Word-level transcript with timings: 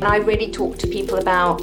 And 0.00 0.08
I 0.08 0.16
really 0.16 0.50
talk 0.50 0.78
to 0.78 0.86
people 0.86 1.18
about 1.18 1.60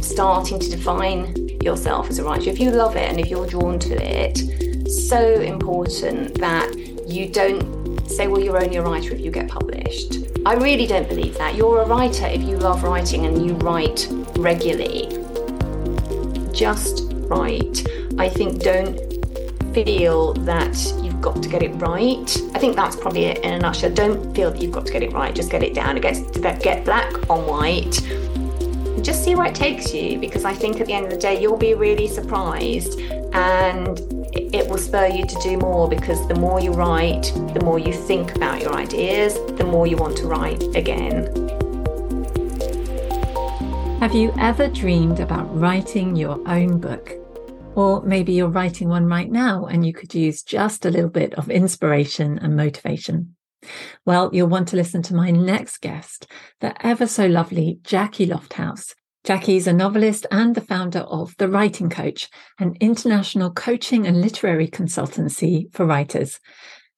starting 0.00 0.58
to 0.58 0.70
define 0.70 1.36
yourself 1.60 2.08
as 2.08 2.18
a 2.18 2.24
writer. 2.24 2.48
If 2.48 2.58
you 2.58 2.70
love 2.70 2.96
it 2.96 3.10
and 3.10 3.20
if 3.20 3.28
you're 3.28 3.46
drawn 3.46 3.78
to 3.78 3.94
it, 4.02 4.90
so 4.90 5.38
important 5.38 6.38
that 6.40 6.74
you 7.06 7.28
don't 7.28 8.00
say, 8.08 8.26
well, 8.26 8.40
you're 8.40 8.56
only 8.56 8.76
a 8.76 8.82
writer 8.82 9.12
if 9.12 9.20
you 9.20 9.30
get 9.30 9.50
published. 9.50 10.14
I 10.46 10.54
really 10.54 10.86
don't 10.86 11.06
believe 11.06 11.36
that. 11.36 11.54
You're 11.54 11.82
a 11.82 11.86
writer 11.86 12.24
if 12.24 12.40
you 12.40 12.56
love 12.56 12.84
writing 12.84 13.26
and 13.26 13.46
you 13.46 13.52
write 13.56 14.08
regularly. 14.38 15.08
Just 16.54 17.12
write. 17.28 17.86
I 18.16 18.30
think 18.30 18.62
don't 18.62 18.98
feel 19.74 20.32
that 20.32 20.74
got 21.22 21.42
to 21.42 21.48
get 21.48 21.62
it 21.62 21.70
right. 21.76 22.36
I 22.54 22.58
think 22.58 22.76
that's 22.76 22.96
probably 22.96 23.24
it 23.26 23.38
in 23.38 23.54
a 23.54 23.58
nutshell. 23.58 23.92
Don't 23.92 24.34
feel 24.34 24.50
that 24.50 24.60
you've 24.60 24.72
got 24.72 24.84
to 24.86 24.92
get 24.92 25.02
it 25.02 25.12
right. 25.12 25.34
Just 25.34 25.50
get 25.50 25.62
it 25.62 25.74
down. 25.74 25.96
Get, 26.00 26.62
get 26.62 26.84
black 26.84 27.30
on 27.30 27.46
white. 27.46 28.00
Just 29.02 29.24
see 29.24 29.34
where 29.34 29.46
it 29.46 29.54
takes 29.54 29.94
you 29.94 30.18
because 30.18 30.44
I 30.44 30.52
think 30.52 30.80
at 30.80 30.86
the 30.86 30.92
end 30.92 31.06
of 31.06 31.12
the 31.12 31.18
day, 31.18 31.40
you'll 31.40 31.56
be 31.56 31.74
really 31.74 32.08
surprised 32.08 33.00
and 33.32 34.00
it 34.34 34.68
will 34.68 34.78
spur 34.78 35.06
you 35.06 35.24
to 35.24 35.38
do 35.42 35.56
more 35.56 35.88
because 35.88 36.26
the 36.28 36.34
more 36.34 36.60
you 36.60 36.72
write, 36.72 37.32
the 37.54 37.60
more 37.64 37.78
you 37.78 37.92
think 37.92 38.36
about 38.36 38.60
your 38.60 38.74
ideas, 38.74 39.34
the 39.56 39.64
more 39.64 39.86
you 39.86 39.96
want 39.96 40.16
to 40.18 40.26
write 40.26 40.62
again. 40.76 41.26
Have 44.00 44.14
you 44.14 44.34
ever 44.38 44.68
dreamed 44.68 45.20
about 45.20 45.46
writing 45.56 46.16
your 46.16 46.40
own 46.48 46.78
book? 46.78 47.21
Or 47.74 48.02
maybe 48.02 48.34
you're 48.34 48.48
writing 48.48 48.90
one 48.90 49.06
right 49.06 49.30
now 49.30 49.64
and 49.64 49.86
you 49.86 49.94
could 49.94 50.14
use 50.14 50.42
just 50.42 50.84
a 50.84 50.90
little 50.90 51.08
bit 51.08 51.32
of 51.34 51.50
inspiration 51.50 52.38
and 52.38 52.54
motivation. 52.54 53.34
Well, 54.04 54.28
you'll 54.32 54.48
want 54.48 54.68
to 54.68 54.76
listen 54.76 55.02
to 55.04 55.14
my 55.14 55.30
next 55.30 55.78
guest, 55.78 56.26
the 56.60 56.74
ever 56.86 57.06
so 57.06 57.26
lovely 57.26 57.78
Jacqui 57.82 58.26
Lofthouse. 58.28 58.94
Jacqui's 59.24 59.66
a 59.66 59.72
novelist 59.72 60.26
and 60.30 60.54
the 60.54 60.60
founder 60.60 60.98
of 60.98 61.34
The 61.38 61.48
Writing 61.48 61.88
Coach, 61.88 62.28
an 62.58 62.74
international 62.80 63.52
coaching 63.52 64.06
and 64.06 64.20
literary 64.20 64.68
consultancy 64.68 65.72
for 65.72 65.86
writers. 65.86 66.40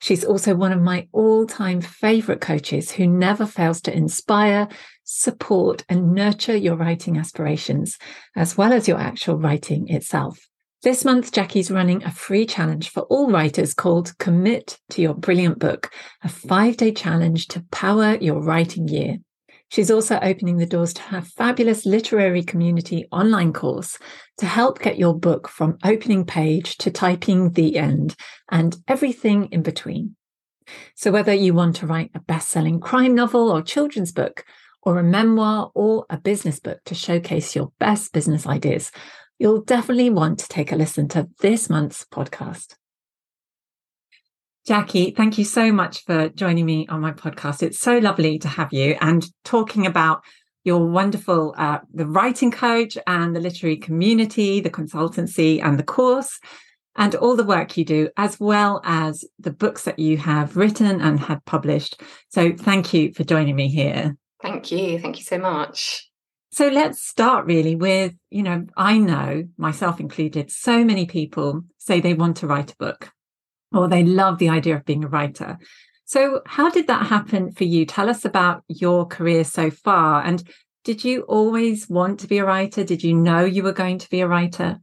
She's 0.00 0.24
also 0.24 0.56
one 0.56 0.72
of 0.72 0.82
my 0.82 1.06
all 1.12 1.46
time 1.46 1.82
favorite 1.82 2.40
coaches 2.40 2.90
who 2.90 3.06
never 3.06 3.46
fails 3.46 3.80
to 3.82 3.96
inspire, 3.96 4.68
support, 5.04 5.84
and 5.88 6.14
nurture 6.14 6.56
your 6.56 6.77
writing 6.77 7.16
aspirations, 7.16 7.96
as 8.34 8.56
well 8.56 8.72
as 8.72 8.88
your 8.88 8.98
actual 8.98 9.36
writing 9.36 9.88
itself. 9.88 10.48
This 10.84 11.02
month, 11.02 11.32
Jacqui's 11.32 11.70
running 11.70 12.04
a 12.04 12.10
free 12.10 12.44
challenge 12.44 12.90
for 12.90 13.04
all 13.04 13.30
writers 13.30 13.72
called 13.72 14.12
Commit 14.18 14.78
to 14.90 15.00
Your 15.00 15.14
Brilliant 15.14 15.58
Book, 15.58 15.90
a 16.22 16.28
five 16.28 16.77
day 16.77 16.92
challenge 16.92 17.48
to 17.48 17.64
power 17.72 18.16
your 18.16 18.42
writing 18.42 18.86
year. 18.88 19.16
She's 19.70 19.90
also 19.90 20.18
opening 20.20 20.58
the 20.58 20.66
doors 20.66 20.92
to 20.92 21.02
her 21.05 21.22
fabulous 21.22 21.86
literary 21.86 22.42
community 22.42 23.06
online 23.10 23.55
course 23.55 23.98
to 24.36 24.44
help 24.44 24.78
get 24.82 24.98
your 24.98 25.18
book 25.18 25.48
from 25.48 25.78
opening 25.82 26.27
page 26.27 26.77
to 26.77 26.90
typing 26.90 27.52
the 27.52 27.78
end 27.78 28.14
and 28.50 28.77
everything 28.86 29.48
in 29.52 29.62
between. 29.62 30.16
So, 30.96 31.10
whether 31.10 31.32
you 31.32 31.55
want 31.55 31.77
to 31.77 31.86
write 31.86 32.10
a 32.14 32.20
best 32.20 32.50
selling 32.50 32.78
crime 32.78 33.14
novel 33.14 33.50
or 33.50 33.62
children's 33.62 34.12
book, 34.12 34.44
or 34.84 34.98
a 34.98 35.02
memoir 35.02 35.70
or 35.74 36.05
a 36.10 36.18
business 36.18 36.60
book 36.60 36.78
to 36.84 36.94
showcase 36.94 37.56
your 37.56 37.72
best 37.78 38.12
business 38.12 38.46
ideas, 38.46 38.92
you'll 39.38 39.62
definitely 39.62 40.10
want 40.10 40.38
to 40.40 40.48
take 40.48 40.72
a 40.72 40.77
listen 40.77 41.08
to 41.08 41.28
this 41.40 41.68
month's 41.68 42.04
podcast. 42.04 42.74
Jacqui, 44.66 45.14
thank 45.14 45.36
you 45.36 45.44
so 45.44 45.70
much 45.70 46.04
for 46.04 46.30
joining 46.30 46.64
me 46.64 46.86
on 46.88 47.00
my 47.00 47.12
podcast. 47.12 47.62
It's 47.62 47.78
so 47.78 47.98
lovely 47.98 48.38
to 48.38 48.48
have 48.48 48.72
you 48.72 48.96
and 49.00 49.27
talking 49.44 49.86
about 49.86 50.22
your 50.64 50.86
wonderful 50.88 51.55
uh, 51.58 51.80
the 51.92 52.06
writing 52.06 52.50
coach 52.50 52.96
and 53.06 53.36
the 53.36 53.40
literary 53.40 53.77
community, 53.77 54.60
the 54.60 54.70
consultancy 54.70 55.62
and 55.62 55.78
the 55.78 55.82
course, 55.82 56.40
and 56.96 57.14
all 57.16 57.36
the 57.36 57.45
work 57.45 57.77
you 57.77 57.84
do, 57.84 58.08
as 58.16 58.40
well 58.40 58.80
as 58.84 59.24
the 59.39 59.51
books 59.51 59.84
that 59.84 59.98
you 59.98 60.16
have 60.16 60.56
written 60.56 61.02
and 61.02 61.20
had 61.20 61.45
published. 61.45 62.01
So, 62.30 62.52
thank 62.56 62.95
you 62.95 63.12
for 63.12 63.24
joining 63.24 63.56
me 63.56 63.68
here. 63.68 64.16
Thank 64.40 64.72
you. 64.72 64.98
Thank 64.98 65.18
you 65.18 65.24
so 65.24 65.39
much. 65.39 66.11
So 66.54 66.68
let's 66.68 67.04
start 67.04 67.46
really 67.46 67.74
with, 67.74 68.14
you 68.30 68.44
know, 68.44 68.64
I 68.76 68.96
know 68.98 69.48
myself 69.56 69.98
included, 69.98 70.52
so 70.52 70.84
many 70.84 71.04
people 71.04 71.62
say 71.78 71.98
they 71.98 72.14
want 72.14 72.36
to 72.36 72.46
write 72.46 72.70
a 72.70 72.76
book 72.76 73.10
or 73.72 73.88
they 73.88 74.04
love 74.04 74.38
the 74.38 74.50
idea 74.50 74.76
of 74.76 74.84
being 74.84 75.02
a 75.02 75.08
writer. 75.08 75.58
So 76.04 76.42
how 76.46 76.70
did 76.70 76.86
that 76.86 77.06
happen 77.06 77.50
for 77.50 77.64
you? 77.64 77.84
Tell 77.84 78.08
us 78.08 78.24
about 78.24 78.62
your 78.68 79.04
career 79.04 79.42
so 79.42 79.68
far. 79.68 80.22
And 80.22 80.48
did 80.84 81.02
you 81.02 81.22
always 81.22 81.90
want 81.90 82.20
to 82.20 82.28
be 82.28 82.38
a 82.38 82.44
writer? 82.44 82.84
Did 82.84 83.02
you 83.02 83.14
know 83.14 83.44
you 83.44 83.64
were 83.64 83.72
going 83.72 83.98
to 83.98 84.08
be 84.08 84.20
a 84.20 84.28
writer? 84.28 84.78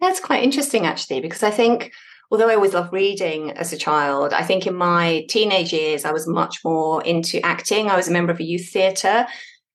That's 0.00 0.18
quite 0.18 0.44
interesting, 0.44 0.86
actually, 0.86 1.20
because 1.20 1.42
I 1.42 1.50
think 1.50 1.92
although 2.30 2.48
I 2.48 2.54
always 2.54 2.72
loved 2.72 2.90
reading 2.90 3.50
as 3.50 3.74
a 3.74 3.76
child, 3.76 4.32
I 4.32 4.44
think 4.44 4.66
in 4.66 4.74
my 4.74 5.26
teenage 5.28 5.74
years, 5.74 6.06
I 6.06 6.12
was 6.12 6.26
much 6.26 6.64
more 6.64 7.04
into 7.04 7.44
acting. 7.44 7.90
I 7.90 7.96
was 7.96 8.08
a 8.08 8.12
member 8.12 8.32
of 8.32 8.40
a 8.40 8.44
youth 8.44 8.70
theatre. 8.70 9.26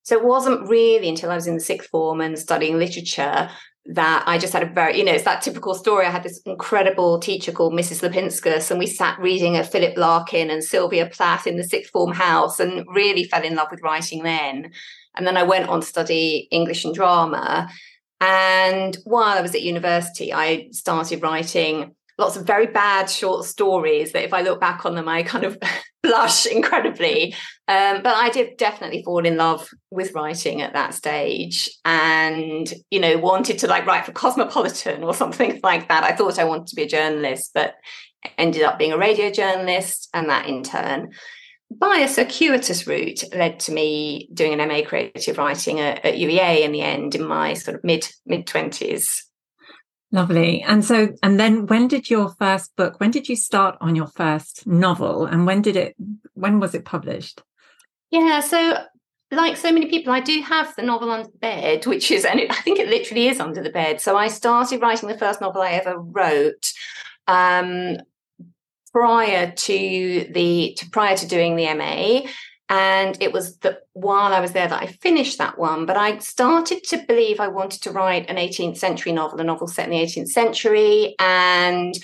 So 0.09 0.17
it 0.17 0.25
wasn't 0.25 0.67
really 0.67 1.07
until 1.07 1.29
I 1.29 1.35
was 1.35 1.45
in 1.45 1.53
the 1.53 1.59
sixth 1.59 1.91
form 1.91 2.19
and 2.19 2.39
studying 2.39 2.79
literature 2.79 3.47
that 3.85 4.23
I 4.25 4.39
just 4.39 4.53
had 4.53 4.63
a 4.63 4.65
very, 4.65 4.97
you 4.97 5.03
know, 5.03 5.11
it's 5.11 5.23
that 5.25 5.43
typical 5.43 5.75
story. 5.75 6.07
I 6.07 6.09
had 6.09 6.23
this 6.23 6.41
incredible 6.47 7.19
teacher 7.19 7.51
called 7.51 7.73
Mrs. 7.73 8.01
Lipinskas, 8.01 8.71
and 8.71 8.79
we 8.79 8.87
sat 8.87 9.19
reading 9.19 9.55
a 9.55 9.63
Philip 9.63 9.95
Larkin 9.97 10.49
and 10.49 10.63
Sylvia 10.63 11.05
Plath 11.05 11.45
in 11.45 11.57
the 11.57 11.63
sixth 11.63 11.91
form 11.91 12.13
house 12.13 12.59
and 12.59 12.83
really 12.87 13.23
fell 13.25 13.43
in 13.43 13.53
love 13.53 13.67
with 13.69 13.83
writing 13.83 14.23
then. 14.23 14.71
And 15.15 15.27
then 15.27 15.37
I 15.37 15.43
went 15.43 15.69
on 15.69 15.81
to 15.81 15.85
study 15.85 16.47
English 16.49 16.85
and 16.85 16.95
drama. 16.95 17.69
And 18.19 18.97
while 19.03 19.37
I 19.37 19.41
was 19.41 19.53
at 19.53 19.61
university, 19.61 20.33
I 20.33 20.69
started 20.71 21.21
writing 21.21 21.93
lots 22.19 22.35
of 22.35 22.45
very 22.45 22.67
bad 22.67 23.09
short 23.09 23.45
stories 23.45 24.11
that 24.11 24.25
if 24.25 24.33
I 24.33 24.41
look 24.41 24.59
back 24.59 24.85
on 24.85 24.95
them, 24.95 25.07
I 25.07 25.23
kind 25.23 25.45
of 25.45 25.57
blush 26.03 26.45
incredibly. 26.45 27.33
Um, 27.67 28.03
but 28.03 28.15
I 28.15 28.29
did 28.29 28.57
definitely 28.57 29.03
fall 29.03 29.25
in 29.25 29.37
love 29.37 29.67
with 29.89 30.13
writing 30.13 30.61
at 30.61 30.73
that 30.73 30.93
stage 30.93 31.69
and, 31.85 32.71
you 32.91 32.99
know, 32.99 33.17
wanted 33.17 33.59
to 33.59 33.67
like 33.67 33.85
write 33.85 34.05
for 34.05 34.11
Cosmopolitan 34.11 35.03
or 35.03 35.13
something 35.13 35.59
like 35.63 35.87
that. 35.87 36.03
I 36.03 36.15
thought 36.15 36.37
I 36.37 36.43
wanted 36.43 36.67
to 36.67 36.75
be 36.75 36.83
a 36.83 36.87
journalist, 36.87 37.51
but 37.53 37.75
ended 38.37 38.63
up 38.63 38.77
being 38.77 38.91
a 38.91 38.97
radio 38.97 39.31
journalist. 39.31 40.09
And 40.13 40.29
that 40.29 40.47
in 40.47 40.61
turn, 40.63 41.11
by 41.71 41.97
a 41.97 42.07
circuitous 42.07 42.85
route, 42.87 43.23
led 43.33 43.59
to 43.61 43.71
me 43.71 44.29
doing 44.33 44.59
an 44.59 44.67
MA 44.67 44.81
creative 44.85 45.37
writing 45.37 45.79
at, 45.79 46.03
at 46.03 46.15
UEA 46.15 46.61
in 46.61 46.71
the 46.71 46.81
end 46.81 47.15
in 47.15 47.25
my 47.25 47.53
sort 47.53 47.75
of 47.75 47.83
mid 47.83 48.07
mid 48.25 48.45
20s. 48.45 49.21
Lovely. 50.11 50.63
And 50.63 50.83
so, 50.83 51.09
and 51.21 51.39
then 51.39 51.67
when 51.67 51.87
did 51.87 52.09
your 52.09 52.29
first 52.29 52.75
book, 52.75 52.99
when 52.99 53.11
did 53.11 53.29
you 53.29 53.35
start 53.35 53.77
on 53.79 53.95
your 53.95 54.07
first 54.07 54.65
novel 54.65 55.25
and 55.25 55.45
when 55.45 55.61
did 55.61 55.75
it, 55.75 55.95
when 56.33 56.59
was 56.59 56.73
it 56.73 56.83
published? 56.83 57.43
Yeah. 58.09 58.39
So, 58.39 58.83
like 59.31 59.57
so 59.57 59.71
many 59.71 59.85
people, 59.85 60.11
I 60.11 60.21
do 60.21 60.41
have 60.41 60.75
the 60.75 60.81
novel 60.81 61.11
under 61.11 61.29
the 61.29 61.37
bed, 61.37 61.85
which 61.85 62.09
is, 62.09 62.25
and 62.25 62.39
it, 62.39 62.49
I 62.49 62.55
think 62.61 62.79
it 62.79 62.89
literally 62.89 63.27
is 63.27 63.39
under 63.39 63.61
the 63.61 63.69
bed. 63.69 64.01
So, 64.01 64.17
I 64.17 64.29
started 64.29 64.81
writing 64.81 65.09
the 65.09 65.17
first 65.17 65.41
novel 65.41 65.61
I 65.61 65.73
ever 65.73 65.99
wrote 65.99 66.73
um, 67.27 67.97
prior 68.91 69.51
to 69.51 70.27
the, 70.31 70.73
to, 70.79 70.89
prior 70.89 71.15
to 71.17 71.27
doing 71.27 71.55
the 71.55 71.71
MA. 71.75 72.21
And 72.69 73.17
it 73.19 73.33
was 73.33 73.57
that 73.57 73.87
while 73.93 74.31
I 74.31 74.39
was 74.39 74.51
there 74.51 74.67
that 74.67 74.81
I 74.81 74.85
finished 74.87 75.39
that 75.39 75.57
one. 75.57 75.87
But 75.87 75.97
I 75.97 76.19
started 76.19 76.83
to 76.85 77.03
believe 77.07 77.39
I 77.39 77.47
wanted 77.47 77.81
to 77.83 77.91
write 77.91 78.29
an 78.29 78.37
18th 78.37 78.77
century 78.77 79.11
novel, 79.11 79.41
a 79.41 79.43
novel 79.43 79.67
set 79.67 79.85
in 79.85 79.91
the 79.91 79.97
18th 79.97 80.27
century. 80.27 81.15
And 81.19 81.95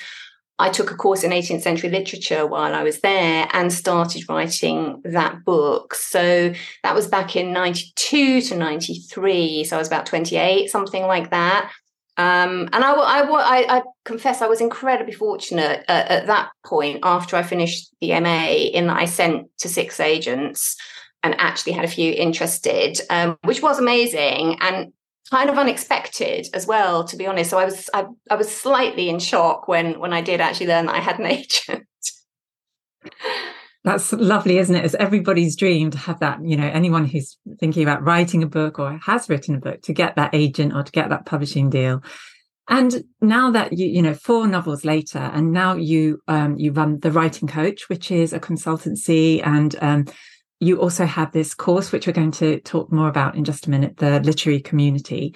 I 0.58 0.70
took 0.70 0.90
a 0.90 0.96
course 0.96 1.24
in 1.24 1.32
18th 1.32 1.62
century 1.62 1.90
literature 1.90 2.48
while 2.48 2.74
I 2.74 2.82
was 2.82 3.02
there 3.02 3.48
and 3.52 3.72
started 3.72 4.28
writing 4.30 5.02
that 5.04 5.44
book. 5.44 5.94
So 5.94 6.54
that 6.82 6.96
was 6.96 7.08
back 7.08 7.36
in 7.36 7.52
92 7.52 8.42
to 8.42 8.56
93. 8.56 9.66
So 9.66 9.76
I 9.76 9.80
was 9.80 9.88
about 9.88 10.06
28, 10.06 10.70
something 10.70 11.04
like 11.04 11.30
that. 11.32 11.72
Um, 12.18 12.70
and 12.72 12.84
I, 12.84 12.94
I, 12.94 13.22
I, 13.24 13.78
I, 13.78 13.82
confess 14.06 14.42
I 14.42 14.48
was 14.48 14.62
incredibly 14.62 15.12
fortunate 15.12 15.84
at, 15.90 16.08
at, 16.08 16.28
that 16.28 16.50
point 16.66 17.02
after 17.04 17.36
I 17.36 17.44
finished 17.44 17.94
the 18.00 18.18
MA 18.22 18.46
in 18.48 18.88
that 18.88 18.98
I 18.98 19.04
sent 19.04 19.50
to 19.58 19.68
six 19.68 20.00
agents 20.00 20.78
and 21.24 21.36
actually 21.40 21.74
had 21.74 21.84
a 21.84 21.90
few 21.90 22.14
interested, 22.14 23.02
um, 23.10 23.38
which 23.44 23.62
was 23.62 23.80
amazing 23.80 24.58
and 24.62 24.94
kind 25.30 25.50
of 25.50 25.58
unexpected 25.58 26.48
as 26.54 26.66
well, 26.66 27.04
to 27.04 27.18
be 27.18 27.28
honest. 27.28 27.50
So 27.50 27.58
I 27.58 27.66
was 27.66 27.90
I, 27.94 28.06
I 28.30 28.36
was 28.36 28.50
slightly 28.50 29.10
in 29.10 29.20
shock 29.20 29.68
when 29.68 30.00
when 30.00 30.14
I 30.14 30.22
did 30.22 30.40
actually 30.40 30.68
learn 30.68 30.86
that 30.86 30.96
I 30.96 31.00
had 31.00 31.20
an 31.20 31.26
agent. 31.40 31.86
That's 33.86 34.12
lovely, 34.14 34.58
isn't 34.58 34.76
it? 34.76 34.84
It's 34.84 34.96
everybody's 34.96 35.56
dream 35.56 35.92
to 35.92 35.98
have 36.00 36.20
that, 36.20 36.40
you 36.44 36.58
know, 36.58 36.66
anyone 36.66 37.06
who's 37.06 37.38
thinking 37.60 37.84
about 37.84 38.04
writing 38.04 38.42
a 38.42 38.48
book 38.48 38.80
or 38.80 38.98
has 39.06 39.30
written 39.30 39.54
a 39.54 39.60
book 39.60 39.84
to 39.84 39.94
get 39.94 40.16
that 40.16 40.34
agent 40.34 40.74
or 40.74 40.82
to 40.82 40.92
get 40.92 41.10
that 41.10 41.28
publishing 41.28 41.70
deal. 41.70 42.02
And 42.68 43.04
now 43.22 43.52
that 43.52 43.74
you, 43.74 43.86
you 43.86 44.02
know, 44.02 44.16
four 44.16 44.48
novels 44.48 44.86
later, 44.86 45.20
and 45.20 45.54
now 45.54 45.76
you, 45.76 46.20
um, 46.28 46.58
you 46.58 46.72
run 46.72 47.00
the 47.00 47.12
writing 47.12 47.48
coach, 47.48 47.88
which 47.88 48.10
is 48.10 48.34
a 48.34 48.40
consultancy 48.40 49.46
and, 49.46 49.76
um, 49.84 50.06
you 50.60 50.82
also 50.82 51.06
have 51.06 51.32
this 51.32 51.54
course, 51.54 51.92
which 51.92 52.08
we're 52.08 52.14
going 52.14 52.32
to 52.32 52.60
talk 52.62 52.92
more 52.92 53.08
about 53.08 53.36
in 53.36 53.44
just 53.44 53.68
a 53.68 53.70
minute, 53.70 53.98
the 53.98 54.20
literary 54.22 54.62
community. 54.62 55.36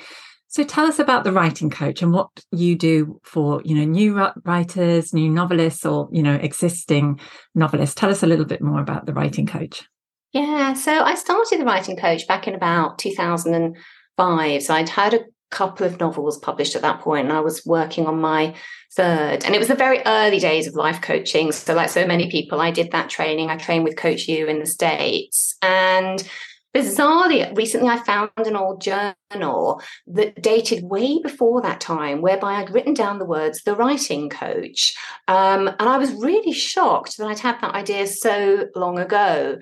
So 0.52 0.64
tell 0.64 0.88
us 0.88 0.98
about 0.98 1.24
the 1.24 1.32
writing 1.32 1.70
coach 1.70 2.02
and 2.02 2.12
what 2.12 2.28
you 2.52 2.76
do 2.76 3.22
for, 3.24 3.62
you 3.64 3.76
know, 3.76 3.86
new 3.86 4.32
writers, 4.46 5.14
new 5.14 5.30
novelists 5.30 5.86
or, 5.86 6.10
you 6.12 6.24
know, 6.24 6.34
existing 6.34 7.20
novelists. 7.54 7.94
Tell 7.94 8.10
us 8.10 8.24
a 8.24 8.28
little 8.28 8.46
bit 8.46 8.60
more 8.60 8.82
about 8.82 9.06
the 9.06 9.14
writing 9.14 9.46
coach. 9.46 9.88
Yeah, 10.34 10.74
so 10.74 11.04
I 11.04 11.14
started 11.14 11.60
the 11.60 11.66
writing 11.66 11.98
coach 11.98 12.28
back 12.28 12.48
in 12.48 12.56
about 12.56 12.98
2005. 12.98 14.64
So 14.64 14.74
I'd 14.74 14.90
had 14.90 15.14
a 15.14 15.26
couple 15.52 15.86
of 15.86 16.00
novels 16.00 16.40
published 16.40 16.76
at 16.76 16.82
that 16.82 17.02
point 17.02 17.28
and 17.28 17.38
I 17.38 17.42
was 17.42 17.64
working 17.64 18.08
on 18.08 18.20
my 18.20 18.56
third. 18.96 19.46
And 19.46 19.54
it 19.54 19.60
was 19.60 19.68
the 19.68 19.76
very 19.76 20.02
early 20.06 20.40
days 20.40 20.66
of 20.66 20.74
life 20.74 21.00
coaching. 21.00 21.52
So 21.52 21.76
like 21.76 21.90
so 21.90 22.08
many 22.08 22.30
people, 22.30 22.60
I 22.60 22.72
did 22.72 22.92
that 22.92 23.10
training. 23.10 23.52
I 23.52 23.58
trained 23.58 23.84
with 23.84 23.98
Coach 23.98 24.28
U 24.28 24.48
in 24.48 24.60
the 24.60 24.66
States. 24.66 25.56
And 25.62 26.28
bizarrely, 26.76 27.56
recently 27.56 27.90
I 27.90 27.98
found 27.98 28.32
an 28.38 28.56
old 28.56 28.82
journal 28.82 29.82
that 30.08 30.42
dated 30.42 30.84
way 30.84 31.20
before 31.22 31.62
that 31.62 31.82
time, 31.82 32.22
whereby 32.22 32.56
I'd 32.56 32.72
written 32.72 32.94
down 32.94 33.20
the 33.20 33.26
words 33.26 33.64
"the 33.64 33.76
writing 33.76 34.30
coach," 34.30 34.96
um, 35.28 35.68
and 35.68 35.90
I 35.90 35.98
was 35.98 36.14
really 36.14 36.54
shocked 36.54 37.18
that 37.18 37.28
I'd 37.28 37.40
had 37.40 37.60
that 37.62 37.76
idea 37.76 38.08
so 38.08 38.68
long 38.76 39.00
ago. 39.00 39.60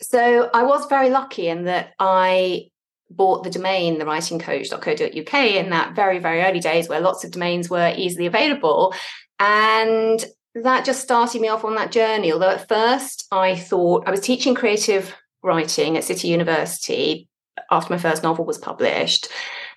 So 0.00 0.48
I 0.54 0.62
was 0.62 0.86
very 0.86 1.10
lucky 1.10 1.48
in 1.48 1.64
that 1.64 1.92
I 1.98 2.70
bought 3.10 3.42
the 3.42 3.50
domain 3.50 3.98
thewritingcoach.co.uk 3.98 5.34
in 5.34 5.70
that 5.70 5.94
very 5.96 6.18
very 6.18 6.42
early 6.42 6.60
days 6.60 6.88
where 6.88 7.00
lots 7.00 7.24
of 7.24 7.30
domains 7.30 7.70
were 7.70 7.94
easily 7.96 8.26
available 8.26 8.94
and 9.40 10.24
that 10.54 10.84
just 10.84 11.00
started 11.00 11.40
me 11.40 11.48
off 11.48 11.64
on 11.64 11.74
that 11.74 11.90
journey 11.90 12.30
although 12.30 12.50
at 12.50 12.68
first 12.68 13.26
i 13.32 13.56
thought 13.56 14.06
i 14.06 14.10
was 14.10 14.20
teaching 14.20 14.54
creative 14.54 15.14
writing 15.42 15.96
at 15.96 16.04
City 16.04 16.28
University 16.28 17.28
after 17.70 17.92
my 17.92 17.98
first 17.98 18.22
novel 18.22 18.44
was 18.44 18.58
published. 18.58 19.28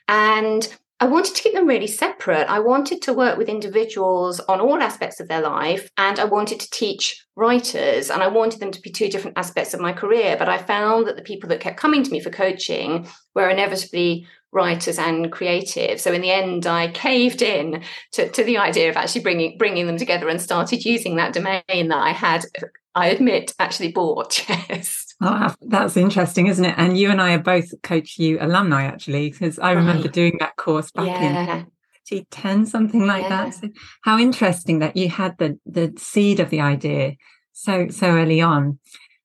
And 0.07 0.67
I 1.01 1.05
wanted 1.05 1.33
to 1.33 1.41
keep 1.41 1.53
them 1.53 1.65
really 1.65 1.87
separate. 1.87 2.47
I 2.47 2.59
wanted 2.59 3.01
to 3.01 3.13
work 3.13 3.35
with 3.35 3.49
individuals 3.49 4.39
on 4.41 4.61
all 4.61 4.79
aspects 4.83 5.19
of 5.19 5.27
their 5.27 5.41
life, 5.41 5.89
and 5.97 6.19
I 6.19 6.25
wanted 6.25 6.59
to 6.59 6.69
teach 6.69 7.25
writers, 7.35 8.11
and 8.11 8.21
I 8.21 8.27
wanted 8.27 8.59
them 8.59 8.69
to 8.69 8.81
be 8.81 8.91
two 8.91 9.09
different 9.09 9.35
aspects 9.35 9.73
of 9.73 9.79
my 9.79 9.93
career. 9.93 10.35
But 10.37 10.47
I 10.47 10.59
found 10.59 11.07
that 11.07 11.15
the 11.15 11.23
people 11.23 11.49
that 11.49 11.59
kept 11.59 11.77
coming 11.79 12.03
to 12.03 12.11
me 12.11 12.19
for 12.19 12.29
coaching 12.29 13.07
were 13.33 13.49
inevitably 13.49 14.27
writers 14.51 14.99
and 14.99 15.31
creative. 15.31 15.99
So 15.99 16.13
in 16.13 16.21
the 16.21 16.29
end, 16.29 16.67
I 16.67 16.89
caved 16.89 17.41
in 17.41 17.83
to, 18.11 18.29
to 18.29 18.43
the 18.43 18.59
idea 18.59 18.89
of 18.89 18.95
actually 18.97 19.21
bringing 19.21 19.57
bringing 19.57 19.87
them 19.87 19.97
together 19.97 20.29
and 20.29 20.39
started 20.39 20.85
using 20.85 21.15
that 21.15 21.33
domain 21.33 21.63
that 21.87 21.97
I 21.97 22.11
had, 22.11 22.45
I 22.93 23.07
admit, 23.07 23.55
actually 23.57 23.91
bought. 23.91 24.45
Yes. 24.69 25.00
Oh, 25.23 25.53
that's 25.61 25.97
interesting, 25.97 26.47
isn't 26.47 26.65
it? 26.65 26.73
And 26.77 26.97
you 26.97 27.11
and 27.11 27.21
I 27.21 27.35
are 27.35 27.39
both 27.39 27.79
Coach 27.83 28.17
U 28.17 28.39
alumni, 28.41 28.85
actually, 28.85 29.29
because 29.29 29.59
I 29.59 29.71
remember 29.71 30.03
right. 30.03 30.13
doing 30.13 30.37
that 30.39 30.55
course 30.55 30.89
back 30.89 31.05
yeah. 31.05 31.57
in 31.57 31.65
2010, 32.07 32.65
something 32.65 33.05
like 33.05 33.23
yeah. 33.23 33.29
that. 33.29 33.53
So 33.53 33.69
how 34.01 34.17
interesting 34.17 34.79
that 34.79 34.97
you 34.97 35.09
had 35.09 35.37
the 35.37 35.59
the 35.65 35.93
seed 35.97 36.39
of 36.39 36.49
the 36.49 36.61
idea 36.61 37.17
so 37.53 37.89
so 37.89 38.07
early 38.07 38.41
on. 38.41 38.79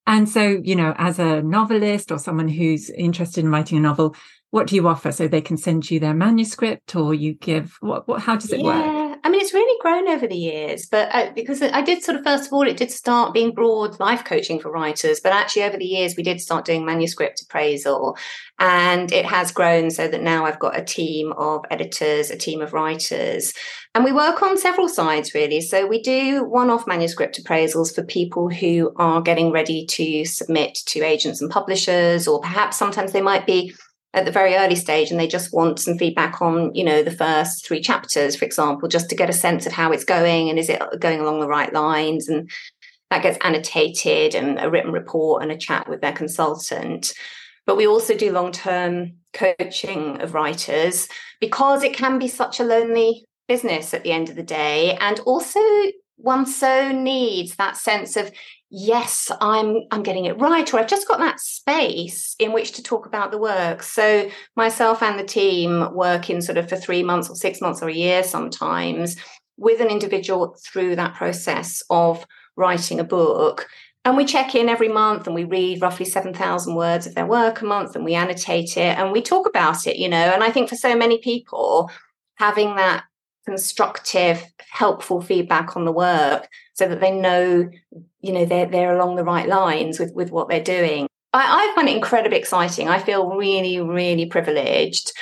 And 0.07 0.29
so, 0.29 0.61
you 0.63 0.77
know, 0.77 0.95
as 0.99 1.19
a 1.19 1.43
novelist 1.43 2.13
or 2.13 2.19
someone 2.19 2.49
who's 2.49 2.91
interested 2.91 3.43
in 3.43 3.51
writing 3.51 3.79
a 3.79 3.81
novel, 3.81 4.15
what 4.51 4.69
do 4.69 4.77
you 4.77 4.87
offer? 4.87 5.11
So 5.11 5.27
they 5.27 5.41
can 5.41 5.57
send 5.57 5.91
you 5.91 5.99
their 5.99 6.15
manuscript, 6.15 6.95
or 6.95 7.15
you 7.15 7.35
give 7.35 7.77
what? 7.81 8.07
What? 8.07 8.21
How 8.23 8.37
does 8.37 8.53
it 8.53 8.61
yeah. 8.61 8.65
work? 8.65 9.06
I 9.27 9.29
mean, 9.29 9.41
it's 9.41 9.53
really 9.53 9.77
grown 9.81 10.07
over 10.07 10.29
the 10.29 10.37
years, 10.37 10.87
but 10.87 11.13
uh, 11.13 11.33
because 11.35 11.61
I 11.61 11.83
did 11.83 12.05
sort 12.05 12.17
of 12.17 12.23
first 12.23 12.47
of 12.47 12.53
all, 12.53 12.63
it 12.63 12.77
did 12.77 12.93
start 12.93 13.35
being 13.35 13.53
broad 13.53 13.99
life 13.99 14.25
coaching 14.25 14.61
for 14.61 14.71
writers, 14.71 15.19
but 15.19 15.33
actually 15.33 15.65
over 15.65 15.77
the 15.77 15.85
years, 15.85 16.15
we 16.17 16.23
did 16.23 16.41
start 16.41 16.65
doing 16.65 16.87
manuscript 16.87 17.43
appraisal, 17.43 18.17
and 18.61 19.11
it 19.11 19.27
has 19.27 19.51
grown 19.51 19.91
so 19.91 20.07
that 20.07 20.23
now 20.23 20.47
I've 20.47 20.61
got 20.61 20.79
a 20.79 20.85
team 20.85 21.33
of 21.33 21.65
editors, 21.73 22.31
a 22.31 22.37
team 22.37 22.63
of 22.63 22.73
writers, 22.73 23.53
and 23.97 24.05
we 24.05 24.13
work 24.13 24.43
on 24.43 24.57
several 24.57 24.89
sides 24.89 25.35
really. 25.35 25.61
So 25.61 25.89
we 25.89 26.01
do 26.01 26.45
one-off 26.45 26.87
manuscript 26.87 27.43
appraisals 27.43 27.93
for 27.93 28.05
people 28.05 28.49
who 28.49 28.93
are 28.95 29.21
getting 29.21 29.51
ready 29.51 29.87
to 29.87 30.25
submit 30.25 30.79
to 30.87 31.03
agents 31.03 31.41
and 31.41 31.51
publishers, 31.51 32.29
or 32.29 32.41
perhaps 32.41 32.77
sometimes 32.77 33.11
they 33.11 33.23
might 33.23 33.45
be 33.45 33.75
at 34.17 34.25
the 34.25 34.33
very 34.33 34.57
early 34.57 34.75
stage 34.75 35.11
and 35.11 35.21
they 35.21 35.29
just 35.29 35.53
want 35.53 35.79
some 35.79 35.99
feedback 35.99 36.41
on 36.41 36.75
you 36.75 36.83
know 36.83 37.03
the 37.03 37.11
first 37.11 37.67
three 37.67 37.81
chapters 37.81 38.35
for 38.35 38.47
example 38.47 38.89
just 38.89 39.11
to 39.11 39.15
get 39.15 39.31
a 39.31 39.35
sense 39.35 39.67
of 39.67 39.73
how 39.73 39.93
it's 39.93 40.05
going 40.05 40.49
and 40.49 40.59
is 40.59 40.71
it 40.71 40.83
going 40.99 41.21
along 41.21 41.39
the 41.39 41.47
right 41.47 41.73
lines? 41.73 42.27
And 42.27 42.51
that 43.11 43.23
gets 43.23 43.39
annotated 43.43 44.35
and 44.35 44.59
a 44.59 44.71
written 44.71 44.91
report 44.91 45.43
and 45.43 45.53
a 45.53 45.57
chat 45.57 45.89
with 45.89 46.01
their 46.01 46.13
consultant. 46.13 47.13
But 47.67 47.77
we 47.77 47.87
also 47.87 48.17
do 48.17 48.33
long-term 48.33 49.13
coaching 49.33 50.21
of 50.21 50.35
writers 50.35 51.09
because 51.41 51.83
it 51.83 51.95
can 51.95 52.19
be 52.19 52.27
such 52.27 52.59
a 52.59 52.65
lonely 52.65 53.25
business 53.49 53.95
at 53.95 54.03
the 54.03 54.13
end 54.13 54.29
of 54.29 54.35
the 54.35 54.43
day 54.43 54.97
and 55.01 55.21
also 55.21 55.61
one 56.17 56.47
so 56.47 56.91
needs 56.93 57.57
that 57.57 57.77
sense 57.77 58.17
of 58.17 58.31
yes 58.71 59.31
i'm 59.41 59.83
i'm 59.93 60.03
getting 60.03 60.25
it 60.25 60.41
right 60.41 60.75
or 60.75 60.81
i've 60.81 60.89
just 60.89 61.07
got 61.07 61.19
that 61.19 61.39
space 61.39 62.35
in 62.39 62.53
which 62.53 62.73
to 62.73 62.83
talk 62.83 63.07
about 63.07 63.31
the 63.31 63.39
work. 63.39 63.83
So 63.83 64.31
myself 64.57 65.03
and 65.03 65.19
the 65.19 65.25
team 65.25 65.95
work 65.95 66.31
in 66.31 66.41
sort 66.41 66.59
of 66.59 66.69
for 66.69 66.77
3 66.77 67.03
months 67.03 67.29
or 67.29 67.37
6 67.37 67.61
months 67.61 67.83
or 67.83 67.89
a 67.89 67.95
year 67.95 68.23
sometimes 68.23 69.17
with 69.57 69.81
an 69.81 69.89
individual 69.89 70.57
through 70.65 70.97
that 70.97 71.15
process 71.15 71.83
of 71.91 72.27
writing 72.57 73.01
a 73.01 73.05
book. 73.05 73.69
And 74.05 74.17
we 74.17 74.25
check 74.25 74.55
in 74.55 74.69
every 74.69 74.89
month 74.89 75.27
and 75.27 75.35
we 75.35 75.45
read 75.45 75.83
roughly 75.83 76.07
7000 76.07 76.75
words 76.75 77.07
of 77.07 77.15
their 77.15 77.27
work 77.27 77.63
a 77.63 77.65
month 77.65 77.97
and 77.97 78.05
we 78.05 78.15
annotate 78.15 78.77
it 78.77 78.97
and 78.99 79.11
we 79.11 79.21
talk 79.23 79.49
about 79.49 79.87
it 79.87 79.97
you 79.97 80.09
know? 80.09 80.17
And 80.17 80.45
i 80.45 80.51
think 80.51 80.69
for 80.69 80.77
so 80.77 80.95
many 80.95 81.19
people 81.19 81.91
having 82.37 82.77
that 82.77 83.05
constructive 83.47 84.45
helpful 84.71 85.21
feedback 85.21 85.77
on 85.77 85.85
the 85.85 85.93
work 85.93 86.49
so 86.75 86.89
that 86.89 87.01
they 87.01 87.11
know 87.11 87.69
you 88.21 88.33
know 88.33 88.45
they're 88.45 88.67
they're 88.67 88.99
along 88.99 89.17
the 89.17 89.25
right 89.25 89.49
lines 89.49 89.99
with 89.99 90.13
with 90.15 90.31
what 90.31 90.49
they're 90.49 90.63
doing. 90.63 91.07
I, 91.33 91.71
I 91.71 91.75
find 91.75 91.89
it 91.89 91.97
incredibly 91.97 92.39
exciting. 92.39 92.89
I 92.89 92.99
feel 92.99 93.37
really 93.37 93.81
really 93.81 94.27
privileged 94.27 95.13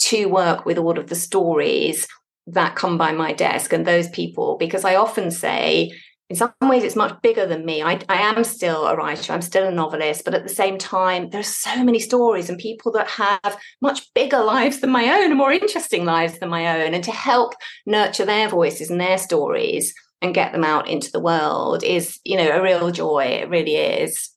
to 0.00 0.26
work 0.26 0.64
with 0.64 0.78
all 0.78 0.98
of 0.98 1.08
the 1.08 1.14
stories 1.14 2.08
that 2.46 2.76
come 2.76 2.98
by 2.98 3.12
my 3.12 3.32
desk 3.32 3.72
and 3.72 3.86
those 3.86 4.08
people 4.10 4.58
because 4.58 4.84
i 4.84 4.94
often 4.94 5.30
say 5.30 5.90
in 6.30 6.36
some 6.36 6.52
ways 6.62 6.82
it's 6.82 6.96
much 6.96 7.20
bigger 7.22 7.46
than 7.46 7.66
me. 7.66 7.82
I, 7.82 8.00
I 8.08 8.16
am 8.16 8.44
still 8.44 8.86
a 8.86 8.96
writer 8.96 9.32
i'm 9.32 9.42
still 9.42 9.66
a 9.66 9.70
novelist 9.70 10.24
but 10.24 10.34
at 10.34 10.42
the 10.42 10.48
same 10.48 10.78
time 10.78 11.30
there's 11.30 11.48
so 11.48 11.84
many 11.84 11.98
stories 11.98 12.48
and 12.48 12.58
people 12.58 12.92
that 12.92 13.08
have 13.08 13.58
much 13.80 14.12
bigger 14.14 14.42
lives 14.42 14.80
than 14.80 14.90
my 14.90 15.04
own 15.04 15.24
and 15.24 15.36
more 15.36 15.52
interesting 15.52 16.04
lives 16.04 16.38
than 16.38 16.48
my 16.48 16.82
own. 16.82 16.94
And 16.94 17.04
to 17.04 17.12
help 17.12 17.54
nurture 17.86 18.24
their 18.24 18.48
voices 18.48 18.90
and 18.90 19.00
their 19.00 19.18
stories 19.18 19.94
and 20.22 20.34
get 20.34 20.52
them 20.52 20.64
out 20.64 20.88
into 20.88 21.10
the 21.10 21.20
world 21.20 21.84
is 21.84 22.18
you 22.24 22.36
know 22.36 22.50
a 22.50 22.62
real 22.62 22.90
joy 22.90 23.24
it 23.24 23.50
really 23.50 23.76
is. 23.76 24.30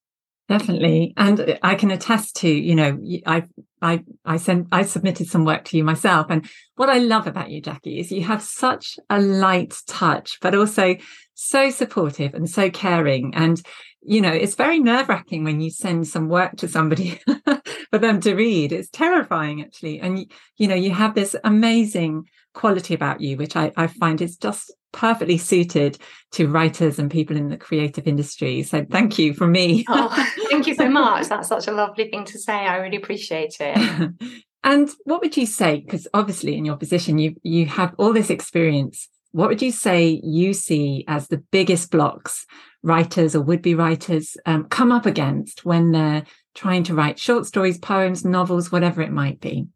Definitely. 0.49 1.13
And 1.17 1.57
i 1.63 1.75
can 1.75 1.91
attest 1.91 2.35
to 2.37 2.49
you 2.49 2.75
know 2.75 2.99
i 3.25 3.43
i 3.81 4.03
i 4.25 4.37
sent 4.37 4.67
i 4.71 4.83
submitted 4.83 5.27
some 5.27 5.45
work 5.45 5.63
to 5.65 5.77
you 5.77 5.83
myself. 5.83 6.27
And 6.29 6.49
what 6.75 6.89
i 6.89 6.97
love 6.97 7.27
about 7.27 7.49
you 7.49 7.61
jacqui 7.61 7.99
is 7.99 8.11
you 8.11 8.23
have 8.25 8.41
such 8.41 8.99
a 9.09 9.19
light 9.21 9.81
touch 9.87 10.39
but 10.41 10.55
also 10.55 10.95
so 11.39 11.69
supportive 11.69 12.33
and 12.33 12.49
so 12.49 12.67
caring 12.69 13.33
and 13.35 13.61
you 14.01 14.19
know 14.19 14.31
it's 14.31 14.55
very 14.55 14.79
nerve 14.79 15.07
wracking 15.07 15.43
when 15.43 15.61
you 15.61 15.69
send 15.69 16.07
some 16.07 16.29
work 16.29 16.55
to 16.57 16.67
somebody 16.67 17.19
for 17.91 17.99
them 17.99 18.19
to 18.19 18.33
read 18.33 18.71
it's 18.71 18.89
terrifying 18.89 19.61
actually 19.61 19.99
and 19.99 20.25
you 20.57 20.67
know 20.67 20.75
you 20.75 20.89
have 20.89 21.13
this 21.13 21.35
amazing 21.43 22.23
quality 22.55 22.95
about 22.95 23.21
you 23.21 23.37
which 23.37 23.55
i, 23.55 23.71
I 23.77 23.85
find 23.85 24.19
is 24.19 24.35
just 24.35 24.71
perfectly 24.91 25.37
suited 25.37 25.99
to 26.31 26.47
writers 26.47 26.97
and 26.97 27.11
people 27.11 27.37
in 27.37 27.49
the 27.49 27.57
creative 27.57 28.07
industry. 28.07 28.63
So 28.63 28.83
thank 28.89 29.19
you 29.19 29.33
from 29.33 29.51
me. 29.51 29.85
oh, 29.89 30.27
thank 30.49 30.65
you 30.65 30.73
so 30.73 30.89
much. 30.89 31.27
That's 31.29 31.49
such 31.49 31.67
a 31.67 31.71
lovely 31.71 32.09
thing 32.09 32.25
to 32.25 32.39
say. 32.39 32.53
I 32.53 32.77
really 32.77 32.97
appreciate 32.97 33.57
it. 33.59 34.11
and 34.63 34.89
what 35.03 35.21
would 35.21 35.37
you 35.37 35.45
say? 35.45 35.81
Because 35.81 36.07
obviously, 36.15 36.57
in 36.57 36.65
your 36.65 36.77
position, 36.77 37.19
you 37.19 37.35
you 37.43 37.67
have 37.67 37.93
all 37.97 38.13
this 38.13 38.31
experience. 38.31 39.07
What 39.37 39.49
would 39.49 39.61
you 39.61 39.71
say 39.71 40.19
you 40.23 40.51
see 40.51 41.05
as 41.07 41.27
the 41.27 41.37
biggest 41.51 41.91
blocks 41.91 42.47
writers 42.81 43.35
or 43.35 43.41
would 43.41 43.61
be 43.61 43.75
writers 43.75 44.35
um, 44.47 44.63
come 44.63 44.91
up 44.91 45.05
against 45.05 45.63
when 45.63 45.91
they're 45.91 46.23
trying 46.55 46.81
to 46.85 46.95
write 46.95 47.19
short 47.19 47.45
stories, 47.45 47.77
poems, 47.77 48.25
novels, 48.25 48.71
whatever 48.71 49.03
it 49.03 49.11
might 49.11 49.39
be? 49.39 49.67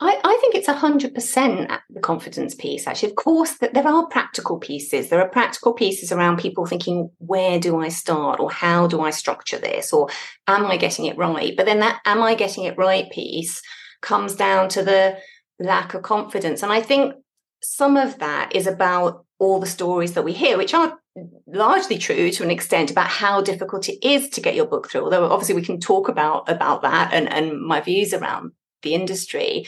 I, 0.00 0.18
I, 0.24 0.38
think 0.40 0.56
it's 0.56 0.66
100% 0.66 1.78
the 1.90 2.00
confidence 2.00 2.56
piece, 2.56 2.88
actually. 2.88 3.10
Of 3.10 3.14
course, 3.14 3.58
that 3.58 3.74
there 3.74 3.86
are 3.86 4.08
practical 4.08 4.58
pieces. 4.58 5.08
There 5.08 5.20
are 5.20 5.28
practical 5.28 5.72
pieces 5.72 6.10
around 6.10 6.40
people 6.40 6.66
thinking, 6.66 7.12
where 7.18 7.60
do 7.60 7.80
I 7.80 7.90
start? 7.90 8.40
Or 8.40 8.50
how 8.50 8.88
do 8.88 9.02
I 9.02 9.10
structure 9.10 9.58
this? 9.58 9.92
Or 9.92 10.08
am 10.48 10.66
I 10.66 10.76
getting 10.76 11.04
it 11.04 11.16
right? 11.16 11.56
But 11.56 11.66
then 11.66 11.78
that 11.78 12.00
am 12.06 12.24
I 12.24 12.34
getting 12.34 12.64
it 12.64 12.76
right 12.76 13.08
piece 13.12 13.62
comes 14.00 14.34
down 14.34 14.68
to 14.70 14.82
the 14.82 15.16
lack 15.60 15.94
of 15.94 16.02
confidence. 16.02 16.64
And 16.64 16.72
I 16.72 16.80
think 16.82 17.14
some 17.62 17.96
of 17.96 18.18
that 18.18 18.54
is 18.54 18.66
about 18.66 19.24
all 19.38 19.60
the 19.60 19.66
stories 19.66 20.12
that 20.14 20.24
we 20.24 20.32
hear, 20.32 20.56
which 20.56 20.74
are 20.74 20.98
largely 21.46 21.98
true 21.98 22.30
to 22.30 22.42
an 22.42 22.50
extent 22.50 22.90
about 22.90 23.08
how 23.08 23.40
difficult 23.40 23.88
it 23.88 23.98
is 24.06 24.28
to 24.30 24.40
get 24.40 24.54
your 24.54 24.64
book 24.64 24.88
through 24.88 25.02
although 25.02 25.28
obviously 25.28 25.56
we 25.56 25.62
can 25.62 25.80
talk 25.80 26.08
about 26.08 26.48
about 26.48 26.82
that 26.82 27.12
and 27.12 27.28
and 27.28 27.60
my 27.60 27.80
views 27.80 28.14
around 28.14 28.52
the 28.82 28.94
industry. 28.94 29.66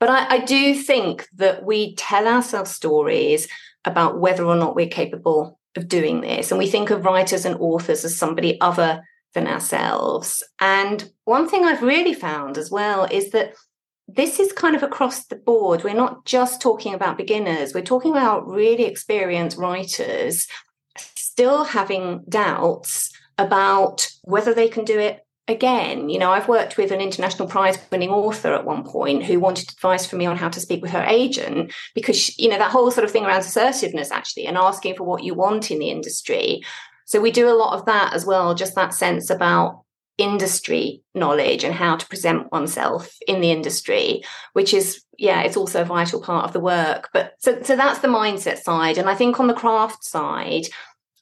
But 0.00 0.10
I, 0.10 0.36
I 0.36 0.38
do 0.38 0.74
think 0.74 1.28
that 1.34 1.64
we 1.64 1.94
tell 1.96 2.26
ourselves 2.26 2.70
stories 2.70 3.48
about 3.84 4.20
whether 4.20 4.44
or 4.44 4.56
not 4.56 4.76
we're 4.76 4.88
capable 4.88 5.58
of 5.76 5.88
doing 5.88 6.20
this. 6.20 6.50
And 6.50 6.58
we 6.58 6.68
think 6.68 6.90
of 6.90 7.04
writers 7.04 7.44
and 7.44 7.56
authors 7.56 8.04
as 8.04 8.16
somebody 8.16 8.60
other 8.60 9.02
than 9.34 9.46
ourselves. 9.46 10.42
And 10.60 11.10
one 11.24 11.48
thing 11.48 11.64
i've 11.64 11.82
really 11.82 12.14
found 12.14 12.56
as 12.56 12.70
well 12.70 13.04
is 13.10 13.30
that 13.30 13.54
this 14.08 14.40
is 14.40 14.52
kind 14.52 14.74
of 14.74 14.82
across 14.82 15.26
the 15.26 15.36
board. 15.36 15.84
We're 15.84 15.94
not 15.94 16.24
just 16.24 16.60
talking 16.60 16.94
about 16.94 17.18
beginners, 17.18 17.74
we're 17.74 17.82
talking 17.82 18.12
about 18.12 18.48
really 18.48 18.84
experienced 18.84 19.58
writers 19.58 20.46
still 20.98 21.62
having 21.62 22.24
doubts 22.28 23.12
about 23.36 24.08
whether 24.22 24.52
they 24.52 24.68
can 24.68 24.84
do 24.84 24.98
it 24.98 25.24
again. 25.46 26.08
You 26.08 26.18
know, 26.18 26.32
I've 26.32 26.48
worked 26.48 26.76
with 26.76 26.90
an 26.90 27.00
international 27.00 27.48
prize 27.48 27.78
winning 27.90 28.10
author 28.10 28.52
at 28.52 28.64
one 28.64 28.82
point 28.82 29.24
who 29.24 29.38
wanted 29.38 29.70
advice 29.70 30.04
from 30.04 30.18
me 30.18 30.26
on 30.26 30.36
how 30.36 30.48
to 30.48 30.60
speak 30.60 30.82
with 30.82 30.90
her 30.90 31.04
agent 31.04 31.72
because, 31.94 32.16
she, 32.16 32.42
you 32.42 32.48
know, 32.48 32.58
that 32.58 32.70
whole 32.70 32.90
sort 32.90 33.04
of 33.04 33.10
thing 33.10 33.24
around 33.24 33.40
assertiveness 33.40 34.10
actually 34.10 34.46
and 34.46 34.56
asking 34.56 34.96
for 34.96 35.04
what 35.04 35.22
you 35.22 35.34
want 35.34 35.70
in 35.70 35.78
the 35.78 35.90
industry. 35.90 36.62
So 37.06 37.20
we 37.20 37.30
do 37.30 37.48
a 37.48 37.56
lot 37.56 37.78
of 37.78 37.86
that 37.86 38.12
as 38.12 38.26
well, 38.26 38.54
just 38.54 38.74
that 38.74 38.92
sense 38.92 39.30
about 39.30 39.84
industry 40.18 41.00
knowledge 41.14 41.62
and 41.62 41.74
how 41.74 41.96
to 41.96 42.06
present 42.08 42.50
oneself 42.50 43.16
in 43.28 43.40
the 43.40 43.52
industry 43.52 44.22
which 44.52 44.74
is 44.74 45.04
yeah 45.16 45.42
it's 45.42 45.56
also 45.56 45.82
a 45.82 45.86
vital 45.86 46.20
part 46.20 46.44
of 46.44 46.52
the 46.52 46.60
work. 46.60 47.08
But 47.12 47.34
so 47.38 47.62
so 47.62 47.76
that's 47.76 48.00
the 48.00 48.08
mindset 48.08 48.58
side. 48.58 48.98
And 48.98 49.08
i 49.08 49.14
think 49.14 49.38
on 49.38 49.46
the 49.46 49.54
craft 49.54 50.04
side 50.04 50.66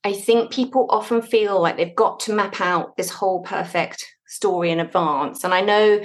i 0.03 0.13
think 0.13 0.51
people 0.51 0.87
often 0.89 1.21
feel 1.21 1.61
like 1.61 1.77
they've 1.77 1.95
got 1.95 2.21
to 2.21 2.33
map 2.33 2.61
out 2.61 2.97
this 2.97 3.11
whole 3.11 3.43
perfect 3.43 4.07
story 4.27 4.71
in 4.71 4.81
advance. 4.81 5.45
And 5.45 5.53
i 5.53 5.61
know 5.61 6.01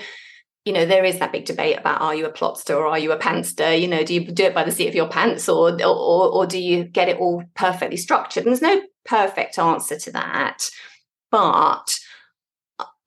you 0.65 0.73
know 0.73 0.85
there 0.85 1.05
is 1.05 1.17
that 1.19 1.31
big 1.31 1.45
debate 1.45 1.77
about 1.79 2.01
are 2.01 2.13
you 2.13 2.25
a 2.25 2.31
plotster 2.31 2.75
or 2.75 2.87
are 2.87 2.99
you 2.99 3.13
a 3.13 3.17
pantster? 3.17 3.73
You 3.73 3.87
know 3.87 4.03
do 4.03 4.13
you 4.13 4.25
do 4.25 4.43
it 4.43 4.53
by 4.53 4.65
the 4.65 4.71
seat 4.71 4.89
of 4.89 4.95
your 4.95 5.07
pants 5.07 5.47
or 5.47 5.81
or, 5.81 6.29
or 6.29 6.45
do 6.45 6.59
you 6.59 6.83
get 6.83 7.07
it 7.07 7.17
all 7.17 7.43
perfectly 7.55 7.97
structured? 7.97 8.43
And 8.43 8.51
there's 8.51 8.61
no 8.61 8.81
perfect 9.05 9.57
answer 9.57 9.97
to 9.97 10.11
that. 10.11 10.69
But 11.31 11.97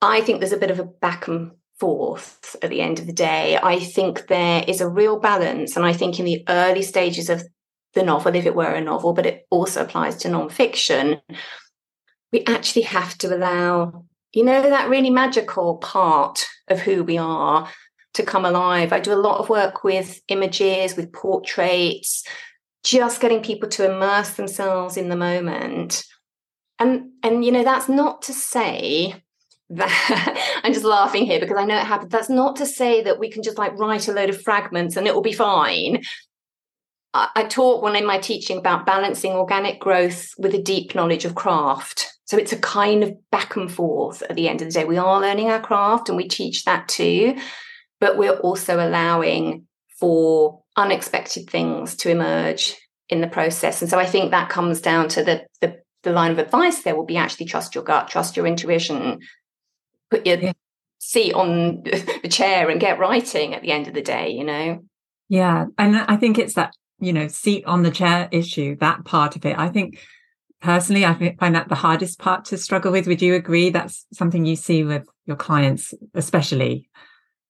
I 0.05 0.21
think 0.21 0.39
there's 0.39 0.51
a 0.51 0.57
bit 0.57 0.71
of 0.71 0.79
a 0.79 0.85
back 0.85 1.27
and 1.27 1.51
forth 1.79 2.55
at 2.61 2.69
the 2.69 2.81
end 2.81 2.99
of 2.99 3.07
the 3.07 3.13
day. 3.13 3.57
I 3.61 3.79
think 3.79 4.27
there 4.27 4.63
is 4.67 4.81
a 4.81 4.89
real 4.89 5.19
balance. 5.19 5.75
And 5.75 5.85
I 5.85 5.93
think 5.93 6.19
in 6.19 6.25
the 6.25 6.43
early 6.47 6.81
stages 6.81 7.29
of 7.29 7.43
the 7.93 8.03
novel, 8.03 8.35
if 8.35 8.45
it 8.45 8.55
were 8.55 8.71
a 8.71 8.81
novel, 8.81 9.13
but 9.13 9.25
it 9.25 9.45
also 9.49 9.83
applies 9.83 10.15
to 10.17 10.29
nonfiction, 10.29 11.21
we 12.31 12.43
actually 12.45 12.83
have 12.83 13.17
to 13.19 13.35
allow, 13.35 14.05
you 14.33 14.43
know, 14.43 14.61
that 14.61 14.89
really 14.89 15.09
magical 15.09 15.77
part 15.77 16.45
of 16.67 16.79
who 16.79 17.03
we 17.03 17.17
are 17.17 17.69
to 18.13 18.23
come 18.23 18.45
alive. 18.45 18.93
I 18.93 18.99
do 18.99 19.13
a 19.13 19.15
lot 19.15 19.39
of 19.39 19.49
work 19.49 19.83
with 19.83 20.21
images, 20.29 20.95
with 20.95 21.13
portraits, 21.13 22.23
just 22.83 23.21
getting 23.21 23.41
people 23.41 23.69
to 23.69 23.89
immerse 23.91 24.31
themselves 24.31 24.97
in 24.97 25.09
the 25.09 25.15
moment. 25.15 26.03
And 26.79 27.11
and 27.23 27.43
you 27.43 27.51
know, 27.51 27.63
that's 27.63 27.89
not 27.89 28.23
to 28.23 28.33
say 28.33 29.23
that 29.69 30.59
I'm 30.63 30.73
just 30.73 30.85
laughing 30.85 31.25
here 31.25 31.39
because 31.39 31.57
I 31.57 31.65
know 31.65 31.77
it 31.77 31.85
happens. 31.85 32.11
That's 32.11 32.29
not 32.29 32.55
to 32.57 32.65
say 32.65 33.01
that 33.03 33.19
we 33.19 33.29
can 33.29 33.43
just 33.43 33.57
like 33.57 33.77
write 33.77 34.07
a 34.07 34.13
load 34.13 34.29
of 34.29 34.41
fragments 34.41 34.95
and 34.95 35.07
it 35.07 35.13
will 35.13 35.21
be 35.21 35.33
fine. 35.33 36.03
I, 37.13 37.29
I 37.35 37.43
talk 37.45 37.81
when 37.81 37.95
in 37.95 38.05
my 38.05 38.19
teaching 38.19 38.57
about 38.57 38.85
balancing 38.85 39.33
organic 39.33 39.79
growth 39.79 40.29
with 40.37 40.53
a 40.53 40.61
deep 40.61 40.95
knowledge 40.95 41.25
of 41.25 41.35
craft. 41.35 42.11
So 42.25 42.37
it's 42.37 42.53
a 42.53 42.59
kind 42.59 43.03
of 43.03 43.13
back 43.31 43.55
and 43.55 43.71
forth 43.71 44.21
at 44.23 44.35
the 44.35 44.47
end 44.49 44.61
of 44.61 44.67
the 44.67 44.73
day. 44.73 44.85
We 44.85 44.97
are 44.97 45.21
learning 45.21 45.49
our 45.49 45.61
craft 45.61 46.09
and 46.09 46.17
we 46.17 46.27
teach 46.27 46.63
that 46.65 46.87
too, 46.87 47.37
but 47.99 48.17
we're 48.17 48.37
also 48.37 48.75
allowing 48.75 49.67
for 49.99 50.61
unexpected 50.75 51.49
things 51.49 51.95
to 51.97 52.09
emerge 52.09 52.75
in 53.09 53.21
the 53.21 53.27
process. 53.27 53.81
And 53.81 53.89
so 53.89 53.99
I 53.99 54.05
think 54.05 54.31
that 54.31 54.49
comes 54.49 54.81
down 54.81 55.07
to 55.09 55.23
the, 55.23 55.45
the 55.61 55.77
the 56.05 56.11
line 56.11 56.31
of 56.31 56.37
advice 56.37 56.83
there 56.83 56.95
will 56.95 57.05
be 57.05 57.17
actually 57.17 57.47
trust 57.47 57.75
your 57.75 57.83
gut, 57.83 58.07
trust 58.07 58.37
your 58.37 58.47
intuition, 58.47 59.19
put 60.15 60.25
your 60.25 60.37
yeah. 60.37 60.53
seat 60.99 61.33
on 61.33 61.83
the 62.21 62.29
chair 62.29 62.69
and 62.69 62.79
get 62.79 62.99
writing 62.99 63.53
at 63.53 63.61
the 63.61 63.71
end 63.71 63.87
of 63.87 63.93
the 63.93 64.01
day, 64.01 64.29
you 64.29 64.43
know? 64.43 64.83
Yeah. 65.29 65.65
And 65.77 65.97
I 65.97 66.15
think 66.17 66.37
it's 66.37 66.53
that, 66.53 66.73
you 66.99 67.13
know, 67.13 67.27
seat 67.27 67.65
on 67.65 67.83
the 67.83 67.91
chair 67.91 68.29
issue, 68.31 68.77
that 68.77 69.05
part 69.05 69.35
of 69.35 69.45
it. 69.45 69.57
I 69.57 69.69
think 69.69 69.99
personally, 70.61 71.05
I 71.05 71.35
find 71.39 71.55
that 71.55 71.69
the 71.69 71.75
hardest 71.75 72.19
part 72.19 72.45
to 72.45 72.57
struggle 72.57 72.91
with. 72.91 73.07
Would 73.07 73.21
you 73.21 73.35
agree 73.35 73.69
that's 73.69 74.05
something 74.13 74.45
you 74.45 74.55
see 74.55 74.83
with 74.83 75.07
your 75.25 75.37
clients, 75.37 75.93
especially? 76.13 76.89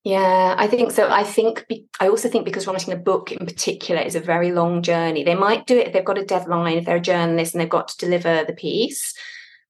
Yeah, 0.03 0.53
I 0.57 0.67
think 0.67 0.91
so. 0.91 1.09
I 1.09 1.23
think 1.23 1.65
be, 1.67 1.87
I 1.99 2.09
also 2.09 2.29
think 2.29 2.45
because 2.45 2.67
writing 2.67 2.93
a 2.93 2.97
book 2.97 3.31
in 3.31 3.45
particular 3.45 4.01
is 4.01 4.15
a 4.15 4.19
very 4.19 4.51
long 4.51 4.83
journey. 4.83 5.23
They 5.23 5.33
might 5.33 5.65
do 5.65 5.77
it 5.77 5.87
if 5.87 5.93
they've 5.93 6.05
got 6.05 6.19
a 6.19 6.25
deadline, 6.25 6.77
if 6.77 6.85
they're 6.85 6.97
a 6.97 7.01
journalist 7.01 7.55
and 7.55 7.61
they've 7.61 7.69
got 7.69 7.87
to 7.87 7.97
deliver 7.97 8.43
the 8.45 8.53
piece. 8.53 9.15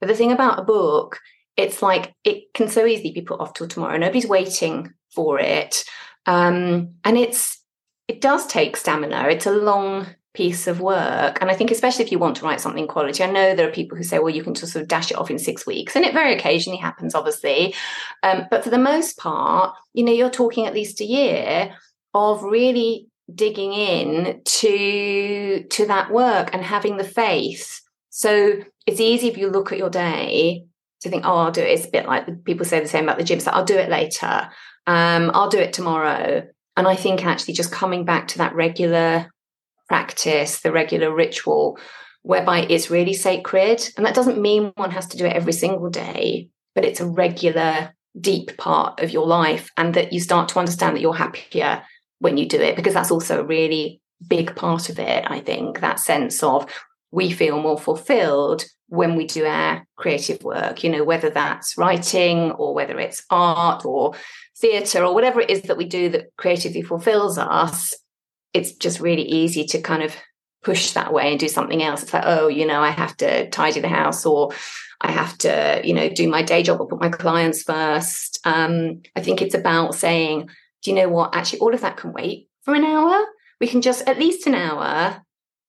But 0.02 0.08
the 0.08 0.16
thing 0.16 0.34
about 0.34 0.60
a 0.60 0.64
book 0.64 1.20
it's 1.58 1.82
like 1.82 2.14
it 2.24 2.54
can 2.54 2.68
so 2.68 2.86
easily 2.86 3.12
be 3.12 3.22
put 3.22 3.40
off 3.40 3.54
till 3.54 3.68
tomorrow. 3.68 3.98
Nobody's 3.98 4.28
waiting 4.28 4.94
for 5.14 5.40
it. 5.40 5.84
Um, 6.26 6.96
and 7.04 7.18
it's 7.18 7.62
it 8.08 8.22
does 8.22 8.46
take 8.48 8.78
stamina. 8.78 9.28
It's 9.30 9.48
a 9.48 9.52
long 9.52 10.08
piece 10.34 10.68
of 10.68 10.82
work. 10.82 11.38
And 11.42 11.50
I 11.50 11.56
think 11.56 11.72
especially 11.72 12.06
if 12.06 12.12
you 12.12 12.20
want 12.20 12.36
to 12.38 12.46
write 12.46 12.62
something 12.62 12.88
quality, 12.88 13.24
I 13.24 13.32
know 13.32 13.56
there 13.56 13.68
are 13.68 13.74
people 13.74 13.98
who 13.98 14.04
say, 14.04 14.20
well, 14.20 14.30
you 14.30 14.44
can 14.44 14.54
just 14.54 14.74
sort 14.74 14.84
of 14.84 14.90
dash 14.90 15.10
it 15.10 15.18
off 15.18 15.32
in 15.32 15.40
six 15.40 15.66
weeks. 15.66 15.96
And 15.96 16.06
it 16.06 16.14
very 16.14 16.34
occasionally 16.34 16.78
happens, 16.78 17.16
obviously. 17.16 17.74
Um, 18.22 18.46
but 18.52 18.64
for 18.64 18.70
the 18.70 18.78
most 18.78 19.18
part, 19.18 19.74
you 19.94 20.04
know, 20.04 20.12
you're 20.12 20.30
talking 20.30 20.68
at 20.68 20.74
least 20.74 21.02
a 21.02 21.06
year 21.06 21.74
of 22.14 22.44
really 22.44 23.08
digging 23.34 23.74
in 23.74 24.42
to 24.44 25.64
to 25.64 25.86
that 25.88 26.12
work 26.12 26.52
and 26.54 26.64
having 26.64 26.98
the 26.98 27.04
faith. 27.04 27.82
So 28.12 28.60
it's 28.86 29.00
easy 29.00 29.28
if 29.28 29.38
you 29.38 29.50
look 29.50 29.72
at 29.72 29.80
your 29.80 29.90
day 29.90 30.66
think, 31.12 31.26
oh, 31.26 31.38
I'll 31.38 31.52
do 31.52 31.62
it. 31.62 31.72
It's 31.72 31.88
a 31.88 31.92
bit 31.92 32.06
like 32.06 32.44
people 32.46 32.66
say 32.66 32.80
the 32.80 32.88
same 32.88 33.06
about 33.06 33.18
the 33.18 33.24
gym. 33.24 33.40
So 33.40 33.52
I'll 33.52 33.66
do 33.66 33.78
it 33.78 33.90
later. 33.90 34.50
Um, 34.88 35.32
I'll 35.34 35.50
do 35.50 35.60
it 35.60 35.74
tomorrow. 35.74 36.48
And 36.78 36.88
I 36.88 36.96
think 36.96 37.26
actually 37.26 37.54
just 37.54 37.72
coming 37.72 38.06
back 38.06 38.28
to 38.30 38.38
that 38.40 38.56
regular 38.56 39.32
practice, 39.88 40.62
the 40.62 40.72
regular 40.72 41.14
ritual, 41.14 41.78
whereby 42.24 42.62
it's 42.70 42.90
really 42.90 43.14
sacred. 43.14 43.88
And 43.98 44.06
that 44.06 44.16
doesn't 44.16 44.42
mean 44.42 44.74
one 44.76 44.92
has 44.92 45.08
to 45.08 45.18
do 45.18 45.26
it 45.26 45.34
every 45.34 45.54
single 45.54 45.90
day, 45.90 46.50
but 46.74 46.86
it's 46.86 47.00
a 47.00 47.08
regular, 47.08 47.94
deep 48.20 48.58
part 48.58 49.00
of 49.02 49.12
your 49.12 49.28
life. 49.28 49.70
And 49.78 49.94
that 49.94 50.12
you 50.12 50.20
start 50.20 50.50
to 50.50 50.60
understand 50.60 50.96
that 50.96 51.02
you're 51.02 51.14
happier 51.14 51.84
when 52.20 52.38
you 52.38 52.48
do 52.48 52.60
it, 52.60 52.76
because 52.76 52.94
that's 52.94 53.12
also 53.12 53.42
a 53.42 53.46
really 53.46 54.02
big 54.28 54.56
part 54.56 54.90
of 54.90 55.00
it, 55.00 55.26
I 55.28 55.40
think, 55.40 55.82
that 55.82 56.00
sense 56.00 56.42
of 56.42 56.66
we 57.12 57.32
feel 57.32 57.62
more 57.62 57.78
fulfilled 57.78 58.66
when 58.88 59.16
we 59.16 59.26
do 59.26 59.46
our 59.46 59.86
creative 59.96 60.44
work, 60.44 60.84
you 60.84 60.90
know, 60.90 61.04
whether 61.04 61.30
that's 61.30 61.78
writing 61.78 62.52
or 62.52 62.74
whether 62.74 63.00
it's 63.00 63.26
art 63.30 63.86
or 63.86 64.14
theatre 64.58 65.04
or 65.04 65.14
whatever 65.14 65.42
it 65.42 65.50
is 65.50 65.64
that 65.64 65.78
we 65.78 65.86
do 65.86 66.10
that 66.10 66.28
creatively 66.38 66.82
fulfills 66.82 67.38
us, 67.38 67.94
it's 68.54 68.74
just 68.74 69.00
really 69.00 69.24
easy 69.24 69.66
to 69.66 69.82
kind 69.82 70.04
of 70.04 70.16
push 70.64 70.92
that 70.94 71.14
way 71.14 71.32
and 71.32 71.40
do 71.40 71.48
something 71.48 71.84
else. 71.84 72.04
It's 72.04 72.14
like, 72.14 72.24
oh, 72.26 72.48
you 72.48 72.66
know, 72.66 72.82
I 72.82 72.90
have 72.90 73.16
to 73.18 73.50
tidy 73.50 73.80
the 73.80 73.88
house 73.88 74.26
or 74.26 74.52
I 75.02 75.12
have 75.12 75.38
to, 75.40 75.82
you 75.84 75.94
know, 75.94 76.10
do 76.10 76.28
my 76.30 76.42
day 76.42 76.64
job 76.64 76.80
or 76.80 76.88
put 76.88 77.02
my 77.02 77.10
clients 77.10 77.64
first. 77.64 78.40
Um, 78.46 79.02
I 79.16 79.22
think 79.22 79.42
it's 79.42 79.56
about 79.56 79.96
saying, 79.96 80.50
do 80.82 80.92
you 80.92 80.96
know 80.96 81.10
what? 81.10 81.36
Actually, 81.36 81.60
all 81.60 81.74
of 81.74 81.82
that 81.82 81.98
can 81.98 82.14
wait 82.14 82.50
for 82.64 82.74
an 82.74 82.84
hour. 82.84 83.24
We 83.60 83.68
can 83.68 83.82
just 83.82 84.08
at 84.08 84.20
least 84.20 84.48
an 84.48 84.56
hour 84.56 85.25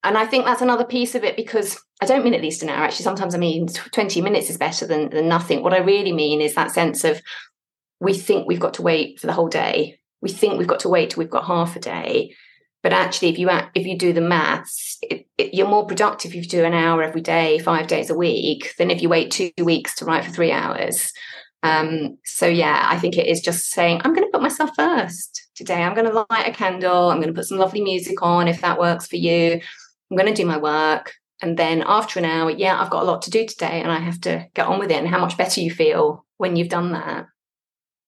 and 0.06 0.16
I 0.16 0.25
think 0.25 0.44
that's 0.44 0.62
another 0.62 0.84
piece 0.84 1.16
of 1.16 1.25
it 1.25 1.36
because 1.36 1.82
I 2.00 2.06
don't 2.06 2.22
mean 2.22 2.34
at 2.34 2.40
least 2.40 2.62
an 2.62 2.68
hour. 2.68 2.84
Actually, 2.84 3.02
sometimes 3.02 3.34
I 3.34 3.38
mean 3.38 3.66
20 3.66 4.20
minutes 4.20 4.48
is 4.48 4.56
better 4.56 4.86
than, 4.86 5.10
than 5.10 5.28
nothing. 5.28 5.62
What 5.62 5.75
I 5.75 5.78
really 5.78 6.12
mean 6.12 6.40
is 6.40 6.54
that 6.54 6.70
sense 6.70 7.02
of 7.02 7.20
we 7.98 8.14
think 8.14 8.46
we've 8.46 8.60
got 8.60 8.75
to 8.75 8.82
wait 8.82 9.18
for 9.18 9.26
the 9.26 9.32
whole 9.32 9.48
day. 9.48 9.98
We 10.22 10.30
think 10.30 10.58
we've 10.58 10.68
got 10.68 10.80
to 10.80 10.88
wait 10.88 11.10
till 11.10 11.22
we've 11.22 11.30
got 11.30 11.46
half 11.46 11.75
a 11.75 11.80
day. 11.80 12.34
But 12.84 12.92
actually, 12.92 13.30
if 13.30 13.38
you 13.38 13.50
if 13.75 13.84
you 13.84 13.98
do 13.98 14.12
the 14.12 14.20
maths, 14.20 14.98
it, 15.02 15.26
it, 15.38 15.54
you're 15.54 15.66
more 15.66 15.86
productive 15.86 16.30
if 16.30 16.36
you 16.36 16.42
do 16.42 16.64
an 16.64 16.72
hour 16.72 17.02
every 17.02 17.20
day, 17.20 17.58
five 17.58 17.88
days 17.88 18.08
a 18.08 18.14
week, 18.14 18.75
than 18.78 18.92
if 18.92 19.02
you 19.02 19.08
wait 19.08 19.32
two 19.32 19.50
weeks 19.58 19.96
to 19.96 20.04
write 20.04 20.25
for 20.25 20.30
three 20.30 20.52
hours. 20.52 21.12
Um, 21.64 22.18
so 22.25 22.46
yeah, 22.46 22.86
I 22.88 22.96
think 22.96 23.16
it 23.16 23.26
is 23.26 23.40
just 23.40 23.70
saying 23.70 24.02
I'm 24.04 24.14
going 24.14 24.26
to 24.26 24.30
put 24.30 24.42
myself 24.42 24.70
first 24.76 25.48
today. 25.56 25.82
I'm 25.82 25.94
going 25.94 26.08
to 26.08 26.26
light 26.30 26.46
a 26.46 26.52
candle. 26.52 27.10
I'm 27.10 27.16
going 27.16 27.32
to 27.32 27.38
put 27.38 27.46
some 27.46 27.58
lovely 27.58 27.80
music 27.80 28.22
on 28.22 28.46
if 28.46 28.60
that 28.60 28.78
works 28.78 29.08
for 29.08 29.16
you. 29.16 29.60
I'm 30.10 30.16
going 30.16 30.32
to 30.32 30.42
do 30.42 30.46
my 30.46 30.58
work. 30.58 31.12
And 31.42 31.56
then 31.56 31.82
after 31.86 32.18
an 32.18 32.25
hour, 32.25 32.50
yeah, 32.50 32.80
I've 32.80 32.90
got 32.90 33.02
a 33.02 33.06
lot 33.06 33.22
to 33.22 33.30
do 33.30 33.46
today 33.46 33.82
and 33.82 33.90
I 33.92 33.98
have 33.98 34.20
to 34.22 34.46
get 34.54 34.66
on 34.66 34.78
with 34.78 34.90
it. 34.90 34.98
And 34.98 35.08
how 35.08 35.18
much 35.18 35.36
better 35.36 35.60
you 35.60 35.70
feel 35.70 36.25
when 36.38 36.56
you've 36.56 36.68
done 36.68 36.92
that. 36.92 37.26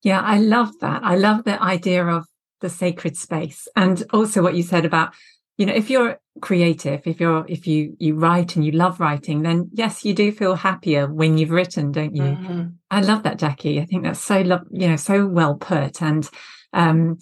Yeah, 0.03 0.21
I 0.21 0.39
love 0.39 0.79
that. 0.81 1.03
I 1.03 1.17
love 1.17 1.45
the 1.45 1.63
idea 1.63 2.07
of 2.07 2.27
the 2.61 2.71
sacred 2.71 3.17
space. 3.17 3.69
And 3.77 4.03
also 4.13 4.43
what 4.43 4.55
you 4.55 4.63
said 4.63 4.85
about, 4.85 5.15
you 5.59 5.67
know, 5.67 5.75
if 5.75 5.91
you're 5.91 6.19
creative 6.41 7.07
if 7.07 7.21
you're 7.21 7.45
if 7.49 7.67
you 7.67 7.97
you 7.99 8.15
write 8.15 8.57
and 8.57 8.65
you 8.65 8.73
love 8.73 9.01
writing 9.01 9.43
then 9.43 9.69
yes 9.73 10.05
you 10.05 10.15
do 10.15 10.31
feel 10.33 10.55
happier 10.55 11.07
when 11.07 11.39
you've 11.39 11.51
written 11.51 11.93
don't 11.93 12.15
you 12.15 12.23
mm-hmm. 12.23 12.67
i 12.91 13.01
love 13.01 13.23
that 13.23 13.39
jacqui 13.39 13.81
i 13.81 13.85
think 13.85 14.05
that's 14.05 14.23
so 14.23 14.41
love 14.43 14.63
you 14.71 14.89
know 14.89 14.97
so 14.97 15.27
well 15.27 15.55
put 15.57 16.03
and 16.03 16.31
um 16.73 17.19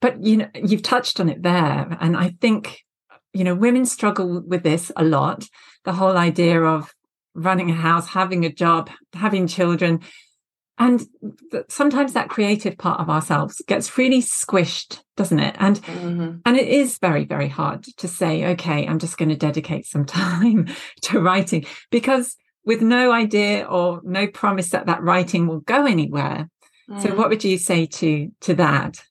but 0.00 0.22
you 0.22 0.36
know 0.36 0.48
you've 0.54 0.82
touched 0.82 1.20
on 1.20 1.28
it 1.28 1.42
there 1.42 1.96
and 2.00 2.16
i 2.16 2.30
think 2.40 2.84
you 3.38 3.44
know 3.44 3.54
women 3.54 3.86
struggle 3.86 4.40
with 4.40 4.64
this 4.64 4.90
a 4.96 5.04
lot. 5.04 5.48
The 5.84 5.92
whole 5.92 6.16
idea 6.16 6.60
of 6.60 6.92
running 7.34 7.70
a 7.70 7.74
house 7.74 8.08
having 8.08 8.44
a 8.44 8.52
job 8.52 8.90
having 9.12 9.46
children. 9.46 10.00
And 10.80 11.06
sometimes 11.68 12.12
that 12.12 12.28
creative 12.28 12.78
part 12.78 13.00
of 13.00 13.10
ourselves 13.10 13.62
gets 13.66 13.96
really 13.96 14.20
squished 14.20 15.00
doesn't 15.16 15.38
it? 15.40 15.56
And 15.58 15.80
mm-hmm. 15.82 16.36
and 16.44 16.56
it 16.56 16.68
is 16.68 16.98
very 16.98 17.24
very 17.24 17.48
hard 17.48 17.84
to 17.84 18.08
say 18.08 18.44
okay 18.52 18.86
i'm 18.86 19.00
just 19.00 19.18
going 19.18 19.28
to 19.28 19.36
dedicate 19.36 19.86
some 19.86 20.04
time 20.20 20.66
to 21.02 21.20
writing. 21.20 21.64
Because 21.90 22.36
with 22.64 22.82
no 22.82 23.12
idea 23.12 23.64
or 23.64 24.00
no 24.04 24.26
promise 24.26 24.70
that 24.70 24.86
that 24.86 25.02
writing 25.02 25.46
will 25.46 25.60
go 25.60 25.86
anywhere. 25.86 26.48
Mm. 26.90 27.02
so 27.02 27.14
what 27.14 27.28
would 27.28 27.44
you 27.44 27.58
say 27.58 27.86
to 27.86 28.30
to 28.40 28.54
that 28.54 29.04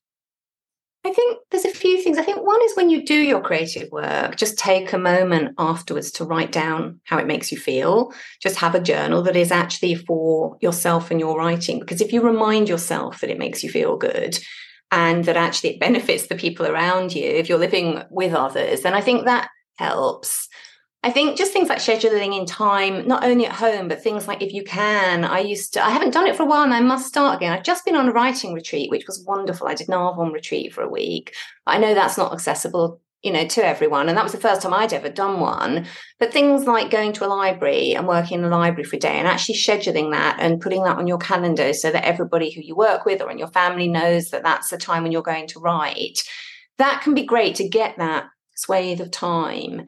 I 1.08 1.14
think 1.14 1.40
there's 1.52 1.64
a 1.64 1.70
few 1.70 2.02
things. 2.02 2.18
I 2.18 2.22
think 2.22 2.46
one 2.46 2.60
is 2.66 2.76
when 2.76 2.90
you 2.90 3.06
do 3.06 3.16
your 3.16 3.40
creative 3.40 3.90
work, 3.94 4.36
just 4.36 4.58
take 4.58 4.92
a 4.92 4.98
moment 4.98 5.56
afterwards 5.58 6.12
to 6.12 6.26
write 6.26 6.52
down 6.52 7.00
how 7.06 7.18
it 7.18 7.28
makes 7.28 7.50
you 7.50 7.58
feel. 7.58 8.14
Just 8.42 8.58
have 8.58 8.76
a 8.76 8.82
journal 8.82 9.22
that 9.24 9.38
is 9.38 9.50
actually 9.50 9.96
for 9.96 10.58
yourself 10.60 11.10
and 11.10 11.18
your 11.18 11.38
writing. 11.38 11.80
Because 11.80 12.02
if 12.02 12.12
you 12.12 12.22
remind 12.22 12.68
yourself 12.68 13.22
that 13.22 13.30
it 13.30 13.40
makes 13.40 13.64
you 13.64 13.70
feel 13.70 13.96
good 13.96 14.38
and 14.92 15.24
that 15.24 15.38
actually 15.38 15.76
it 15.76 15.80
benefits 15.80 16.28
the 16.28 16.36
people 16.36 16.66
around 16.66 17.16
you, 17.16 17.24
if 17.24 17.48
you're 17.48 17.58
living 17.58 18.04
with 18.10 18.34
others, 18.34 18.82
then 18.82 18.94
I 18.94 19.00
think 19.00 19.24
that 19.24 19.48
helps. 19.78 20.50
I 21.04 21.12
think 21.12 21.38
just 21.38 21.54
things 21.54 21.70
like 21.70 21.78
scheduling 21.78 22.38
in 22.38 22.46
time, 22.46 23.08
not 23.08 23.24
only 23.24 23.46
at 23.46 23.54
home, 23.54 23.88
but 23.88 24.02
things 24.02 24.28
like 24.28 24.42
if 24.42 24.52
you 24.52 24.64
can. 24.64 25.24
I 25.24 25.40
used 25.40 25.74
to, 25.74 25.86
I 25.86 25.92
haven't 25.92 26.14
done 26.14 26.28
it 26.28 26.36
for 26.36 26.44
a 26.44 26.48
while 26.48 26.64
and 26.64 26.74
I 26.74 26.82
must 26.82 27.08
start 27.08 27.38
again. 27.38 27.54
I've 27.54 27.64
just 27.64 27.86
been 27.86 27.96
on 27.96 28.10
a 28.10 28.12
writing 28.12 28.54
retreat, 28.54 28.90
which 28.90 29.06
was 29.06 29.24
wonderful. 29.26 29.68
I 29.68 29.76
did 29.76 29.88
an 29.90 29.94
Arvon 29.94 30.34
retreat 30.34 30.74
for 30.74 30.82
a 30.82 30.90
week. 30.90 31.36
I 31.68 31.78
know 31.78 31.94
that's 31.94 32.18
not 32.18 32.34
accessible, 32.34 33.00
you 33.22 33.32
know, 33.32 33.48
to 33.48 33.66
everyone. 33.66 34.10
And 34.10 34.18
that 34.18 34.24
was 34.24 34.34
the 34.34 34.40
first 34.40 34.64
time 34.64 34.74
I'd 34.74 34.92
ever 34.92 35.08
done 35.08 35.40
one. 35.40 35.86
But 36.20 36.34
things 36.34 36.66
like 36.66 36.90
going 36.90 37.14
to 37.14 37.26
a 37.26 37.30
library 37.30 37.94
and 37.94 38.08
working 38.08 38.40
in 38.40 38.46
a 38.46 38.50
library 38.50 38.84
for 38.84 38.96
a 38.96 39.00
day 39.00 39.20
and 39.20 39.28
actually 39.28 39.56
scheduling 39.56 40.12
that 40.14 40.38
and 40.40 40.60
putting 40.60 40.84
that 40.84 40.98
on 40.98 41.08
your 41.08 41.20
calendar 41.20 41.74
so 41.74 41.92
that 41.92 42.06
everybody 42.06 42.52
who 42.52 42.62
you 42.62 42.76
work 42.76 43.06
with 43.06 43.22
or 43.22 43.30
in 43.30 43.38
your 43.38 43.50
family 43.50 43.88
knows 43.88 44.32
that 44.32 44.44
that's 44.44 44.72
the 44.72 44.78
time 44.78 45.04
when 45.04 45.12
you're 45.12 45.22
going 45.22 45.48
to 45.48 45.60
write. 45.60 46.24
That 46.80 47.02
can 47.04 47.14
be 47.14 47.24
great 47.24 47.56
to 47.56 47.70
get 47.70 47.98
that 48.00 48.26
swathe 48.56 49.00
of 49.00 49.12
time. 49.12 49.86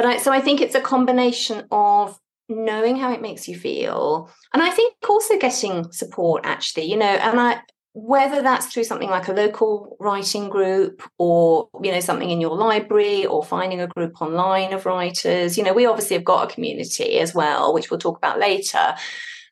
But 0.00 0.08
I, 0.08 0.16
so 0.16 0.32
I 0.32 0.40
think 0.40 0.62
it's 0.62 0.74
a 0.74 0.80
combination 0.80 1.66
of 1.70 2.18
knowing 2.48 2.96
how 2.96 3.12
it 3.12 3.20
makes 3.20 3.46
you 3.46 3.54
feel. 3.54 4.30
And 4.54 4.62
I 4.62 4.70
think 4.70 4.94
also 5.06 5.38
getting 5.38 5.92
support, 5.92 6.46
actually, 6.46 6.84
you 6.84 6.96
know, 6.96 7.04
and 7.04 7.38
I, 7.38 7.60
whether 7.92 8.40
that's 8.40 8.68
through 8.68 8.84
something 8.84 9.10
like 9.10 9.28
a 9.28 9.34
local 9.34 9.98
writing 10.00 10.48
group 10.48 11.02
or 11.18 11.68
you 11.82 11.92
know 11.92 12.00
something 12.00 12.30
in 12.30 12.40
your 12.40 12.56
library 12.56 13.26
or 13.26 13.44
finding 13.44 13.82
a 13.82 13.88
group 13.88 14.22
online 14.22 14.72
of 14.72 14.86
writers 14.86 15.58
you 15.58 15.64
know 15.64 15.74
we 15.74 15.86
obviously 15.86 16.14
have 16.14 16.24
got 16.24 16.48
a 16.48 16.54
community 16.54 17.18
as 17.18 17.34
well 17.34 17.74
which 17.74 17.90
we'll 17.90 17.98
talk 17.98 18.16
about 18.16 18.38
later 18.38 18.94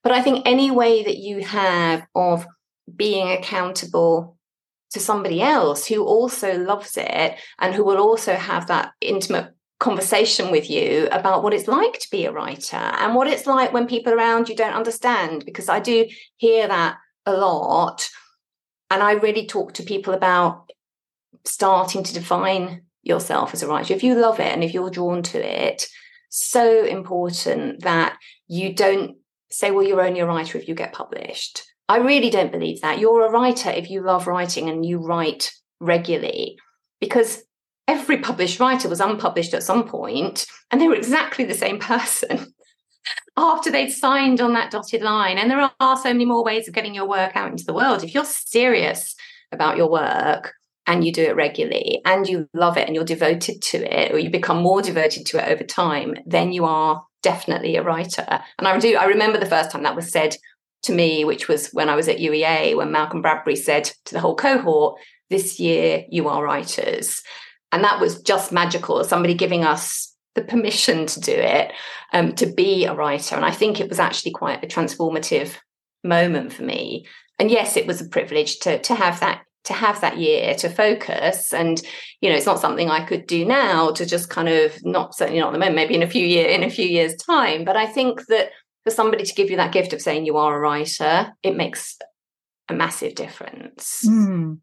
but 0.04 0.12
i 0.12 0.22
think 0.22 0.46
any 0.46 0.70
way 0.70 1.02
that 1.02 1.16
you 1.16 1.44
have 1.44 2.06
of 2.14 2.46
being 2.94 3.28
accountable 3.32 4.38
to 4.90 5.00
somebody 5.00 5.42
else 5.42 5.84
who 5.84 6.04
also 6.04 6.56
loves 6.56 6.96
it 6.96 7.34
and 7.58 7.74
who 7.74 7.84
will 7.84 7.98
also 7.98 8.36
have 8.36 8.68
that 8.68 8.92
intimate 9.00 9.52
conversation 9.78 10.50
with 10.50 10.68
you 10.68 11.08
about 11.12 11.42
what 11.42 11.54
it's 11.54 11.68
like 11.68 11.98
to 12.00 12.10
be 12.10 12.24
a 12.24 12.32
writer 12.32 12.76
and 12.76 13.14
what 13.14 13.28
it's 13.28 13.46
like 13.46 13.72
when 13.72 13.86
people 13.86 14.12
around 14.12 14.48
you 14.48 14.56
don't 14.56 14.74
understand 14.74 15.44
because 15.44 15.68
I 15.68 15.78
do 15.78 16.06
hear 16.36 16.66
that 16.66 16.96
a 17.26 17.32
lot. 17.32 18.08
And 18.90 19.02
I 19.02 19.12
really 19.12 19.46
talk 19.46 19.74
to 19.74 19.82
people 19.82 20.14
about 20.14 20.70
starting 21.44 22.02
to 22.02 22.14
define 22.14 22.82
yourself 23.02 23.54
as 23.54 23.62
a 23.62 23.68
writer. 23.68 23.94
If 23.94 24.02
you 24.02 24.16
love 24.16 24.40
it 24.40 24.52
and 24.52 24.64
if 24.64 24.74
you're 24.74 24.90
drawn 24.90 25.22
to 25.24 25.38
it 25.38 25.86
so 26.28 26.84
important 26.84 27.82
that 27.82 28.18
you 28.48 28.74
don't 28.74 29.16
say 29.50 29.70
well 29.70 29.86
you're 29.86 30.02
only 30.02 30.20
a 30.20 30.26
writer 30.26 30.58
if 30.58 30.68
you 30.68 30.74
get 30.74 30.92
published. 30.92 31.62
I 31.88 31.98
really 31.98 32.28
don't 32.28 32.52
believe 32.52 32.82
that. 32.82 32.98
You're 32.98 33.26
a 33.26 33.30
writer 33.30 33.70
if 33.70 33.88
you 33.88 34.02
love 34.02 34.26
writing 34.26 34.68
and 34.68 34.84
you 34.84 34.98
write 34.98 35.52
regularly 35.80 36.58
because 37.00 37.42
every 37.88 38.18
published 38.18 38.60
writer 38.60 38.88
was 38.88 39.00
unpublished 39.00 39.54
at 39.54 39.64
some 39.64 39.88
point, 39.88 40.46
and 40.70 40.80
they 40.80 40.86
were 40.86 40.94
exactly 40.94 41.44
the 41.44 41.54
same 41.54 41.78
person 41.80 42.52
after 43.36 43.70
they'd 43.70 43.90
signed 43.90 44.40
on 44.40 44.52
that 44.52 44.70
dotted 44.70 45.00
line. 45.00 45.38
And 45.38 45.50
there 45.50 45.70
are 45.80 45.96
so 45.96 46.12
many 46.12 46.24
more 46.24 46.44
ways 46.44 46.68
of 46.68 46.74
getting 46.74 46.94
your 46.94 47.08
work 47.08 47.36
out 47.36 47.50
into 47.50 47.64
the 47.64 47.72
world. 47.72 48.04
If 48.04 48.14
you're 48.14 48.24
serious 48.24 49.14
about 49.52 49.76
your 49.76 49.90
work 49.90 50.54
and 50.86 51.04
you 51.04 51.12
do 51.12 51.22
it 51.22 51.36
regularly 51.36 52.00
and 52.04 52.28
you 52.28 52.48
love 52.52 52.76
it 52.76 52.86
and 52.86 52.94
you're 52.94 53.04
devoted 53.04 53.62
to 53.62 53.78
it, 53.78 54.12
or 54.12 54.18
you 54.18 54.30
become 54.30 54.58
more 54.58 54.82
devoted 54.82 55.24
to 55.26 55.38
it 55.38 55.50
over 55.50 55.64
time, 55.64 56.16
then 56.26 56.52
you 56.52 56.64
are 56.64 57.04
definitely 57.22 57.76
a 57.76 57.82
writer. 57.82 58.26
And 58.58 58.66
I 58.66 58.78
do, 58.78 58.96
I 58.96 59.04
remember 59.04 59.38
the 59.38 59.46
first 59.46 59.70
time 59.70 59.84
that 59.84 59.96
was 59.96 60.10
said 60.10 60.36
to 60.82 60.92
me, 60.92 61.24
which 61.24 61.48
was 61.48 61.68
when 61.68 61.88
I 61.88 61.96
was 61.96 62.08
at 62.08 62.18
UEA, 62.18 62.76
when 62.76 62.92
Malcolm 62.92 63.22
Bradbury 63.22 63.56
said 63.56 63.84
to 64.06 64.14
the 64.14 64.20
whole 64.20 64.36
cohort, 64.36 65.00
This 65.30 65.58
year 65.58 66.04
you 66.10 66.28
are 66.28 66.44
writers. 66.44 67.22
And 67.72 67.84
that 67.84 68.00
was 68.00 68.22
just 68.22 68.52
magical, 68.52 69.02
somebody 69.04 69.34
giving 69.34 69.64
us 69.64 70.14
the 70.34 70.42
permission 70.42 71.06
to 71.06 71.20
do 71.20 71.32
it, 71.32 71.72
um, 72.12 72.34
to 72.36 72.46
be 72.46 72.84
a 72.84 72.94
writer. 72.94 73.34
And 73.36 73.44
I 73.44 73.50
think 73.50 73.80
it 73.80 73.88
was 73.88 73.98
actually 73.98 74.32
quite 74.32 74.64
a 74.64 74.66
transformative 74.66 75.54
moment 76.04 76.52
for 76.52 76.62
me. 76.62 77.06
And 77.38 77.50
yes, 77.50 77.76
it 77.76 77.86
was 77.86 78.00
a 78.00 78.08
privilege 78.08 78.58
to 78.60 78.78
to 78.80 78.94
have 78.94 79.20
that 79.20 79.42
to 79.64 79.74
have 79.74 80.00
that 80.00 80.18
year 80.18 80.54
to 80.54 80.68
focus 80.68 81.52
and 81.52 81.82
you 82.20 82.30
know 82.30 82.36
it's 82.36 82.46
not 82.46 82.60
something 82.60 82.88
i 82.88 83.04
could 83.04 83.26
do 83.26 83.44
now 83.44 83.90
to 83.90 84.06
just 84.06 84.30
kind 84.30 84.48
of 84.48 84.72
not 84.84 85.14
certainly 85.14 85.40
not 85.40 85.48
at 85.48 85.52
the 85.52 85.58
moment 85.58 85.76
maybe 85.76 85.94
in 85.94 86.02
a 86.02 86.08
few 86.08 86.24
year 86.24 86.48
in 86.48 86.62
a 86.62 86.70
few 86.70 86.86
years 86.86 87.14
time 87.16 87.64
but 87.64 87.76
i 87.76 87.84
think 87.84 88.24
that 88.26 88.50
for 88.84 88.90
somebody 88.90 89.24
to 89.24 89.34
give 89.34 89.50
you 89.50 89.56
that 89.56 89.72
gift 89.72 89.92
of 89.92 90.00
saying 90.00 90.24
you 90.24 90.38
are 90.38 90.56
a 90.56 90.60
writer 90.60 91.32
it 91.42 91.54
makes 91.54 91.98
a 92.70 92.72
massive 92.74 93.14
difference 93.14 94.02
mm. 94.06 94.58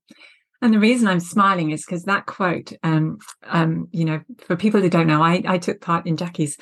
And 0.66 0.74
the 0.74 0.80
reason 0.80 1.08
I'm 1.08 1.20
smiling 1.20 1.70
is 1.70 1.86
because 1.86 2.06
that 2.06 2.26
quote, 2.26 2.74
um, 2.82 3.20
um, 3.44 3.88
you 3.92 4.04
know, 4.04 4.22
for 4.48 4.56
people 4.56 4.82
who 4.82 4.90
don't 4.90 5.06
know, 5.06 5.22
I, 5.22 5.44
I 5.46 5.60
took 5.60 5.80
part 5.80 6.08
in 6.08 6.18
Jacqui's 6.18 6.58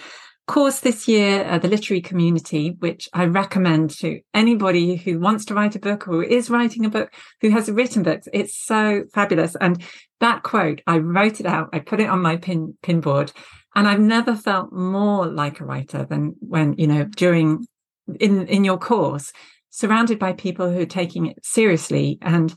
course 0.46 0.82
this 0.82 1.08
year, 1.08 1.46
uh, 1.46 1.58
the 1.58 1.70
literary 1.70 2.02
community, 2.02 2.76
which 2.80 3.08
I 3.13 3.24
recommend 3.28 3.92
to 4.00 4.20
anybody 4.34 4.98
who 4.98 5.22
wants 5.22 5.46
to 5.46 5.54
write 5.54 5.78
a 5.78 5.80
book 5.80 6.10
or 6.10 6.22
is 6.22 6.50
writing 6.50 6.84
a 6.84 6.89
book, 6.89 7.13
who 7.39 7.50
has 7.52 7.72
written 7.72 8.04
books. 8.04 8.28
It's 8.34 8.62
so 8.62 9.06
fabulous. 9.13 9.56
And 9.56 9.82
that 10.20 10.44
quote, 10.44 10.82
I 10.86 10.98
wrote 10.98 11.39
it 11.39 11.46
out, 11.46 11.70
I 11.72 11.80
put 11.80 12.02
it 12.02 12.10
on 12.10 12.22
my 12.22 12.36
pin 12.36 12.78
pin 12.84 13.00
board, 13.00 13.32
and 13.74 13.88
I've 13.88 14.02
never 14.02 14.36
felt 14.36 14.74
more 14.74 15.28
like 15.28 15.62
a 15.62 15.66
writer 15.66 16.04
than 16.04 16.36
when, 16.42 16.74
you 16.74 16.88
know, 16.88 17.06
during 17.06 17.66
in 18.20 18.48
in 18.48 18.66
your 18.66 18.78
course, 18.78 19.32
surrounded 19.70 20.20
by 20.20 20.34
people 20.34 20.70
who 20.70 20.82
are 20.82 20.86
taking 20.86 21.28
it 21.28 21.38
seriously 21.42 22.18
and 22.22 22.54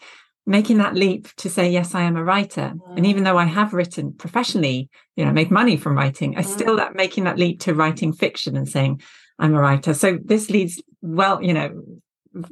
making 0.46 0.78
that 0.78 0.94
leap 0.94 1.28
to 1.36 1.50
say 1.50 1.68
yes 1.68 1.94
i 1.94 2.02
am 2.02 2.16
a 2.16 2.24
writer 2.24 2.72
mm. 2.74 2.96
and 2.96 3.04
even 3.04 3.24
though 3.24 3.38
i 3.38 3.44
have 3.44 3.72
written 3.72 4.12
professionally 4.12 4.88
you 5.16 5.24
know 5.24 5.32
made 5.32 5.50
money 5.50 5.76
from 5.76 5.96
writing 5.96 6.36
i 6.36 6.42
mm. 6.42 6.46
still 6.46 6.76
that 6.76 6.94
making 6.94 7.24
that 7.24 7.38
leap 7.38 7.60
to 7.60 7.74
writing 7.74 8.12
fiction 8.12 8.56
and 8.56 8.68
saying 8.68 9.00
i'm 9.38 9.54
a 9.54 9.60
writer 9.60 9.92
so 9.92 10.18
this 10.24 10.48
leads 10.48 10.82
well 11.02 11.42
you 11.42 11.52
know 11.52 11.82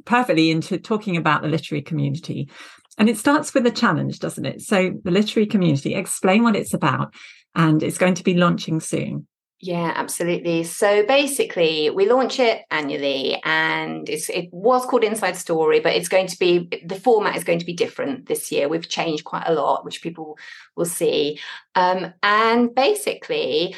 perfectly 0.03 0.51
into 0.51 0.77
talking 0.77 1.15
about 1.15 1.41
the 1.41 1.47
literary 1.47 1.81
community 1.81 2.49
and 2.97 3.09
it 3.09 3.17
starts 3.17 3.53
with 3.53 3.65
a 3.65 3.71
challenge 3.71 4.19
doesn't 4.19 4.45
it 4.45 4.61
so 4.61 4.91
the 5.03 5.11
literary 5.11 5.45
community 5.45 5.95
explain 5.95 6.43
what 6.43 6.55
it's 6.55 6.73
about 6.73 7.13
and 7.55 7.81
it's 7.81 7.97
going 7.97 8.15
to 8.15 8.23
be 8.23 8.33
launching 8.33 8.79
soon 8.79 9.27
yeah, 9.65 9.93
absolutely. 9.95 10.63
So 10.63 11.03
basically, 11.07 11.89
we 11.89 12.07
launch 12.07 12.39
it 12.39 12.61
annually, 12.69 13.41
and 13.43 14.07
it 14.07 14.49
was 14.51 14.85
called 14.85 15.03
Inside 15.03 15.37
Story, 15.37 15.79
but 15.79 15.95
it's 15.95 16.07
going 16.07 16.27
to 16.27 16.37
be 16.37 16.69
the 16.85 16.99
format 16.99 17.35
is 17.35 17.43
going 17.43 17.57
to 17.57 17.65
be 17.65 17.73
different 17.73 18.27
this 18.27 18.51
year. 18.51 18.69
We've 18.69 18.87
changed 18.87 19.23
quite 19.23 19.47
a 19.47 19.55
lot, 19.55 19.83
which 19.83 20.03
people 20.03 20.37
will 20.75 20.85
see. 20.85 21.39
Um, 21.73 22.13
and 22.21 22.75
basically, 22.75 23.75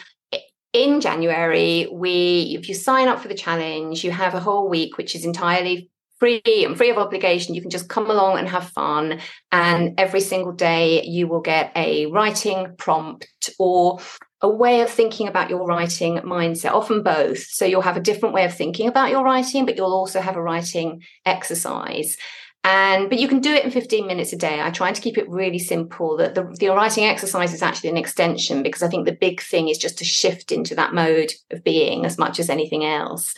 in 0.73 0.99
January, 0.99 1.87
we 1.89 2.57
if 2.59 2.67
you 2.67 2.75
sign 2.75 3.07
up 3.07 3.21
for 3.21 3.29
the 3.29 3.33
challenge, 3.33 4.03
you 4.03 4.11
have 4.11 4.33
a 4.33 4.41
whole 4.41 4.67
week 4.67 4.97
which 4.97 5.15
is 5.15 5.23
entirely 5.23 5.89
free 6.19 6.41
and 6.45 6.75
free 6.75 6.89
of 6.89 6.97
obligation. 6.97 7.55
You 7.55 7.61
can 7.61 7.69
just 7.69 7.87
come 7.87 8.11
along 8.11 8.39
and 8.39 8.49
have 8.49 8.69
fun. 8.71 9.21
And 9.53 9.97
every 9.97 10.19
single 10.19 10.51
day, 10.51 11.03
you 11.03 11.27
will 11.27 11.39
get 11.39 11.71
a 11.77 12.07
writing 12.07 12.75
prompt 12.77 13.27
or 13.57 13.99
a 14.41 14.49
way 14.49 14.81
of 14.81 14.89
thinking 14.89 15.27
about 15.27 15.49
your 15.49 15.65
writing 15.65 16.17
mindset, 16.17 16.71
often 16.71 17.01
both. 17.01 17.39
So 17.39 17.65
you'll 17.65 17.81
have 17.81 17.97
a 17.97 18.01
different 18.01 18.35
way 18.35 18.45
of 18.45 18.53
thinking 18.53 18.87
about 18.87 19.09
your 19.09 19.23
writing, 19.23 19.65
but 19.65 19.77
you'll 19.77 19.93
also 19.93 20.21
have 20.21 20.35
a 20.35 20.41
writing 20.41 21.03
exercise. 21.25 22.17
and 22.63 23.09
but 23.09 23.19
you 23.19 23.27
can 23.27 23.39
do 23.39 23.53
it 23.53 23.63
in 23.63 23.71
15 23.71 24.05
minutes 24.07 24.33
a 24.33 24.35
day 24.35 24.59
i 24.61 24.69
try 24.69 24.91
to 24.91 25.01
keep 25.01 25.17
it 25.17 25.29
really 25.29 25.59
simple 25.59 26.17
that 26.17 26.35
the, 26.35 26.43
the 26.59 26.69
writing 26.69 27.05
exercise 27.05 27.53
is 27.53 27.61
actually 27.61 27.89
an 27.89 27.97
extension 27.97 28.63
because 28.63 28.83
i 28.83 28.87
think 28.89 29.05
the 29.05 29.11
big 29.27 29.41
thing 29.41 29.69
is 29.69 29.77
just 29.77 29.97
to 29.97 30.05
shift 30.05 30.51
into 30.51 30.75
that 30.75 30.93
mode 30.93 31.31
of 31.51 31.63
being 31.63 32.05
as 32.05 32.17
much 32.17 32.39
as 32.39 32.49
anything 32.49 32.83
else 32.83 33.35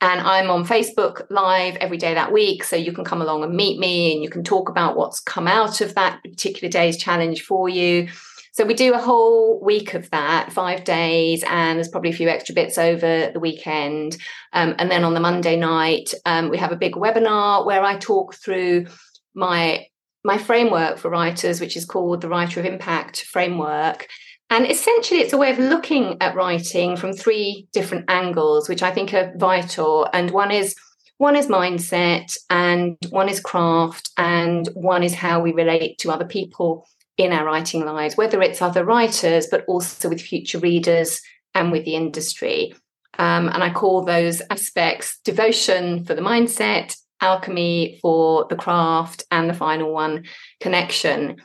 and 0.00 0.20
i'm 0.20 0.48
on 0.50 0.64
facebook 0.64 1.26
live 1.30 1.76
every 1.76 1.98
day 1.98 2.14
that 2.14 2.32
week 2.32 2.64
so 2.64 2.76
you 2.76 2.92
can 2.92 3.04
come 3.04 3.20
along 3.20 3.42
and 3.42 3.54
meet 3.54 3.78
me 3.78 4.14
and 4.14 4.22
you 4.22 4.30
can 4.30 4.44
talk 4.44 4.68
about 4.68 4.96
what's 4.96 5.20
come 5.20 5.48
out 5.48 5.80
of 5.80 5.94
that 5.94 6.22
particular 6.22 6.70
day's 6.70 6.96
challenge 6.96 7.42
for 7.42 7.68
you 7.68 8.08
so 8.52 8.64
we 8.64 8.74
do 8.74 8.94
a 8.94 8.98
whole 8.98 9.60
week 9.62 9.94
of 9.94 10.10
that, 10.10 10.52
five 10.52 10.84
days, 10.84 11.44
and 11.46 11.76
there's 11.76 11.88
probably 11.88 12.10
a 12.10 12.14
few 12.14 12.28
extra 12.28 12.54
bits 12.54 12.78
over 12.78 13.30
the 13.32 13.40
weekend. 13.40 14.16
Um, 14.52 14.74
and 14.78 14.90
then 14.90 15.04
on 15.04 15.14
the 15.14 15.20
Monday 15.20 15.56
night, 15.56 16.12
um, 16.26 16.50
we 16.50 16.58
have 16.58 16.72
a 16.72 16.76
big 16.76 16.94
webinar 16.94 17.64
where 17.64 17.82
I 17.82 17.96
talk 17.96 18.34
through 18.34 18.86
my 19.34 19.86
my 20.22 20.36
framework 20.36 20.98
for 20.98 21.10
writers, 21.10 21.60
which 21.60 21.76
is 21.76 21.86
called 21.86 22.20
the 22.20 22.28
Writer 22.28 22.60
of 22.60 22.66
Impact 22.66 23.22
framework. 23.22 24.06
And 24.50 24.68
essentially, 24.68 25.20
it's 25.20 25.32
a 25.32 25.38
way 25.38 25.52
of 25.52 25.58
looking 25.58 26.16
at 26.20 26.34
writing 26.34 26.96
from 26.96 27.12
three 27.12 27.68
different 27.72 28.10
angles, 28.10 28.68
which 28.68 28.82
I 28.82 28.90
think 28.90 29.14
are 29.14 29.32
vital. 29.36 30.08
And 30.12 30.32
one 30.32 30.50
is 30.50 30.74
one 31.18 31.36
is 31.36 31.46
mindset, 31.46 32.36
and 32.50 32.96
one 33.10 33.28
is 33.28 33.40
craft, 33.40 34.10
and 34.16 34.66
one 34.74 35.04
is 35.04 35.14
how 35.14 35.40
we 35.40 35.52
relate 35.52 35.98
to 35.98 36.10
other 36.10 36.24
people 36.24 36.86
in 37.20 37.32
our 37.32 37.44
writing 37.44 37.84
lives, 37.84 38.16
whether 38.16 38.40
it's 38.40 38.62
other 38.62 38.82
writers, 38.82 39.46
but 39.46 39.62
also 39.66 40.08
with 40.08 40.22
future 40.22 40.58
readers 40.58 41.20
and 41.54 41.70
with 41.70 41.84
the 41.84 41.94
industry. 41.94 42.72
Um, 43.18 43.48
and 43.48 43.62
I 43.62 43.70
call 43.70 44.04
those 44.04 44.40
aspects 44.48 45.18
devotion 45.22 46.06
for 46.06 46.14
the 46.14 46.22
mindset, 46.22 46.96
alchemy 47.20 47.98
for 48.00 48.46
the 48.48 48.56
craft, 48.56 49.24
and 49.30 49.50
the 49.50 49.54
final 49.54 49.92
one, 49.92 50.24
connection. 50.60 51.42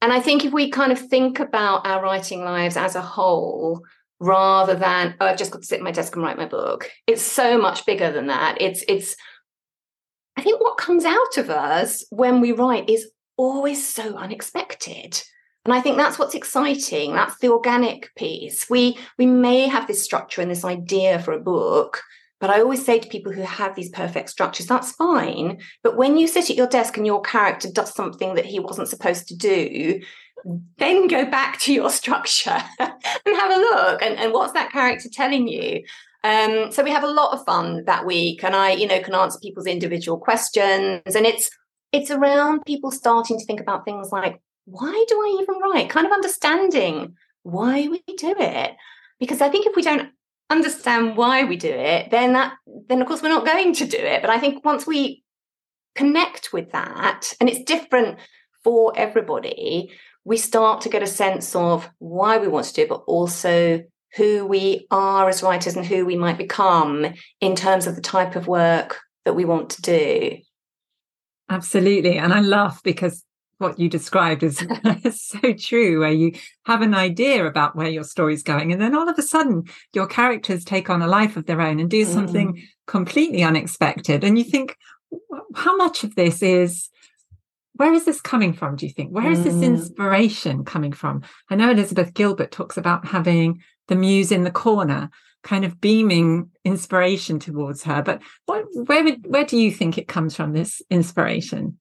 And 0.00 0.12
I 0.12 0.20
think 0.20 0.44
if 0.44 0.52
we 0.52 0.70
kind 0.70 0.92
of 0.92 1.00
think 1.00 1.40
about 1.40 1.84
our 1.84 2.00
writing 2.00 2.44
lives 2.44 2.76
as 2.76 2.94
a 2.94 3.02
whole, 3.02 3.82
rather 4.20 4.76
than 4.76 5.16
oh, 5.20 5.26
I've 5.26 5.38
just 5.38 5.50
got 5.50 5.62
to 5.62 5.66
sit 5.66 5.78
at 5.78 5.84
my 5.84 5.90
desk 5.90 6.14
and 6.14 6.24
write 6.24 6.38
my 6.38 6.46
book, 6.46 6.88
it's 7.08 7.22
so 7.22 7.58
much 7.58 7.84
bigger 7.84 8.12
than 8.12 8.28
that. 8.28 8.58
It's 8.60 8.84
it's 8.86 9.16
I 10.36 10.42
think 10.42 10.60
what 10.60 10.78
comes 10.78 11.04
out 11.04 11.36
of 11.36 11.50
us 11.50 12.04
when 12.10 12.40
we 12.40 12.52
write 12.52 12.88
is 12.88 13.10
always 13.36 13.86
so 13.86 14.16
unexpected. 14.16 15.22
And 15.64 15.72
i 15.72 15.80
think 15.80 15.96
that's 15.96 16.18
what's 16.18 16.34
exciting. 16.34 17.12
That's 17.12 17.38
the 17.38 17.50
organic 17.50 18.14
piece. 18.16 18.68
We 18.68 18.98
we 19.18 19.26
may 19.26 19.66
have 19.66 19.86
this 19.86 20.02
structure 20.02 20.42
and 20.42 20.50
this 20.50 20.64
idea 20.64 21.18
for 21.18 21.32
a 21.32 21.40
book 21.40 22.02
but 22.40 22.50
i 22.50 22.60
always 22.60 22.84
say 22.84 22.98
to 22.98 23.08
people 23.08 23.32
who 23.32 23.42
have 23.42 23.74
these 23.74 23.88
perfect 23.88 24.28
structures 24.28 24.66
that's 24.66 24.92
fine. 24.92 25.58
But 25.82 25.96
when 25.96 26.16
you 26.18 26.28
sit 26.28 26.50
at 26.50 26.56
your 26.56 26.66
desk 26.66 26.96
and 26.96 27.06
your 27.06 27.22
character 27.22 27.70
does 27.70 27.94
something 27.94 28.34
that 28.34 28.44
he 28.44 28.60
wasn't 28.60 28.88
supposed 28.88 29.28
to 29.28 29.36
do 29.36 30.00
then 30.76 31.08
go 31.08 31.24
back 31.24 31.58
to 31.60 31.72
your 31.72 31.90
structure 31.90 32.62
and 32.78 32.90
have 33.24 33.50
a 33.50 33.56
look. 33.56 34.02
And, 34.02 34.18
and 34.18 34.32
what's 34.32 34.52
that 34.52 34.72
character 34.72 35.08
telling 35.10 35.48
you? 35.48 35.82
Um, 36.22 36.70
so 36.70 36.82
we 36.82 36.90
have 36.90 37.04
a 37.04 37.10
lot 37.10 37.32
of 37.32 37.44
fun 37.44 37.84
that 37.84 38.06
week 38.06 38.42
and 38.44 38.56
i 38.56 38.70
you 38.72 38.86
know 38.86 39.00
can 39.00 39.14
answer 39.14 39.38
people's 39.42 39.66
individual 39.66 40.18
questions. 40.18 41.14
And 41.14 41.26
it's 41.26 41.50
it's 41.94 42.10
around 42.10 42.64
people 42.66 42.90
starting 42.90 43.38
to 43.38 43.44
think 43.44 43.60
about 43.60 43.84
things 43.84 44.10
like, 44.10 44.40
why 44.64 45.04
do 45.08 45.14
I 45.14 45.38
even 45.40 45.60
write? 45.60 45.88
Kind 45.88 46.06
of 46.06 46.12
understanding 46.12 47.14
why 47.44 47.86
we 47.86 48.02
do 48.16 48.34
it. 48.36 48.72
Because 49.20 49.40
I 49.40 49.48
think 49.48 49.66
if 49.66 49.76
we 49.76 49.82
don't 49.82 50.10
understand 50.50 51.16
why 51.16 51.44
we 51.44 51.56
do 51.56 51.70
it, 51.70 52.10
then 52.10 52.32
that 52.32 52.54
then 52.88 53.00
of 53.00 53.06
course 53.06 53.22
we're 53.22 53.28
not 53.28 53.46
going 53.46 53.74
to 53.74 53.86
do 53.86 53.98
it. 53.98 54.22
But 54.22 54.30
I 54.30 54.40
think 54.40 54.64
once 54.64 54.88
we 54.88 55.22
connect 55.94 56.52
with 56.52 56.72
that, 56.72 57.32
and 57.38 57.48
it's 57.48 57.62
different 57.62 58.18
for 58.64 58.92
everybody, 58.96 59.92
we 60.24 60.36
start 60.36 60.80
to 60.80 60.88
get 60.88 61.02
a 61.02 61.06
sense 61.06 61.54
of 61.54 61.88
why 61.98 62.38
we 62.38 62.48
want 62.48 62.66
to 62.66 62.74
do 62.74 62.82
it, 62.82 62.88
but 62.88 63.04
also 63.06 63.84
who 64.16 64.44
we 64.44 64.88
are 64.90 65.28
as 65.28 65.44
writers 65.44 65.76
and 65.76 65.86
who 65.86 66.04
we 66.04 66.16
might 66.16 66.38
become 66.38 67.06
in 67.40 67.54
terms 67.54 67.86
of 67.86 67.94
the 67.94 68.02
type 68.02 68.34
of 68.34 68.48
work 68.48 68.98
that 69.24 69.34
we 69.34 69.44
want 69.44 69.70
to 69.70 69.82
do. 69.82 70.38
Absolutely. 71.48 72.18
And 72.18 72.32
I 72.32 72.40
laugh 72.40 72.82
because 72.82 73.24
what 73.58 73.78
you 73.78 73.88
described 73.88 74.42
is, 74.42 74.58
so 75.12 75.52
true, 75.54 76.00
where 76.00 76.12
you 76.12 76.32
have 76.66 76.82
an 76.82 76.94
idea 76.94 77.46
about 77.46 77.76
where 77.76 77.88
your 77.88 78.04
story's 78.04 78.42
going. 78.42 78.72
And 78.72 78.80
then 78.80 78.96
all 78.96 79.08
of 79.08 79.18
a 79.18 79.22
sudden, 79.22 79.64
your 79.92 80.06
characters 80.06 80.64
take 80.64 80.90
on 80.90 81.02
a 81.02 81.06
life 81.06 81.36
of 81.36 81.46
their 81.46 81.60
own 81.60 81.80
and 81.80 81.90
do 81.90 82.04
something 82.04 82.54
mm. 82.54 82.62
completely 82.86 83.42
unexpected. 83.42 84.24
And 84.24 84.38
you 84.38 84.44
think, 84.44 84.76
how 85.54 85.76
much 85.76 86.04
of 86.04 86.14
this 86.14 86.42
is 86.42 86.90
where 87.76 87.92
is 87.92 88.04
this 88.04 88.20
coming 88.20 88.52
from 88.52 88.76
do 88.76 88.86
you 88.86 88.92
think 88.92 89.10
Where 89.10 89.30
is 89.30 89.44
this 89.44 89.54
mm. 89.54 89.64
inspiration 89.64 90.64
coming 90.64 90.92
from 90.92 91.22
i 91.50 91.54
know 91.54 91.70
elizabeth 91.70 92.14
gilbert 92.14 92.50
talks 92.50 92.76
about 92.76 93.06
having 93.06 93.62
the 93.88 93.94
muse 93.94 94.32
in 94.32 94.44
the 94.44 94.50
corner 94.50 95.10
kind 95.44 95.64
of 95.64 95.80
beaming 95.80 96.50
inspiration 96.64 97.38
towards 97.38 97.84
her. 97.84 98.02
But 98.02 98.20
what, 98.46 98.64
where 98.72 99.08
where 99.26 99.44
do 99.44 99.56
you 99.56 99.70
think 99.70 99.96
it 99.96 100.08
comes 100.08 100.34
from? 100.34 100.52
This 100.52 100.82
inspiration? 100.90 101.78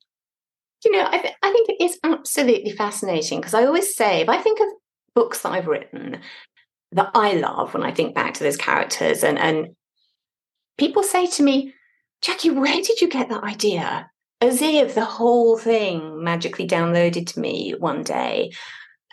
You 0.86 0.91
know, 0.91 1.08
I, 1.10 1.17
th- 1.17 1.34
I 1.41 1.52
think 1.52 1.69
it 1.69 1.82
is 1.82 1.97
absolutely 2.04 2.73
fascinating 2.73 3.39
because 3.39 3.54
I 3.54 3.65
always 3.65 3.95
say 3.95 4.21
if 4.21 4.30
I 4.30 4.38
think 4.38 4.60
of 4.60 4.67
books 5.15 5.41
that 5.41 5.54
I've 5.54 5.67
written 5.67 6.19
that 6.91 7.10
I 7.15 7.34
love 7.34 7.73
when 7.73 7.84
I 7.84 7.91
think 7.91 8.13
back 8.13 8.36
to 8.36 8.43
those 8.43 8.58
characters, 8.58 9.23
and 9.23 9.39
and 9.39 9.69
people 10.78 11.04
say 11.04 11.26
to 11.26 11.43
me, 11.43 11.73
Jacqui, 12.21 12.54
where 12.54 12.82
did 12.82 13.02
you 13.02 13.10
get 13.10 13.30
that 13.30 13.43
idea? 13.43 14.10
As 14.41 14.62
if 14.62 14.93
the 14.93 15.06
whole 15.06 15.58
thing 15.58 16.21
magically 16.21 16.67
downloaded 16.67 17.28
to 17.28 17.39
me 17.39 17.71
one 17.71 18.04
day. 18.04 18.52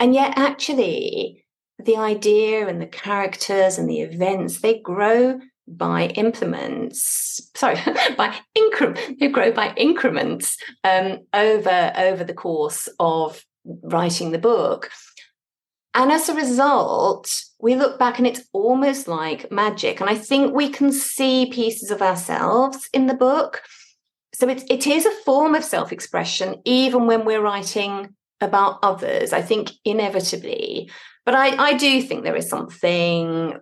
And 0.00 0.12
yet, 0.12 0.36
actually, 0.36 1.44
the 1.84 1.96
idea 1.96 2.66
and 2.66 2.80
the 2.80 2.86
characters 2.86 3.78
and 3.78 3.88
the 3.88 4.00
events 4.00 4.60
they 4.60 4.80
grow 4.80 5.40
by 5.66 6.08
implements 6.08 7.50
sorry 7.54 7.76
by 8.16 8.36
increment 8.54 9.20
they 9.20 9.28
grow 9.28 9.52
by 9.52 9.72
increments 9.76 10.56
um, 10.84 11.18
over 11.32 11.92
over 11.96 12.24
the 12.24 12.34
course 12.34 12.88
of 12.98 13.44
writing 13.64 14.32
the 14.32 14.38
book. 14.38 14.90
And 15.92 16.10
as 16.12 16.28
a 16.28 16.34
result 16.34 17.44
we 17.60 17.74
look 17.74 17.98
back 17.98 18.18
and 18.18 18.26
it's 18.26 18.42
almost 18.52 19.06
like 19.06 19.50
magic. 19.52 20.00
And 20.00 20.10
i 20.10 20.14
think 20.14 20.54
we 20.54 20.68
can 20.70 20.92
see 20.92 21.50
pieces 21.52 21.90
of 21.90 22.02
ourselves 22.02 22.88
in 22.92 23.06
the 23.06 23.14
book. 23.14 23.62
So 24.34 24.48
it, 24.48 24.64
it 24.70 24.86
is 24.86 25.04
a 25.04 25.20
form 25.24 25.54
of 25.54 25.64
self-expression 25.64 26.62
even 26.64 27.06
when 27.06 27.24
we're 27.24 27.42
writing 27.42 28.14
about 28.40 28.78
others. 28.82 29.32
I 29.32 29.42
think 29.42 29.72
inevitably 29.84 30.90
but 31.24 31.35
I, 31.35 31.56
I 31.56 31.72
do 31.74 32.02
think 32.02 32.24
there 32.24 32.37
is 32.37 32.48
something 32.48 33.59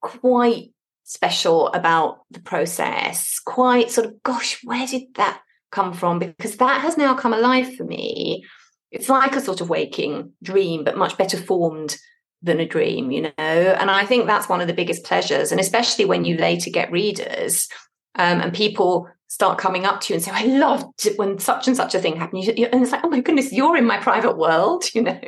quite 0.00 0.70
special 1.04 1.68
about 1.68 2.20
the 2.30 2.40
process, 2.40 3.38
quite 3.44 3.90
sort 3.90 4.06
of, 4.06 4.22
gosh, 4.22 4.60
where 4.64 4.86
did 4.86 5.02
that 5.14 5.40
come 5.70 5.92
from? 5.92 6.18
Because 6.18 6.56
that 6.56 6.80
has 6.80 6.96
now 6.96 7.14
come 7.14 7.32
alive 7.32 7.74
for 7.76 7.84
me. 7.84 8.44
It's 8.90 9.08
like 9.08 9.34
a 9.34 9.40
sort 9.40 9.60
of 9.60 9.68
waking 9.68 10.32
dream, 10.42 10.84
but 10.84 10.96
much 10.96 11.18
better 11.18 11.36
formed 11.36 11.96
than 12.42 12.60
a 12.60 12.66
dream, 12.66 13.10
you 13.10 13.22
know? 13.22 13.30
And 13.38 13.90
I 13.90 14.04
think 14.04 14.26
that's 14.26 14.48
one 14.48 14.60
of 14.60 14.66
the 14.66 14.74
biggest 14.74 15.04
pleasures. 15.04 15.50
And 15.50 15.60
especially 15.60 16.04
when 16.04 16.24
you 16.24 16.36
later 16.36 16.70
get 16.70 16.92
readers 16.92 17.68
um, 18.14 18.40
and 18.40 18.52
people 18.52 19.08
start 19.34 19.58
coming 19.58 19.84
up 19.84 20.00
to 20.00 20.12
you 20.12 20.14
and 20.14 20.24
say, 20.24 20.30
I 20.32 20.44
loved 20.44 21.08
when 21.16 21.40
such 21.40 21.66
and 21.66 21.76
such 21.76 21.92
a 21.96 21.98
thing 21.98 22.14
happened. 22.14 22.44
And 22.44 22.82
it's 22.82 22.92
like, 22.92 23.02
oh 23.02 23.08
my 23.08 23.20
goodness, 23.20 23.52
you're 23.52 23.76
in 23.76 23.84
my 23.84 23.98
private 23.98 24.38
world, 24.38 24.84
you 24.94 25.02
know? 25.02 25.20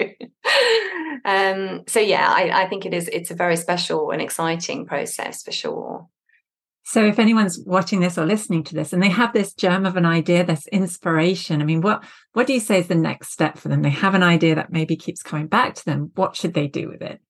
um, 1.25 1.83
so 1.89 1.99
yeah, 1.99 2.29
I, 2.29 2.63
I 2.63 2.69
think 2.69 2.87
it 2.87 2.95
is, 2.95 3.09
it's 3.13 3.33
a 3.33 3.35
very 3.35 3.57
special 3.57 4.13
and 4.13 4.23
exciting 4.23 4.87
process 4.87 5.43
for 5.43 5.51
sure. 5.51 6.07
So 6.85 7.05
if 7.05 7.19
anyone's 7.19 7.59
watching 7.59 7.99
this 7.99 8.17
or 8.17 8.25
listening 8.25 8.63
to 8.63 8.77
this 8.77 8.93
and 8.93 9.03
they 9.03 9.09
have 9.09 9.33
this 9.33 9.53
germ 9.53 9.87
of 9.87 9.97
an 9.97 10.07
idea, 10.07 10.45
this 10.45 10.69
inspiration, 10.69 11.61
I 11.61 11.65
mean, 11.65 11.81
what 11.81 12.05
what 12.33 12.47
do 12.47 12.53
you 12.53 12.61
say 12.61 12.79
is 12.79 12.87
the 12.87 12.95
next 12.95 13.33
step 13.33 13.59
for 13.59 13.67
them? 13.67 13.83
They 13.83 13.91
have 13.91 14.15
an 14.15 14.23
idea 14.23 14.55
that 14.55 14.71
maybe 14.71 14.95
keeps 14.95 15.21
coming 15.21 15.49
back 15.49 15.75
to 15.75 15.85
them. 15.85 16.13
What 16.15 16.37
should 16.37 16.55
they 16.55 16.69
do 16.69 16.89
with 16.89 17.03
it? 17.03 17.21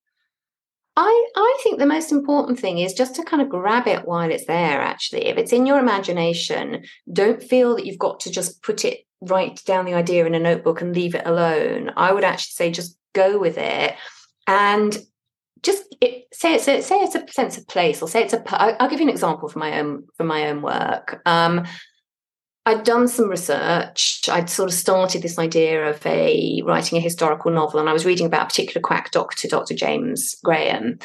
I, 0.99 1.27
I 1.35 1.59
think 1.61 1.77
the 1.77 1.85
most 1.85 2.11
important 2.11 2.59
thing 2.59 2.79
is 2.79 2.95
just 2.95 3.13
to 3.15 3.23
kind 3.23 3.39
of 3.39 3.49
grab 3.49 3.87
it 3.87 4.07
while 4.07 4.31
it's 4.31 4.47
there, 4.47 4.81
actually. 4.81 5.27
If 5.27 5.37
it's 5.37 5.53
in 5.53 5.67
your 5.67 5.77
imagination, 5.77 6.85
don't 7.13 7.41
feel 7.41 7.75
that 7.75 7.85
you've 7.85 7.99
got 7.99 8.19
to 8.21 8.31
just 8.31 8.63
put 8.63 8.83
it, 8.83 9.05
write 9.21 9.63
down 9.63 9.85
the 9.85 9.93
idea 9.93 10.25
in 10.25 10.33
a 10.33 10.39
notebook 10.39 10.81
and 10.81 10.95
leave 10.95 11.13
it 11.13 11.21
alone. 11.27 11.91
I 11.95 12.11
would 12.11 12.23
actually 12.23 12.53
say 12.53 12.71
just 12.71 12.97
go 13.13 13.37
with 13.37 13.59
it 13.59 13.93
and 14.47 14.97
just 15.61 15.83
it, 16.01 16.25
say 16.33 16.55
it's 16.55 16.67
a, 16.67 16.81
say 16.81 16.97
it's 16.97 17.15
a 17.15 17.27
sense 17.31 17.59
of 17.59 17.67
place 17.67 18.01
or 18.01 18.07
say 18.07 18.23
it's 18.23 18.33
a 18.33 18.43
I'll 18.81 18.89
give 18.89 18.99
you 18.99 19.05
an 19.05 19.11
example 19.11 19.49
from 19.49 19.59
my 19.59 19.79
own 19.79 20.07
from 20.15 20.27
my 20.27 20.49
own 20.49 20.61
work 20.61 21.21
um, 21.25 21.65
I'd 22.67 22.83
done 22.83 23.07
some 23.07 23.29
research. 23.29 24.27
I'd 24.27 24.49
sort 24.49 24.67
of 24.67 24.75
started 24.75 25.21
this 25.21 25.39
idea 25.39 25.89
of 25.89 26.05
a 26.05 26.61
writing 26.65 26.97
a 26.97 27.01
historical 27.01 27.49
novel, 27.49 27.79
and 27.79 27.87
I 27.87 27.93
was 27.93 28.05
reading 28.05 28.25
about 28.25 28.43
a 28.43 28.47
particular 28.47 28.81
quack 28.81 29.11
doctor, 29.11 29.47
Dr. 29.47 29.73
James 29.73 30.35
Graham, 30.43 30.99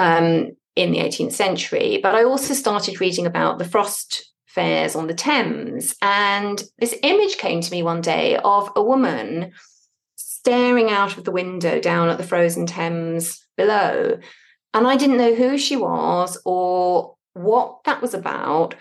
um, 0.00 0.50
in 0.74 0.90
the 0.90 0.98
18th 0.98 1.30
century. 1.30 2.00
But 2.02 2.16
I 2.16 2.24
also 2.24 2.54
started 2.54 3.00
reading 3.00 3.24
about 3.24 3.58
the 3.58 3.64
Frost 3.64 4.32
fairs 4.46 4.96
on 4.96 5.06
the 5.06 5.14
Thames. 5.14 5.94
And 6.02 6.60
this 6.80 6.96
image 7.04 7.36
came 7.36 7.60
to 7.60 7.70
me 7.70 7.84
one 7.84 8.00
day 8.00 8.38
of 8.38 8.68
a 8.74 8.82
woman 8.82 9.52
staring 10.16 10.90
out 10.90 11.16
of 11.16 11.22
the 11.22 11.30
window 11.30 11.80
down 11.80 12.08
at 12.08 12.18
the 12.18 12.24
frozen 12.24 12.66
Thames 12.66 13.46
below. 13.56 14.18
And 14.74 14.88
I 14.88 14.96
didn't 14.96 15.18
know 15.18 15.36
who 15.36 15.56
she 15.56 15.76
was 15.76 16.36
or 16.44 17.14
what 17.34 17.84
that 17.84 18.02
was 18.02 18.12
about. 18.12 18.74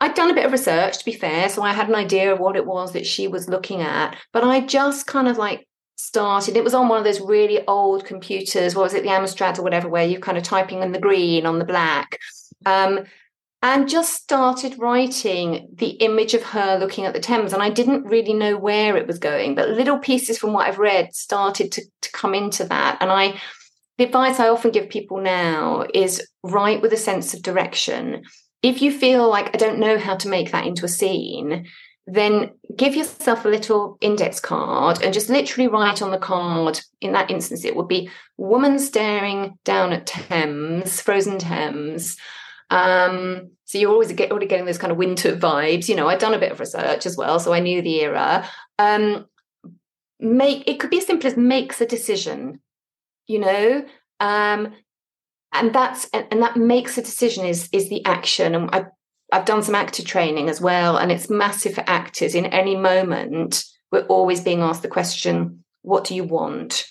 I'd 0.00 0.14
done 0.14 0.30
a 0.30 0.34
bit 0.34 0.44
of 0.44 0.52
research, 0.52 0.98
to 0.98 1.04
be 1.04 1.12
fair, 1.12 1.48
so 1.48 1.62
I 1.62 1.72
had 1.72 1.88
an 1.88 1.94
idea 1.94 2.32
of 2.32 2.38
what 2.38 2.56
it 2.56 2.66
was 2.66 2.92
that 2.92 3.06
she 3.06 3.28
was 3.28 3.48
looking 3.48 3.80
at, 3.80 4.16
but 4.32 4.44
I 4.44 4.60
just 4.60 5.06
kind 5.06 5.26
of 5.26 5.38
like 5.38 5.66
started. 5.96 6.56
It 6.56 6.64
was 6.64 6.74
on 6.74 6.88
one 6.88 6.98
of 6.98 7.04
those 7.04 7.20
really 7.20 7.66
old 7.66 8.04
computers. 8.04 8.74
What 8.74 8.82
was 8.82 8.94
it, 8.94 9.02
the 9.02 9.08
Amstrad 9.08 9.58
or 9.58 9.62
whatever, 9.62 9.88
where 9.88 10.06
you're 10.06 10.20
kind 10.20 10.38
of 10.38 10.44
typing 10.44 10.82
in 10.82 10.92
the 10.92 11.00
green 11.00 11.46
on 11.46 11.58
the 11.58 11.64
black. 11.64 12.18
Um, 12.64 13.04
and 13.62 13.88
just 13.88 14.14
started 14.14 14.78
writing 14.78 15.68
the 15.72 15.88
image 15.88 16.34
of 16.34 16.42
her 16.42 16.78
looking 16.78 17.04
at 17.04 17.14
the 17.14 17.20
Thames. 17.20 17.52
And 17.52 17.62
I 17.62 17.70
didn't 17.70 18.04
really 18.04 18.34
know 18.34 18.56
where 18.56 18.96
it 18.96 19.06
was 19.06 19.18
going, 19.18 19.54
but 19.54 19.70
little 19.70 19.98
pieces 19.98 20.38
from 20.38 20.52
what 20.52 20.68
I've 20.68 20.78
read 20.78 21.14
started 21.14 21.72
to, 21.72 21.82
to 22.02 22.12
come 22.12 22.34
into 22.34 22.64
that. 22.64 22.98
And 23.00 23.10
I, 23.10 23.40
the 23.96 24.04
advice 24.04 24.38
I 24.38 24.48
often 24.48 24.70
give 24.70 24.90
people 24.90 25.20
now 25.20 25.86
is 25.94 26.28
write 26.42 26.82
with 26.82 26.92
a 26.92 26.98
sense 26.98 27.32
of 27.32 27.42
direction. 27.42 28.24
If 28.62 28.82
you 28.82 28.90
feel 28.90 29.28
like 29.28 29.54
I 29.54 29.58
don't 29.58 29.78
know 29.78 29.98
how 29.98 30.16
to 30.16 30.28
make 30.28 30.52
that 30.52 30.66
into 30.66 30.84
a 30.84 30.88
scene, 30.88 31.66
then 32.06 32.52
give 32.76 32.94
yourself 32.94 33.44
a 33.44 33.48
little 33.48 33.98
index 34.00 34.38
card 34.38 35.02
and 35.02 35.12
just 35.12 35.28
literally 35.28 35.68
write 35.68 36.02
on 36.02 36.12
the 36.12 36.18
card. 36.18 36.80
In 37.00 37.12
that 37.12 37.30
instance, 37.30 37.64
it 37.64 37.74
would 37.74 37.88
be 37.88 38.08
woman 38.36 38.78
staring 38.78 39.58
down 39.64 39.92
at 39.92 40.06
Thames, 40.06 41.00
frozen 41.00 41.38
Thames. 41.38 42.16
Um, 42.70 43.50
so 43.64 43.78
you're 43.78 43.90
always 43.90 44.12
get, 44.12 44.30
already 44.30 44.46
getting 44.46 44.66
those 44.66 44.78
kind 44.78 44.92
of 44.92 44.98
winter 44.98 45.36
vibes. 45.36 45.88
You 45.88 45.96
know, 45.96 46.08
I'd 46.08 46.20
done 46.20 46.34
a 46.34 46.38
bit 46.38 46.52
of 46.52 46.60
research 46.60 47.06
as 47.06 47.16
well, 47.16 47.40
so 47.40 47.52
I 47.52 47.60
knew 47.60 47.82
the 47.82 48.00
era. 48.02 48.48
Um, 48.78 49.26
make 50.20 50.68
it 50.68 50.78
could 50.78 50.90
be 50.90 50.98
as 50.98 51.06
simple 51.06 51.26
as 51.26 51.36
makes 51.36 51.80
a 51.80 51.86
decision. 51.86 52.60
You 53.26 53.40
know, 53.40 53.86
um, 54.20 54.74
and 55.52 55.74
that's 55.74 56.08
and, 56.12 56.42
that 56.42 56.56
makes 56.56 56.98
a 56.98 57.02
decision 57.02 57.44
is 57.44 57.68
is 57.72 57.88
the 57.88 58.04
action. 58.04 58.54
And 58.54 58.70
I 58.72 58.86
I've 59.32 59.44
done 59.44 59.62
some 59.62 59.74
actor 59.74 60.02
training 60.02 60.48
as 60.48 60.60
well, 60.60 60.96
and 60.96 61.10
it's 61.10 61.28
massive 61.28 61.74
for 61.74 61.84
actors. 61.86 62.34
In 62.34 62.46
any 62.46 62.76
moment, 62.76 63.64
we're 63.90 64.06
always 64.06 64.40
being 64.40 64.60
asked 64.60 64.82
the 64.82 64.88
question, 64.88 65.64
What 65.82 66.04
do 66.04 66.14
you 66.14 66.24
want? 66.24 66.86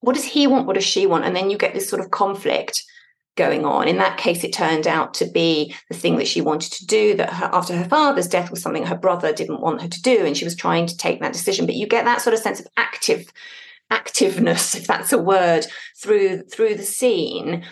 What 0.00 0.14
does 0.14 0.24
he 0.24 0.46
want? 0.46 0.66
What 0.66 0.74
does 0.74 0.84
she 0.84 1.06
want? 1.06 1.24
And 1.24 1.36
then 1.36 1.50
you 1.50 1.58
get 1.58 1.74
this 1.74 1.88
sort 1.88 2.00
of 2.00 2.10
conflict 2.10 2.82
going 3.36 3.64
on. 3.64 3.88
In 3.88 3.98
that 3.98 4.18
case, 4.18 4.42
it 4.44 4.52
turned 4.52 4.86
out 4.86 5.14
to 5.14 5.26
be 5.26 5.74
the 5.88 5.96
thing 5.96 6.16
that 6.16 6.28
she 6.28 6.40
wanted 6.40 6.72
to 6.72 6.86
do, 6.86 7.14
that 7.16 7.32
her, 7.32 7.50
after 7.52 7.76
her 7.76 7.88
father's 7.88 8.28
death 8.28 8.50
was 8.50 8.62
something 8.62 8.86
her 8.86 8.96
brother 8.96 9.32
didn't 9.32 9.60
want 9.60 9.82
her 9.82 9.88
to 9.88 10.02
do, 10.02 10.24
and 10.24 10.36
she 10.36 10.44
was 10.44 10.56
trying 10.56 10.86
to 10.86 10.96
take 10.96 11.20
that 11.20 11.32
decision. 11.32 11.66
But 11.66 11.74
you 11.74 11.86
get 11.86 12.04
that 12.06 12.22
sort 12.22 12.34
of 12.34 12.40
sense 12.40 12.60
of 12.60 12.66
active 12.76 13.30
activeness, 13.90 14.74
if 14.76 14.86
that's 14.86 15.12
a 15.12 15.18
word, 15.18 15.66
through 16.02 16.42
through 16.44 16.74
the 16.74 16.82
scene 16.82 17.64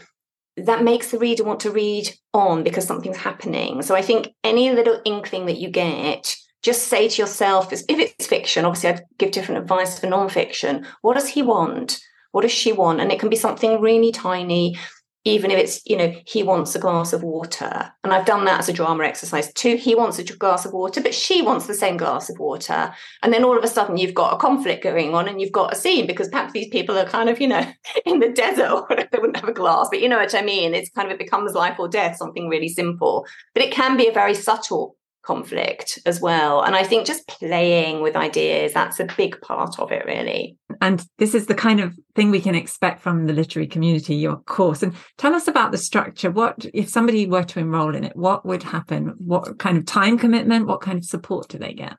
that 0.65 0.83
makes 0.83 1.11
the 1.11 1.19
reader 1.19 1.45
want 1.45 1.61
to 1.61 1.71
read 1.71 2.11
on 2.35 2.63
because 2.63 2.85
something's 2.85 3.17
happening. 3.17 3.83
So 3.83 3.95
I 3.95 4.03
think 4.03 4.35
any 4.43 4.71
little 4.71 5.01
inkling 5.05 5.47
that 5.47 5.59
you 5.59 5.71
get, 5.71 6.35
just 6.63 6.89
say 6.89 7.09
to 7.09 7.23
yourself, 7.23 7.73
if 7.73 7.85
it's 7.89 8.27
fiction, 8.27 8.65
obviously 8.65 8.91
I'd 8.91 9.05
give 9.19 9.31
different 9.31 9.63
advice 9.63 9.99
for 9.99 10.07
nonfiction. 10.07 10.85
What 11.03 11.15
does 11.15 11.29
he 11.29 11.43
want? 11.43 12.01
What 12.33 12.43
does 12.43 12.53
she 12.53 12.73
want? 12.73 13.01
And 13.01 13.13
it 13.13 13.21
can 13.21 13.31
be 13.31 13.37
something 13.37 13.81
really 13.81 14.13
tiny 14.13 14.77
even 15.25 15.51
if 15.51 15.59
it's 15.59 15.81
you 15.87 15.97
know 15.97 16.15
he 16.27 16.43
wants 16.43 16.75
a 16.75 16.79
glass 16.79 17.13
of 17.13 17.23
water. 17.23 17.93
And 18.05 18.13
i've 18.13 18.27
done 18.27 18.45
that 18.45 18.61
as 18.61 18.69
a 18.69 18.73
drama 18.73 19.05
exercise 19.05 19.53
too. 19.53 19.77
He 19.77 19.95
wants 19.95 20.19
a 20.19 20.25
glass 20.25 20.65
of 20.65 20.73
water 20.73 21.01
but 21.01 21.15
she 21.15 21.43
wants 21.43 21.67
the 21.67 21.75
same 21.75 21.97
glass 21.97 22.29
of 22.31 22.39
water. 22.39 22.93
And 23.23 23.33
then 23.33 23.45
all 23.45 23.57
of 23.57 23.65
a 23.65 23.69
sudden 23.69 23.97
you've 23.97 24.15
got 24.15 24.35
a 24.35 24.39
conflict 24.39 24.83
going 24.83 25.15
on 25.15 25.29
and 25.29 25.41
you've 25.41 25.53
got 25.53 25.73
a 25.73 25.77
scene 25.77 26.07
because 26.07 26.29
perhaps 26.29 26.53
these 26.53 26.69
people 26.69 26.99
are 26.99 27.05
kind 27.05 27.29
of 27.29 27.41
you 27.41 27.49
know 27.49 27.67
in 28.07 28.21
the 28.21 28.31
desert 28.31 28.85
they 28.89 29.19
wouldn't 29.19 29.37
have 29.37 29.49
a 29.49 29.53
glass 29.53 29.89
but 29.91 30.01
you 30.01 30.09
know 30.09 30.19
what 30.19 30.35
i 30.35 30.43
mean. 30.43 30.75
It's 30.75 30.91
kind 30.91 31.09
of 31.09 31.13
it 31.13 31.19
becomes 31.19 31.55
life 31.55 31.79
or 31.79 31.89
death 31.89 32.17
something 32.17 32.49
really 32.49 32.69
simple. 32.69 33.27
But 33.55 33.65
it 33.65 33.73
can 33.73 33.97
be 33.97 34.09
a 34.09 34.13
very 34.13 34.35
subtle 34.35 34.98
conflict 35.29 35.99
as 36.07 36.23
well. 36.23 36.63
And 36.63 36.75
I 36.75 36.83
think 36.85 37.07
just 37.07 37.29
playing 37.29 38.01
with 38.01 38.17
ideas, 38.17 38.73
that's 38.73 38.99
a 38.99 39.07
big 39.19 39.39
part 39.43 39.79
of 39.79 39.93
it, 39.93 40.07
really. 40.07 40.57
And 40.81 41.07
this 41.19 41.35
is 41.35 41.47
the 41.47 41.55
kind 41.55 41.81
of 41.81 41.95
thing 42.15 42.31
we 42.31 42.41
can 42.41 42.55
expect 42.55 43.03
from 43.03 43.27
the 43.27 43.35
literary 43.35 43.67
community, 43.67 44.15
your 44.15 44.37
course. 44.37 44.83
And 44.83 44.95
tell 45.19 45.35
us 45.35 45.47
about 45.47 45.71
the 45.71 45.77
structure. 45.77 46.31
What, 46.31 46.65
if 46.73 46.89
somebody 46.89 47.27
were 47.27 47.45
to 47.45 47.59
enroll 47.59 47.95
in 47.95 48.05
it, 48.05 48.17
what 48.17 48.47
would 48.47 48.63
happen? 48.63 49.15
What 49.19 49.59
kind 49.59 49.77
of 49.77 49.85
time 49.85 50.17
commitment? 50.17 50.67
What 50.67 50.81
kind 50.81 50.97
of 50.97 51.05
support 51.05 51.49
do 51.49 51.59
they 51.59 51.75
get? 51.75 51.97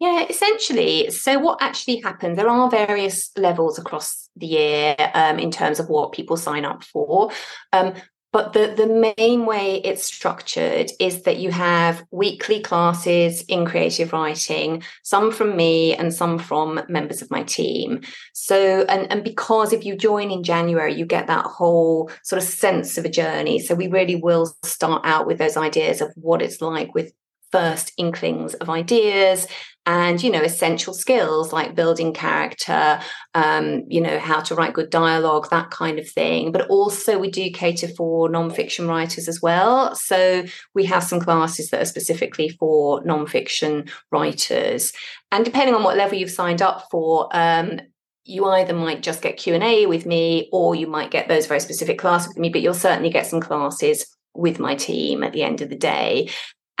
Yeah, 0.00 0.26
essentially. 0.28 1.12
So, 1.12 1.38
what 1.38 1.62
actually 1.62 2.00
happens? 2.00 2.36
There 2.36 2.48
are 2.48 2.68
various 2.68 3.30
levels 3.36 3.78
across 3.78 4.28
the 4.34 4.46
year 4.46 4.96
um, 5.14 5.38
in 5.38 5.52
terms 5.52 5.78
of 5.78 5.88
what 5.88 6.10
people 6.10 6.36
sign 6.36 6.64
up 6.64 6.82
for. 6.82 7.30
Um, 7.72 7.94
but 8.32 8.54
the, 8.54 8.74
the 8.74 9.14
main 9.18 9.44
way 9.44 9.76
it's 9.84 10.04
structured 10.04 10.90
is 10.98 11.22
that 11.22 11.36
you 11.36 11.50
have 11.50 12.04
weekly 12.10 12.60
classes 12.60 13.42
in 13.42 13.66
creative 13.66 14.12
writing, 14.12 14.82
some 15.02 15.30
from 15.30 15.54
me 15.54 15.94
and 15.94 16.12
some 16.14 16.38
from 16.38 16.80
members 16.88 17.20
of 17.20 17.30
my 17.30 17.42
team. 17.42 18.00
So, 18.32 18.84
and, 18.88 19.10
and 19.12 19.22
because 19.22 19.72
if 19.74 19.84
you 19.84 19.96
join 19.96 20.30
in 20.30 20.42
January, 20.42 20.94
you 20.94 21.04
get 21.04 21.26
that 21.26 21.44
whole 21.44 22.10
sort 22.24 22.42
of 22.42 22.48
sense 22.48 22.96
of 22.96 23.04
a 23.04 23.10
journey. 23.10 23.58
So 23.58 23.74
we 23.74 23.88
really 23.88 24.16
will 24.16 24.54
start 24.64 25.02
out 25.04 25.26
with 25.26 25.36
those 25.36 25.58
ideas 25.58 26.00
of 26.00 26.12
what 26.16 26.40
it's 26.40 26.62
like 26.62 26.94
with 26.94 27.12
first 27.52 27.92
inklings 27.98 28.54
of 28.54 28.70
ideas 28.70 29.46
and 29.84 30.22
you 30.22 30.30
know 30.30 30.42
essential 30.42 30.94
skills 30.94 31.52
like 31.52 31.74
building 31.74 32.12
character 32.12 33.00
um, 33.34 33.82
you 33.88 34.00
know 34.00 34.18
how 34.18 34.40
to 34.40 34.54
write 34.54 34.74
good 34.74 34.90
dialogue 34.90 35.48
that 35.50 35.70
kind 35.70 35.98
of 35.98 36.08
thing. 36.08 36.52
But 36.52 36.68
also 36.68 37.18
we 37.18 37.30
do 37.30 37.50
cater 37.50 37.88
for 37.88 38.28
non-fiction 38.28 38.86
writers 38.86 39.28
as 39.28 39.40
well. 39.42 39.94
So 39.94 40.44
we 40.74 40.84
have 40.86 41.02
some 41.02 41.20
classes 41.20 41.70
that 41.70 41.82
are 41.82 41.86
specifically 41.86 42.48
for 42.48 43.02
non-fiction 43.04 43.88
writers. 44.10 44.92
And 45.30 45.44
depending 45.44 45.74
on 45.74 45.82
what 45.82 45.96
level 45.96 46.18
you've 46.18 46.30
signed 46.30 46.62
up 46.62 46.86
for 46.90 47.28
um, 47.32 47.80
you 48.24 48.46
either 48.46 48.72
might 48.72 49.02
just 49.02 49.20
get 49.20 49.36
q&a 49.36 49.86
with 49.86 50.06
me 50.06 50.48
or 50.52 50.74
you 50.74 50.86
might 50.86 51.10
get 51.10 51.28
those 51.28 51.46
very 51.46 51.58
specific 51.58 51.98
classes 51.98 52.28
with 52.28 52.38
me 52.38 52.48
but 52.48 52.60
you'll 52.60 52.74
certainly 52.74 53.10
get 53.10 53.26
some 53.26 53.40
classes 53.40 54.06
with 54.34 54.60
my 54.60 54.74
team 54.74 55.22
at 55.22 55.32
the 55.32 55.42
end 55.42 55.60
of 55.60 55.68
the 55.68 55.76
day 55.76 56.28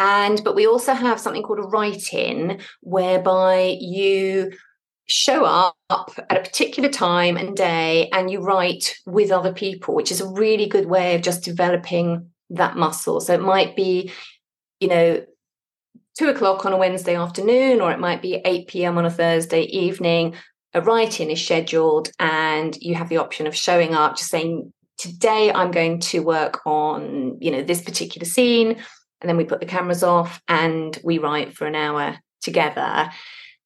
and 0.02 0.42
but 0.42 0.56
we 0.56 0.66
also 0.66 0.94
have 0.94 1.20
something 1.20 1.44
called 1.44 1.60
a 1.60 1.68
write-in, 1.68 2.58
whereby 2.80 3.76
you 3.80 4.50
show 5.06 5.44
up 5.44 5.76
at 6.28 6.36
a 6.36 6.40
particular 6.40 6.88
time 6.88 7.36
and 7.36 7.56
day 7.56 8.08
and 8.12 8.28
you 8.28 8.40
write 8.40 8.96
with 9.06 9.30
other 9.30 9.52
people, 9.52 9.94
which 9.94 10.10
is 10.10 10.20
a 10.20 10.28
really 10.28 10.66
good 10.66 10.86
way 10.86 11.14
of 11.14 11.22
just 11.22 11.44
developing 11.44 12.30
that 12.50 12.76
muscle. 12.76 13.20
So 13.20 13.32
it 13.32 13.42
might 13.42 13.76
be, 13.76 14.10
you 14.80 14.88
know, 14.88 15.24
two 16.18 16.28
o'clock 16.28 16.66
on 16.66 16.72
a 16.72 16.76
Wednesday 16.76 17.14
afternoon, 17.14 17.80
or 17.80 17.92
it 17.92 18.00
might 18.00 18.22
be 18.22 18.42
8 18.44 18.66
p.m. 18.66 18.98
on 18.98 19.06
a 19.06 19.10
Thursday 19.10 19.62
evening. 19.62 20.34
A 20.74 20.80
write 20.80 21.20
in 21.20 21.30
is 21.30 21.44
scheduled, 21.44 22.10
and 22.18 22.76
you 22.80 22.96
have 22.96 23.08
the 23.08 23.18
option 23.18 23.46
of 23.46 23.54
showing 23.54 23.94
up, 23.94 24.16
just 24.16 24.30
saying, 24.30 24.72
Today 24.98 25.52
I'm 25.52 25.70
going 25.70 26.00
to 26.00 26.20
work 26.20 26.60
on, 26.66 27.38
you 27.40 27.50
know, 27.50 27.62
this 27.62 27.82
particular 27.82 28.24
scene 28.24 28.82
and 29.22 29.28
then 29.28 29.36
we 29.36 29.44
put 29.44 29.60
the 29.60 29.66
cameras 29.66 30.02
off 30.02 30.42
and 30.48 30.98
we 31.02 31.18
write 31.18 31.56
for 31.56 31.66
an 31.66 31.74
hour 31.74 32.18
together. 32.42 33.10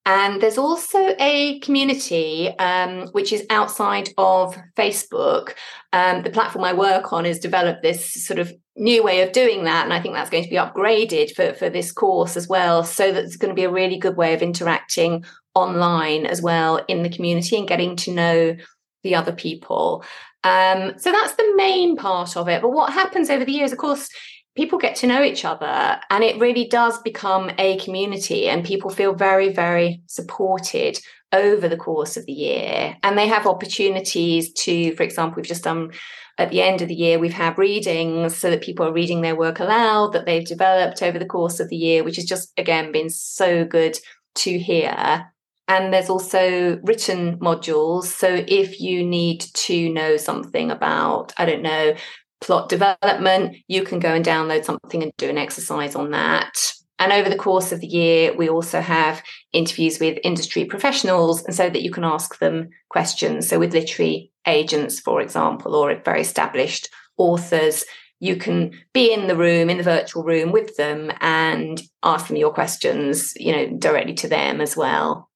And 0.05 0.41
there's 0.41 0.59
also 0.59 1.17
a 1.19 1.59
community 1.61 2.49
um, 2.61 3.09
which 3.09 3.33
is 3.33 3.45
outside 3.51 4.11
of 4.17 4.57
Facebook. 4.77 5.55
Um, 5.93 6.23
the 6.23 6.31
platform 6.31 6.65
I 6.65 6.75
work 6.75 7.13
on 7.13 7.25
has 7.25 7.41
developed 7.41 7.83
this 7.83 8.25
sort 8.25 8.39
of 8.39 8.53
new 8.77 9.03
way 9.03 9.23
of 9.23 9.33
doing 9.33 9.65
that. 9.65 9.83
And 9.83 9.93
I 9.93 10.01
think 10.01 10.15
that's 10.15 10.31
going 10.31 10.45
to 10.45 10.51
be 10.51 10.57
upgraded 10.57 11.35
for, 11.35 11.55
for 11.55 11.69
this 11.69 11.91
course 11.91 12.37
as 12.37 12.47
well. 12.47 12.85
So 12.85 13.11
that's 13.11 13.37
going 13.37 13.49
to 13.49 13.57
be 13.57 13.65
a 13.65 13.71
really 13.71 13.99
good 13.99 14.17
way 14.17 14.33
of 14.33 14.43
interacting 14.43 15.25
online 15.57 16.25
as 16.25 16.41
well 16.41 16.85
in 16.87 17.03
the 17.03 17.09
community 17.09 17.57
and 17.57 17.67
getting 17.67 17.97
to 17.97 18.13
know 18.13 18.57
the 19.03 19.17
other 19.17 19.33
people. 19.33 20.05
Um, 20.45 20.93
so 20.99 21.11
that's 21.11 21.35
the 21.35 21.55
main 21.57 21.97
part 21.97 22.37
of 22.37 22.47
it. 22.49 22.63
But 22.63 22.71
what 22.71 22.93
happens 22.93 23.29
over 23.29 23.45
the 23.45 23.53
years, 23.53 23.73
of 23.73 23.79
course, 23.79 24.09
people 24.57 24.79
get 24.79 24.97
to 24.97 25.07
know 25.07 25.23
each 25.23 25.45
other 25.45 26.01
and 26.11 26.25
it 26.25 26.41
really 26.41 26.67
does 26.67 26.99
become 27.03 27.51
a 27.59 27.79
community 27.79 28.49
and 28.49 28.65
people 28.65 28.91
feel 28.91 29.15
very 29.15 29.53
very 29.53 30.03
supported 30.07 30.99
over 31.33 31.69
the 31.69 31.77
course 31.77 32.17
of 32.17 32.25
the 32.27 32.33
year. 32.33 32.97
And 33.03 33.19
they 33.19 33.27
have 33.29 33.47
opportunities 33.47 34.53
to 34.55 34.95
for 34.97 35.03
example 35.03 35.37
we've 35.37 35.47
just 35.47 35.65
done 35.65 35.93
at 36.39 36.51
the 36.51 36.63
end 36.63 36.83
of 36.83 36.89
the 36.89 36.95
year 36.95 37.19
we've 37.19 37.33
had 37.33 37.59
readings 37.59 38.37
so 38.37 38.51
that 38.51 38.63
people 38.63 38.87
are 38.87 38.93
reading 38.93 39.21
their 39.21 39.37
work 39.37 39.59
aloud 39.59 40.13
that 40.13 40.27
they've 40.27 40.47
developed 40.47 41.03
over 41.03 41.19
the 41.19 41.27
course 41.27 41.61
of 41.61 41.69
the 41.69 41.77
year 41.77 42.05
which 42.05 42.17
has 42.17 42.25
just 42.25 42.53
again 42.57 42.93
been 42.93 43.11
so 43.11 43.65
good 43.65 43.99
to 44.35 44.59
hear. 44.59 45.33
And 45.69 45.93
there's 45.93 46.11
also 46.11 46.79
written 46.85 47.39
modules. 47.41 48.05
So 48.05 48.45
if 48.47 48.81
you 48.81 49.05
need 49.05 49.41
to 49.41 49.93
know 49.93 50.17
something 50.17 50.71
about 50.71 51.35
i 51.37 51.45
don't 51.45 51.63
know 51.63 51.95
plot 52.41 52.69
development, 52.69 53.57
you 53.69 53.83
can 53.83 53.99
go 53.99 54.15
and 54.15 54.25
download 54.25 54.65
something 54.65 55.03
and 55.03 55.13
do 55.17 55.29
an 55.29 55.39
exercise 55.39 55.95
on 55.95 56.11
that. 56.11 56.73
And 56.99 57.13
over 57.13 57.29
the 57.29 57.37
course 57.37 57.73
of 57.73 57.81
the 57.81 57.87
year, 57.87 58.35
we 58.35 58.49
also 58.49 58.81
have 58.81 59.23
interviews 59.53 59.99
with 60.01 60.19
industry 60.25 60.65
professionals, 60.65 61.45
and 61.45 61.55
so 61.55 61.69
that 61.69 61.83
you 61.83 61.91
can 61.91 62.05
ask 62.05 62.39
them 62.39 62.71
questions. 62.89 63.49
So, 63.49 63.59
with 63.59 63.75
literary 63.75 64.33
agents, 64.47 65.01
for 65.01 65.21
example, 65.21 65.75
or 65.75 65.95
very 66.05 66.23
established 66.23 66.89
authors, 67.19 67.85
you 68.19 68.37
can 68.37 68.73
be 68.95 69.13
in 69.13 69.27
the 69.27 69.37
room, 69.37 69.69
in 69.69 69.77
the 69.77 69.83
virtual 69.83 70.25
room 70.25 70.53
with 70.53 70.77
them 70.77 71.13
and 71.21 71.83
ask 72.03 72.29
them 72.29 72.37
your 72.37 72.53
questions, 72.53 73.35
you 73.37 73.53
know, 73.53 73.77
directly 73.79 74.15
to 74.15 74.29
them 74.29 74.61
as 74.63 74.77
well. 74.77 75.29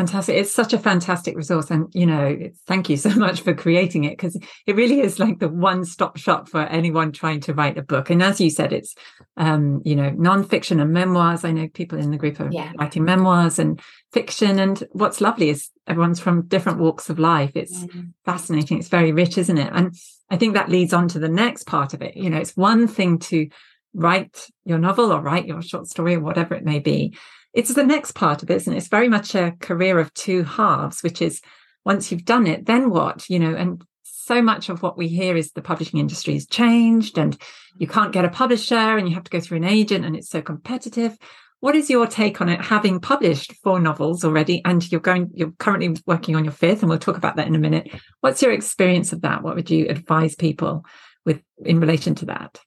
Fantastic. 0.00 0.36
It's 0.36 0.54
such 0.54 0.72
a 0.72 0.78
fantastic 0.78 1.36
resource. 1.36 1.70
And, 1.70 1.86
you 1.92 2.06
know, 2.06 2.48
thank 2.66 2.88
you 2.88 2.96
so 2.96 3.10
much 3.16 3.42
for 3.42 3.52
creating 3.52 4.04
it 4.04 4.16
because 4.16 4.34
it 4.66 4.74
really 4.74 5.00
is 5.00 5.18
like 5.18 5.40
the 5.40 5.48
one 5.48 5.84
stop 5.84 6.16
shop 6.16 6.48
for 6.48 6.62
anyone 6.62 7.12
trying 7.12 7.40
to 7.40 7.52
write 7.52 7.76
a 7.76 7.82
book. 7.82 8.08
And 8.08 8.22
as 8.22 8.40
you 8.40 8.48
said, 8.48 8.72
it's, 8.72 8.94
um, 9.36 9.82
you 9.84 9.94
know, 9.94 10.10
nonfiction 10.12 10.80
and 10.80 10.90
memoirs. 10.90 11.44
I 11.44 11.52
know 11.52 11.68
people 11.68 11.98
in 11.98 12.10
the 12.10 12.16
group 12.16 12.40
are 12.40 12.48
yeah. 12.50 12.72
writing 12.78 13.04
memoirs 13.04 13.58
and 13.58 13.78
fiction. 14.10 14.58
And 14.58 14.82
what's 14.92 15.20
lovely 15.20 15.50
is 15.50 15.68
everyone's 15.86 16.18
from 16.18 16.46
different 16.46 16.78
walks 16.78 17.10
of 17.10 17.18
life. 17.18 17.52
It's 17.54 17.84
mm-hmm. 17.84 18.00
fascinating. 18.24 18.78
It's 18.78 18.88
very 18.88 19.12
rich, 19.12 19.36
isn't 19.36 19.58
it? 19.58 19.70
And 19.70 19.94
I 20.30 20.38
think 20.38 20.54
that 20.54 20.70
leads 20.70 20.94
on 20.94 21.08
to 21.08 21.18
the 21.18 21.28
next 21.28 21.66
part 21.66 21.92
of 21.92 22.00
it. 22.00 22.16
You 22.16 22.30
know, 22.30 22.38
it's 22.38 22.56
one 22.56 22.88
thing 22.88 23.18
to 23.18 23.50
write 23.92 24.46
your 24.64 24.78
novel 24.78 25.12
or 25.12 25.20
write 25.20 25.46
your 25.46 25.60
short 25.60 25.88
story 25.88 26.14
or 26.14 26.20
whatever 26.20 26.54
it 26.54 26.64
may 26.64 26.78
be 26.78 27.14
it's 27.52 27.74
the 27.74 27.84
next 27.84 28.12
part 28.12 28.42
of 28.42 28.50
it, 28.50 28.66
it? 28.66 28.76
It's 28.76 28.88
very 28.88 29.08
much 29.08 29.34
a 29.34 29.54
career 29.60 29.98
of 29.98 30.12
two 30.14 30.44
halves, 30.44 31.02
which 31.02 31.20
is 31.20 31.40
once 31.84 32.10
you've 32.10 32.24
done 32.24 32.46
it, 32.46 32.66
then 32.66 32.90
what? 32.90 33.28
You 33.28 33.38
know, 33.38 33.54
and 33.54 33.82
so 34.02 34.40
much 34.40 34.68
of 34.68 34.82
what 34.82 34.96
we 34.96 35.08
hear 35.08 35.36
is 35.36 35.50
the 35.50 35.62
publishing 35.62 35.98
industry 35.98 36.34
has 36.34 36.46
changed 36.46 37.18
and 37.18 37.36
you 37.76 37.88
can't 37.88 38.12
get 38.12 38.24
a 38.24 38.28
publisher 38.28 38.76
and 38.76 39.08
you 39.08 39.14
have 39.14 39.24
to 39.24 39.30
go 39.30 39.40
through 39.40 39.56
an 39.56 39.64
agent 39.64 40.04
and 40.04 40.14
it's 40.14 40.28
so 40.28 40.40
competitive. 40.40 41.16
What 41.58 41.74
is 41.74 41.90
your 41.90 42.06
take 42.06 42.40
on 42.40 42.48
it, 42.48 42.60
having 42.60 43.00
published 43.00 43.54
four 43.62 43.80
novels 43.80 44.24
already 44.24 44.62
and 44.64 44.88
you're 44.90 45.00
going, 45.00 45.30
you're 45.34 45.52
currently 45.58 46.00
working 46.06 46.36
on 46.36 46.44
your 46.44 46.52
fifth, 46.52 46.80
and 46.82 46.88
we'll 46.88 46.98
talk 46.98 47.18
about 47.18 47.36
that 47.36 47.48
in 47.48 47.54
a 47.54 47.58
minute. 47.58 47.90
What's 48.20 48.40
your 48.40 48.52
experience 48.52 49.12
of 49.12 49.22
that? 49.22 49.42
What 49.42 49.56
would 49.56 49.68
you 49.68 49.88
advise 49.88 50.34
people 50.34 50.84
with 51.26 51.42
in 51.64 51.80
relation 51.80 52.14
to 52.16 52.26
that? 52.26 52.60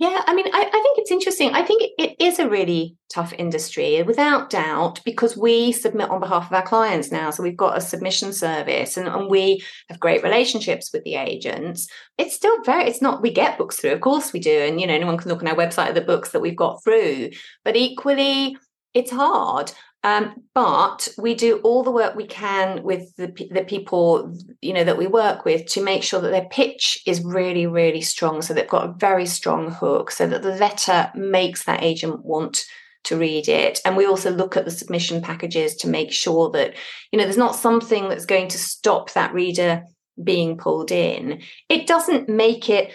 Yeah, 0.00 0.22
I 0.26 0.32
mean, 0.32 0.46
I, 0.46 0.60
I, 0.60 0.80
think 0.80 0.96
it's 0.96 1.10
interesting. 1.10 1.52
I 1.52 1.62
think 1.62 1.82
it 1.98 2.16
is 2.18 2.38
a 2.38 2.48
really 2.48 2.96
tough 3.12 3.34
industry, 3.34 4.02
without 4.02 4.48
doubt, 4.48 4.98
because 5.04 5.36
we 5.36 5.72
submit 5.72 6.08
on 6.08 6.20
behalf 6.20 6.46
of 6.46 6.54
our 6.54 6.62
clients 6.62 7.12
now. 7.12 7.28
So 7.28 7.42
we've 7.42 7.54
got 7.54 7.76
a 7.76 7.82
submission 7.82 8.32
service 8.32 8.96
and, 8.96 9.06
and 9.06 9.28
we 9.28 9.62
have 9.90 10.00
great 10.00 10.22
relationships 10.22 10.90
with 10.90 11.04
the 11.04 11.16
agents. 11.16 11.86
It's 12.16 12.34
still 12.34 12.62
very, 12.62 12.84
it's 12.84 13.02
not, 13.02 13.20
we 13.20 13.30
get 13.30 13.58
books 13.58 13.76
through, 13.76 13.92
of 13.92 14.00
course 14.00 14.32
we 14.32 14.40
do. 14.40 14.58
And, 14.58 14.80
you 14.80 14.86
know, 14.86 14.94
anyone 14.94 15.18
can 15.18 15.28
look 15.28 15.42
on 15.42 15.48
our 15.48 15.54
website 15.54 15.88
at 15.88 15.94
the 15.94 16.00
books 16.00 16.30
that 16.30 16.40
we've 16.40 16.56
got 16.56 16.82
through. 16.82 17.28
But 17.62 17.76
equally, 17.76 18.56
it's 18.94 19.10
hard. 19.10 19.70
Um, 20.02 20.44
but 20.54 21.08
we 21.18 21.34
do 21.34 21.58
all 21.58 21.82
the 21.82 21.90
work 21.90 22.14
we 22.14 22.26
can 22.26 22.82
with 22.82 23.14
the, 23.16 23.26
the 23.50 23.64
people 23.64 24.34
you 24.62 24.72
know 24.72 24.84
that 24.84 24.96
we 24.96 25.06
work 25.06 25.44
with 25.44 25.66
to 25.66 25.84
make 25.84 26.02
sure 26.02 26.20
that 26.20 26.30
their 26.30 26.48
pitch 26.50 27.02
is 27.06 27.22
really 27.22 27.66
really 27.66 28.00
strong. 28.00 28.40
So 28.40 28.54
they've 28.54 28.68
got 28.68 28.88
a 28.88 28.94
very 28.94 29.26
strong 29.26 29.70
hook 29.70 30.10
so 30.10 30.26
that 30.26 30.42
the 30.42 30.56
letter 30.56 31.10
makes 31.14 31.64
that 31.64 31.82
agent 31.82 32.24
want 32.24 32.64
to 33.04 33.16
read 33.16 33.48
it. 33.48 33.80
And 33.84 33.96
we 33.96 34.06
also 34.06 34.30
look 34.30 34.56
at 34.56 34.64
the 34.64 34.70
submission 34.70 35.22
packages 35.22 35.74
to 35.76 35.88
make 35.88 36.12
sure 36.12 36.50
that 36.50 36.74
you 37.12 37.18
know 37.18 37.24
there's 37.24 37.36
not 37.36 37.54
something 37.54 38.08
that's 38.08 38.26
going 38.26 38.48
to 38.48 38.58
stop 38.58 39.12
that 39.12 39.34
reader 39.34 39.82
being 40.22 40.56
pulled 40.56 40.90
in. 40.90 41.42
It 41.68 41.86
doesn't 41.86 42.28
make 42.28 42.70
it 42.70 42.94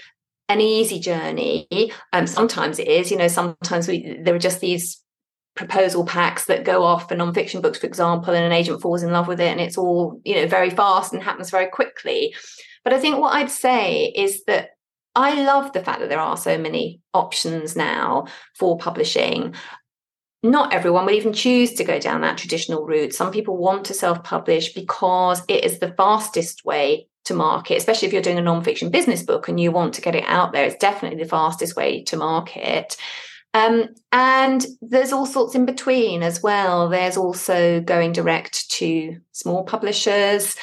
an 0.50 0.62
easy 0.62 1.00
journey. 1.00 1.68
Um, 2.14 2.26
sometimes 2.26 2.80
it 2.80 2.88
is 2.88 3.12
you 3.12 3.18
know 3.18 3.28
sometimes 3.28 3.88
we 3.88 4.20
there 4.24 4.34
are 4.34 4.40
just 4.40 4.60
these 4.60 5.04
proposal 5.56 6.06
packs 6.06 6.46
that 6.46 6.66
go 6.66 6.84
off 6.84 7.08
for 7.08 7.16
non-fiction 7.16 7.62
books 7.62 7.80
for 7.80 7.88
example 7.88 8.34
and 8.34 8.46
an 8.46 8.52
agent 8.52 8.82
falls 8.82 9.04
in 9.04 9.12
love 9.12 9.28
with 9.28 9.40
it 9.40 9.52
and 9.52 9.62
it's 9.62 9.78
all 9.78 10.20
you 10.24 10.36
know 10.36 10.48
very 10.48 10.70
fast 10.70 11.14
and 11.14 11.24
happens 11.24 11.50
very 11.50 11.68
quickly 11.68 12.36
but 12.84 12.94
i 12.94 13.00
think 13.00 13.18
what 13.18 13.34
i'd 13.36 13.50
say 13.50 14.06
is 14.16 14.44
that 14.46 14.72
i 15.16 15.42
love 15.44 15.72
the 15.72 15.84
fact 15.84 16.00
that 16.00 16.10
there 16.10 16.20
are 16.20 16.38
so 16.38 16.58
many 16.58 17.00
options 17.14 17.76
now 17.76 18.26
for 18.54 18.78
publishing 18.78 19.56
not 20.44 20.74
everyone 20.74 21.06
would 21.06 21.16
even 21.16 21.34
choose 21.34 21.74
to 21.74 21.84
go 21.84 22.00
down 22.00 22.22
that 22.22 22.38
traditional 22.38 22.86
route 22.86 23.14
some 23.14 23.32
people 23.32 23.58
want 23.58 23.86
to 23.86 23.94
self-publish 23.94 24.74
because 24.74 25.42
it 25.48 25.64
is 25.64 25.80
the 25.80 25.94
fastest 25.94 26.66
way 26.66 27.08
to 27.26 27.34
market, 27.34 27.78
especially 27.78 28.08
if 28.08 28.14
you're 28.14 28.22
doing 28.22 28.38
a 28.38 28.42
non-fiction 28.42 28.90
business 28.90 29.24
book 29.24 29.48
and 29.48 29.60
you 29.60 29.72
want 29.72 29.94
to 29.96 30.02
get 30.02 30.16
it 30.16 30.24
out 30.28 30.54
there. 30.54 30.64
It's 30.64 30.76
definitely 30.76 31.22
the 31.22 31.30
fastest 31.30 31.76
way 31.76 32.04
to 32.04 32.18
market. 32.18 32.96
Um, 33.56 33.88
and 34.12 34.66
there's 34.82 35.14
all 35.14 35.26
sorts 35.26 35.56
in 35.56 35.66
between 35.66 36.24
as 36.24 36.44
well. 36.44 36.90
There's 36.90 37.16
also 37.16 37.80
going 37.80 38.12
direct 38.12 38.70
to 38.72 39.18
small 39.32 39.64
publishers. 39.64 40.58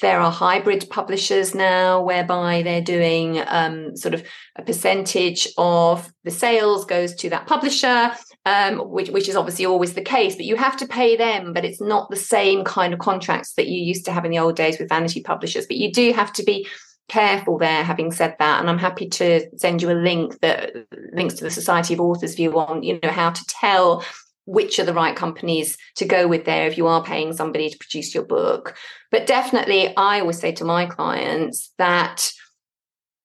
There 0.00 0.18
are 0.18 0.32
hybrid 0.32 0.86
publishers 0.90 1.54
now 1.54 2.02
whereby 2.02 2.62
they're 2.62 2.82
doing 2.82 3.40
um, 3.46 3.96
sort 3.96 4.12
of 4.12 4.24
a 4.56 4.62
percentage 4.62 5.46
of 5.56 6.12
the 6.24 6.32
sales 6.32 6.84
goes 6.84 7.14
to 7.14 7.30
that 7.30 7.46
publisher, 7.46 8.10
um, 8.44 8.78
which, 8.90 9.10
which 9.10 9.28
is 9.28 9.36
obviously 9.36 9.64
always 9.64 9.94
the 9.94 10.02
case, 10.02 10.34
but 10.34 10.46
you 10.46 10.56
have 10.56 10.76
to 10.78 10.86
pay 10.86 11.16
them, 11.16 11.52
but 11.52 11.64
it's 11.64 11.80
not 11.80 12.10
the 12.10 12.16
same 12.16 12.64
kind 12.64 12.92
of 12.92 12.98
contracts 12.98 13.52
that 13.52 13.68
you 13.68 13.80
used 13.80 14.04
to 14.06 14.12
have 14.12 14.24
in 14.24 14.32
the 14.32 14.40
old 14.40 14.56
days 14.56 14.80
with 14.80 14.88
vanity 14.88 15.22
publishers. 15.22 15.66
But 15.66 15.76
you 15.76 15.92
do 15.92 16.12
have 16.12 16.32
to 16.32 16.42
be 16.42 16.66
careful 17.08 17.56
there 17.58 17.84
having 17.84 18.10
said 18.10 18.34
that 18.38 18.60
and 18.60 18.68
i'm 18.68 18.78
happy 18.78 19.08
to 19.08 19.48
send 19.56 19.80
you 19.80 19.90
a 19.90 19.94
link 19.94 20.40
that 20.40 20.72
links 21.12 21.34
to 21.34 21.44
the 21.44 21.50
society 21.50 21.94
of 21.94 22.00
authors 22.00 22.34
view 22.34 22.58
on 22.58 22.82
you 22.82 22.98
know 23.02 23.10
how 23.10 23.30
to 23.30 23.44
tell 23.46 24.04
which 24.46 24.78
are 24.78 24.84
the 24.84 24.94
right 24.94 25.16
companies 25.16 25.76
to 25.96 26.04
go 26.04 26.26
with 26.26 26.44
there 26.44 26.66
if 26.66 26.78
you 26.78 26.86
are 26.86 27.02
paying 27.04 27.32
somebody 27.32 27.68
to 27.68 27.78
produce 27.78 28.14
your 28.14 28.24
book. 28.24 28.76
But 29.10 29.26
definitely 29.26 29.94
i 29.96 30.20
always 30.20 30.38
say 30.38 30.52
to 30.52 30.64
my 30.64 30.86
clients 30.86 31.72
that 31.78 32.30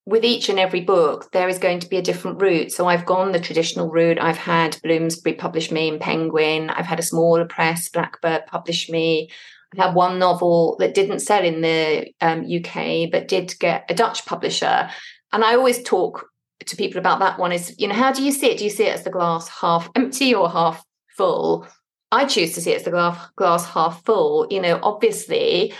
with 0.07 0.25
each 0.25 0.49
and 0.49 0.59
every 0.59 0.81
book 0.81 1.31
there 1.31 1.47
is 1.47 1.59
going 1.59 1.79
to 1.79 1.89
be 1.89 1.97
a 1.97 2.01
different 2.01 2.41
route. 2.41 2.71
So 2.71 2.87
i've 2.87 3.05
gone 3.05 3.31
the 3.31 3.39
traditional 3.39 3.89
route. 3.89 4.19
I've 4.19 4.37
had 4.37 4.79
bloomsbury 4.83 5.35
publish 5.35 5.71
me 5.71 5.87
in 5.87 5.99
penguin. 5.99 6.69
I've 6.69 6.87
had 6.87 6.99
a 6.99 7.03
smaller 7.03 7.45
press 7.45 7.87
blackbird 7.89 8.47
publish 8.47 8.89
me 8.89 9.29
I 9.77 9.85
had 9.85 9.95
one 9.95 10.19
novel 10.19 10.75
that 10.79 10.93
didn't 10.93 11.19
sell 11.19 11.43
in 11.43 11.61
the 11.61 12.13
um, 12.19 12.45
UK, 12.45 13.09
but 13.09 13.27
did 13.27 13.57
get 13.59 13.85
a 13.89 13.93
Dutch 13.93 14.25
publisher. 14.25 14.89
And 15.31 15.43
I 15.43 15.55
always 15.55 15.81
talk 15.83 16.27
to 16.65 16.75
people 16.75 16.99
about 16.99 17.19
that 17.19 17.39
one 17.39 17.51
is, 17.51 17.73
you 17.77 17.87
know, 17.87 17.95
how 17.95 18.11
do 18.11 18.23
you 18.23 18.31
see 18.31 18.51
it? 18.51 18.57
Do 18.57 18.63
you 18.63 18.69
see 18.69 18.85
it 18.85 18.93
as 18.95 19.03
the 19.03 19.09
glass 19.09 19.47
half 19.47 19.89
empty 19.95 20.33
or 20.33 20.49
half 20.49 20.83
full? 21.15 21.67
I 22.11 22.25
choose 22.25 22.53
to 22.55 22.61
see 22.61 22.71
it 22.71 22.77
as 22.77 22.83
the 22.83 22.91
glass, 22.91 23.29
glass 23.37 23.65
half 23.65 24.03
full. 24.03 24.45
You 24.49 24.61
know, 24.61 24.79
obviously, 24.83 25.73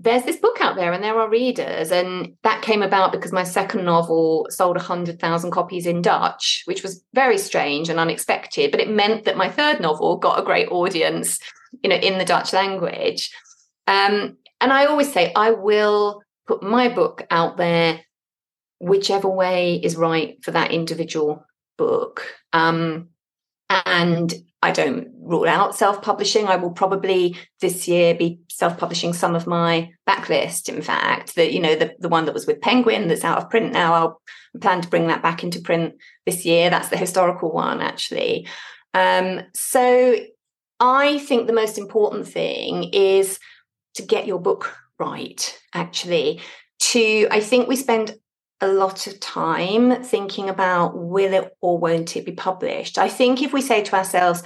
there's 0.00 0.24
this 0.24 0.36
book 0.36 0.60
out 0.60 0.76
there 0.76 0.92
and 0.92 1.02
there 1.02 1.18
are 1.18 1.30
readers. 1.30 1.92
And 1.92 2.34
that 2.42 2.62
came 2.62 2.82
about 2.82 3.12
because 3.12 3.32
my 3.32 3.44
second 3.44 3.84
novel 3.84 4.48
sold 4.50 4.76
100,000 4.76 5.50
copies 5.52 5.86
in 5.86 6.02
Dutch, 6.02 6.62
which 6.66 6.82
was 6.82 7.04
very 7.14 7.38
strange 7.38 7.88
and 7.88 8.00
unexpected. 8.00 8.72
But 8.72 8.80
it 8.80 8.90
meant 8.90 9.24
that 9.24 9.36
my 9.36 9.48
third 9.48 9.80
novel 9.80 10.16
got 10.16 10.38
a 10.38 10.44
great 10.44 10.68
audience 10.68 11.38
you 11.82 11.90
know, 11.90 11.96
in 11.96 12.18
the 12.18 12.24
Dutch 12.24 12.52
language. 12.52 13.30
Um, 13.86 14.36
and 14.60 14.72
I 14.72 14.86
always 14.86 15.12
say, 15.12 15.32
I 15.34 15.50
will 15.50 16.22
put 16.46 16.62
my 16.62 16.88
book 16.88 17.26
out 17.30 17.56
there 17.56 18.00
whichever 18.78 19.28
way 19.28 19.76
is 19.76 19.96
right 19.96 20.42
for 20.44 20.50
that 20.52 20.70
individual 20.70 21.44
book. 21.78 22.26
Um, 22.52 23.08
and 23.68 24.32
I 24.62 24.72
don't 24.72 25.08
rule 25.20 25.48
out 25.48 25.76
self 25.76 26.02
publishing. 26.02 26.46
I 26.46 26.56
will 26.56 26.70
probably 26.70 27.36
this 27.60 27.86
year 27.86 28.14
be 28.14 28.40
self 28.50 28.78
publishing 28.78 29.12
some 29.12 29.34
of 29.34 29.46
my 29.46 29.90
backlist. 30.08 30.68
In 30.68 30.82
fact, 30.82 31.34
that 31.36 31.52
you 31.52 31.60
know 31.60 31.74
the 31.74 31.94
the 31.98 32.08
one 32.08 32.24
that 32.24 32.34
was 32.34 32.46
with 32.46 32.60
Penguin 32.60 33.08
that's 33.08 33.24
out 33.24 33.38
of 33.38 33.50
print 33.50 33.72
now. 33.72 33.94
I'll 33.94 34.20
plan 34.60 34.80
to 34.80 34.88
bring 34.88 35.08
that 35.08 35.22
back 35.22 35.44
into 35.44 35.60
print 35.60 35.94
this 36.24 36.44
year. 36.44 36.70
That's 36.70 36.88
the 36.88 36.96
historical 36.96 37.52
one 37.52 37.80
actually. 37.80 38.46
Um, 38.94 39.42
so 39.54 40.16
I 40.78 41.18
think 41.18 41.46
the 41.46 41.52
most 41.52 41.78
important 41.78 42.28
thing 42.28 42.90
is 42.92 43.38
to 43.94 44.02
get 44.02 44.26
your 44.26 44.40
book 44.40 44.76
right, 44.98 45.58
actually. 45.74 46.40
To, 46.78 47.28
I 47.30 47.40
think 47.40 47.68
we 47.68 47.76
spend 47.76 48.16
a 48.60 48.68
lot 48.68 49.06
of 49.06 49.20
time 49.20 50.02
thinking 50.02 50.48
about 50.48 50.96
will 50.96 51.34
it 51.34 51.56
or 51.60 51.78
won't 51.78 52.16
it 52.16 52.24
be 52.24 52.32
published. 52.32 52.98
I 52.98 53.08
think 53.08 53.42
if 53.42 53.52
we 53.52 53.60
say 53.60 53.82
to 53.82 53.96
ourselves, 53.96 54.42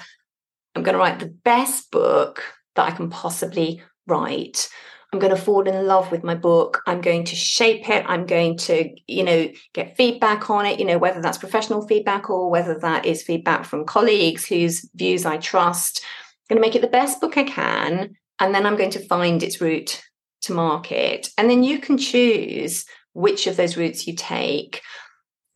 I'm 0.74 0.82
going 0.82 0.94
to 0.94 0.98
write 0.98 1.20
the 1.20 1.34
best 1.44 1.90
book 1.90 2.42
that 2.76 2.88
I 2.88 2.90
can 2.92 3.10
possibly 3.10 3.82
write, 4.06 4.68
I'm 5.12 5.18
going 5.18 5.34
to 5.34 5.40
fall 5.40 5.66
in 5.66 5.86
love 5.86 6.12
with 6.12 6.22
my 6.22 6.36
book. 6.36 6.82
I'm 6.86 7.00
going 7.00 7.24
to 7.24 7.36
shape 7.36 7.88
it. 7.88 8.04
I'm 8.06 8.26
going 8.26 8.56
to, 8.58 8.94
you 9.08 9.24
know, 9.24 9.48
get 9.72 9.96
feedback 9.96 10.48
on 10.50 10.66
it, 10.66 10.78
you 10.78 10.84
know, 10.84 10.98
whether 10.98 11.20
that's 11.20 11.38
professional 11.38 11.86
feedback 11.86 12.30
or 12.30 12.48
whether 12.48 12.78
that 12.78 13.06
is 13.06 13.22
feedback 13.22 13.64
from 13.64 13.86
colleagues 13.86 14.46
whose 14.46 14.88
views 14.94 15.26
I 15.26 15.38
trust. 15.38 16.04
I'm 16.48 16.56
going 16.56 16.62
to 16.62 16.68
make 16.68 16.76
it 16.76 16.82
the 16.82 16.88
best 16.88 17.20
book 17.20 17.36
I 17.36 17.42
can. 17.42 18.16
And 18.38 18.54
then 18.54 18.66
I'm 18.66 18.76
going 18.76 18.90
to 18.90 19.06
find 19.06 19.42
its 19.42 19.60
route 19.60 20.00
to 20.42 20.52
market. 20.52 21.28
And 21.36 21.50
then 21.50 21.64
you 21.64 21.80
can 21.80 21.98
choose 21.98 22.86
which 23.12 23.48
of 23.48 23.56
those 23.56 23.76
routes 23.76 24.06
you 24.06 24.14
take. 24.14 24.80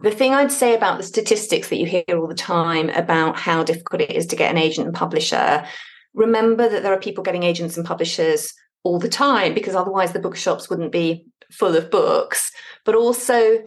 The 0.00 0.10
thing 0.10 0.34
I'd 0.34 0.52
say 0.52 0.74
about 0.74 0.98
the 0.98 1.04
statistics 1.04 1.68
that 1.68 1.76
you 1.76 1.86
hear 1.86 2.04
all 2.10 2.26
the 2.26 2.34
time 2.34 2.90
about 2.90 3.38
how 3.38 3.62
difficult 3.62 4.02
it 4.02 4.10
is 4.10 4.26
to 4.26 4.36
get 4.36 4.50
an 4.50 4.58
agent 4.58 4.88
and 4.88 4.96
publisher, 4.96 5.64
remember 6.12 6.68
that 6.68 6.82
there 6.82 6.92
are 6.92 7.00
people 7.00 7.22
getting 7.22 7.44
agents 7.44 7.76
and 7.76 7.86
publishers 7.86 8.52
all 8.84 8.98
the 8.98 9.08
time 9.08 9.54
because 9.54 9.74
otherwise 9.74 10.12
the 10.12 10.20
bookshops 10.20 10.70
wouldn't 10.70 10.92
be 10.92 11.26
full 11.50 11.76
of 11.76 11.90
books. 11.90 12.52
But 12.84 12.94
also, 12.94 13.64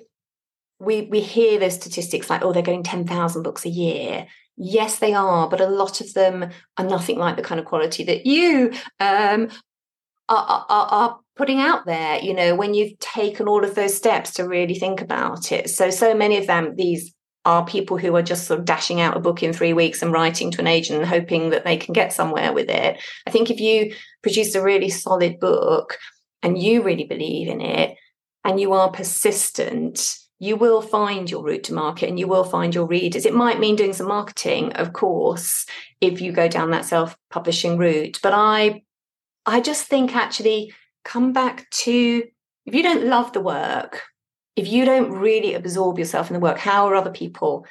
we 0.79 1.01
we 1.03 1.19
hear 1.19 1.59
those 1.59 1.75
statistics 1.75 2.29
like, 2.29 2.43
oh, 2.43 2.53
they're 2.53 2.61
getting 2.61 2.83
10,000 2.83 3.43
books 3.43 3.65
a 3.65 3.69
year. 3.69 4.27
Yes, 4.55 4.99
they 4.99 5.13
are, 5.13 5.49
but 5.49 5.61
a 5.61 5.67
lot 5.67 6.01
of 6.01 6.13
them 6.13 6.49
are 6.77 6.85
nothing 6.85 7.17
like 7.17 7.35
the 7.35 7.43
kind 7.43 7.59
of 7.59 7.65
quality 7.65 8.03
that 8.05 8.25
you 8.25 8.71
um, 8.99 9.49
are, 10.29 10.65
are, 10.69 10.87
are 10.87 11.19
putting 11.35 11.59
out 11.59 11.85
there. 11.85 12.19
You 12.19 12.33
know, 12.33 12.55
when 12.55 12.73
you've 12.73 12.97
taken 12.99 13.47
all 13.47 13.63
of 13.63 13.75
those 13.75 13.95
steps 13.95 14.31
to 14.33 14.47
really 14.47 14.75
think 14.75 15.01
about 15.01 15.51
it. 15.51 15.69
So, 15.69 15.89
so 15.89 16.15
many 16.15 16.37
of 16.37 16.47
them, 16.47 16.75
these 16.75 17.13
are 17.47 17.65
people 17.65 17.97
who 17.97 18.13
are 18.13 18.21
just 18.21 18.45
sort 18.45 18.59
of 18.59 18.65
dashing 18.65 18.99
out 18.99 19.15
a 19.15 19.21
book 19.21 19.41
in 19.41 19.53
three 19.53 19.71
weeks 19.71 20.01
and 20.01 20.11
writing 20.11 20.51
to 20.51 20.59
an 20.59 20.67
agent 20.67 20.99
and 20.99 21.07
hoping 21.07 21.51
that 21.51 21.63
they 21.63 21.77
can 21.77 21.93
get 21.93 22.11
somewhere 22.11 22.51
with 22.51 22.69
it. 22.69 23.01
I 23.25 23.31
think 23.31 23.49
if 23.49 23.61
you 23.61 23.95
produce 24.21 24.53
a 24.53 24.61
really 24.61 24.89
solid 24.89 25.39
book 25.39 25.97
and 26.43 26.61
you 26.61 26.83
really 26.83 27.05
believe 27.05 27.47
in 27.47 27.61
it 27.61 27.95
and 28.43 28.59
you 28.59 28.73
are 28.73 28.91
persistent, 28.91 30.17
you 30.39 30.57
will 30.57 30.81
find 30.81 31.31
your 31.31 31.41
route 31.41 31.63
to 31.63 31.73
market 31.73 32.09
and 32.09 32.19
you 32.19 32.27
will 32.27 32.43
find 32.43 32.75
your 32.75 32.85
readers. 32.85 33.25
It 33.25 33.33
might 33.33 33.61
mean 33.61 33.77
doing 33.77 33.93
some 33.93 34.09
marketing, 34.09 34.73
of 34.73 34.91
course, 34.91 35.65
if 36.01 36.19
you 36.19 36.33
go 36.33 36.49
down 36.49 36.71
that 36.71 36.83
self-publishing 36.83 37.77
route. 37.77 38.19
But 38.21 38.33
I 38.33 38.83
I 39.45 39.61
just 39.61 39.87
think 39.87 40.13
actually 40.13 40.73
come 41.05 41.31
back 41.31 41.69
to 41.85 42.23
if 42.65 42.75
you 42.75 42.83
don't 42.83 43.05
love 43.05 43.31
the 43.31 43.39
work, 43.39 44.03
if 44.57 44.67
you 44.67 44.83
don't 44.85 45.11
really 45.11 45.53
absorb 45.53 45.99
yourself 45.99 46.29
in 46.29 46.33
the 46.33 46.39
work, 46.39 46.57
how 46.57 46.87
are 46.87 46.95
other 46.95 47.11
people 47.11 47.65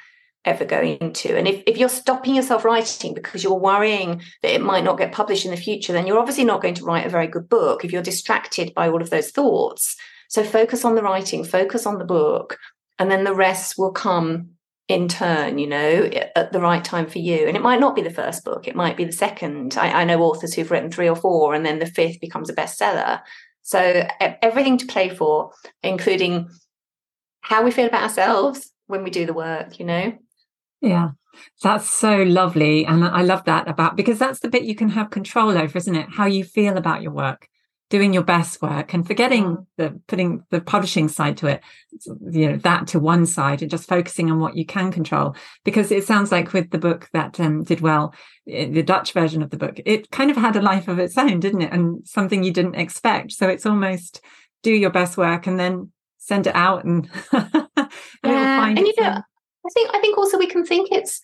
ever 0.45 0.63
going 0.63 1.11
to? 1.11 1.37
And 1.37 1.45
if, 1.45 1.61
if 1.67 1.77
you're 1.77 1.89
stopping 1.89 2.33
yourself 2.33 2.63
writing 2.63 3.13
because 3.13 3.43
you're 3.43 3.53
worrying 3.59 4.21
that 4.41 4.53
it 4.53 4.61
might 4.61 4.85
not 4.85 4.97
get 4.97 5.11
published 5.11 5.43
in 5.43 5.51
the 5.51 5.57
future, 5.57 5.91
then 5.91 6.07
you're 6.07 6.17
obviously 6.17 6.45
not 6.45 6.61
going 6.61 6.75
to 6.75 6.85
write 6.85 7.05
a 7.05 7.09
very 7.09 7.27
good 7.27 7.49
book 7.49 7.83
if 7.83 7.91
you're 7.91 8.01
distracted 8.01 8.73
by 8.73 8.87
all 8.87 9.01
of 9.01 9.09
those 9.09 9.31
thoughts. 9.31 9.97
So 10.29 10.43
focus 10.45 10.85
on 10.85 10.95
the 10.95 11.03
writing, 11.03 11.43
focus 11.43 11.85
on 11.85 11.99
the 11.99 12.05
book, 12.05 12.57
and 12.97 13.11
then 13.11 13.25
the 13.25 13.35
rest 13.35 13.77
will 13.77 13.91
come 13.91 14.51
in 14.87 15.09
turn, 15.09 15.57
you 15.57 15.67
know, 15.67 16.09
at 16.37 16.53
the 16.53 16.61
right 16.61 16.85
time 16.85 17.07
for 17.07 17.19
you. 17.19 17.45
And 17.47 17.57
it 17.57 17.61
might 17.61 17.81
not 17.81 17.97
be 17.97 18.01
the 18.01 18.09
first 18.09 18.45
book, 18.45 18.65
it 18.65 18.75
might 18.75 18.95
be 18.95 19.03
the 19.03 19.11
second. 19.11 19.75
I, 19.77 20.01
I 20.01 20.03
know 20.05 20.21
authors 20.21 20.53
who've 20.53 20.71
written 20.71 20.89
three 20.89 21.09
or 21.09 21.17
four, 21.17 21.53
and 21.53 21.65
then 21.65 21.79
the 21.79 21.85
fifth 21.85 22.21
becomes 22.21 22.49
a 22.49 22.55
bestseller. 22.55 23.19
So 23.63 24.07
everything 24.41 24.77
to 24.77 24.85
play 24.85 25.09
for, 25.09 25.51
including 25.83 26.47
how 27.41 27.63
we 27.63 27.71
feel 27.71 27.87
about 27.87 28.03
ourselves 28.03 28.71
when 28.87 29.03
we 29.03 29.09
do 29.09 29.25
the 29.25 29.33
work, 29.33 29.79
you 29.79 29.85
know? 29.85 30.17
Yeah. 30.81 31.11
That's 31.61 31.89
so 31.89 32.23
lovely. 32.23 32.85
And 32.85 33.03
I 33.05 33.21
love 33.21 33.43
that 33.45 33.67
about 33.67 33.95
because 33.95 34.17
that's 34.17 34.39
the 34.39 34.49
bit 34.49 34.63
you 34.63 34.75
can 34.75 34.89
have 34.89 35.11
control 35.11 35.57
over, 35.57 35.77
isn't 35.77 35.95
it? 35.95 36.07
How 36.09 36.25
you 36.25 36.43
feel 36.43 36.77
about 36.77 37.01
your 37.01 37.11
work 37.11 37.47
doing 37.89 38.13
your 38.13 38.23
best 38.23 38.61
work 38.61 38.93
and 38.93 39.07
forgetting 39.07 39.45
mm. 39.45 39.65
the 39.77 39.99
putting 40.07 40.43
the 40.49 40.59
publishing 40.59 41.07
side 41.07 41.37
to 41.37 41.47
it 41.47 41.61
you 42.31 42.49
know 42.49 42.57
that 42.57 42.87
to 42.87 42.99
one 42.99 43.25
side 43.25 43.61
and 43.61 43.71
just 43.71 43.87
focusing 43.87 44.29
on 44.29 44.39
what 44.39 44.57
you 44.57 44.65
can 44.65 44.91
control 44.91 45.35
because 45.63 45.91
it 45.91 46.05
sounds 46.05 46.31
like 46.31 46.53
with 46.53 46.69
the 46.71 46.77
book 46.77 47.09
that 47.13 47.39
um, 47.39 47.63
did 47.63 47.81
well 47.81 48.13
eh, 48.49 48.67
the 48.67 48.83
dutch 48.83 49.13
version 49.13 49.41
of 49.41 49.49
the 49.49 49.57
book 49.57 49.79
it 49.85 50.11
kind 50.11 50.29
of 50.29 50.37
had 50.37 50.55
a 50.55 50.61
life 50.61 50.87
of 50.87 50.99
its 50.99 51.17
own 51.17 51.39
didn't 51.39 51.61
it 51.61 51.71
and 51.71 52.05
something 52.05 52.43
you 52.43 52.51
didn't 52.51 52.75
expect 52.75 53.31
so 53.31 53.47
it's 53.47 53.65
almost 53.65 54.21
do 54.63 54.71
your 54.71 54.91
best 54.91 55.17
work 55.17 55.47
and 55.47 55.59
then 55.59 55.91
send 56.27 56.47
it 56.47 56.55
out 56.55 56.83
and, 56.83 57.09
and 57.31 57.89
yeah. 58.23 58.67
and 58.67 58.79
you 58.79 58.93
know 58.99 59.21
i 59.65 59.69
think 59.73 59.89
i 59.93 59.99
think 59.99 60.17
also 60.17 60.37
we 60.37 60.47
can 60.47 60.65
think 60.65 60.89
it's 60.91 61.21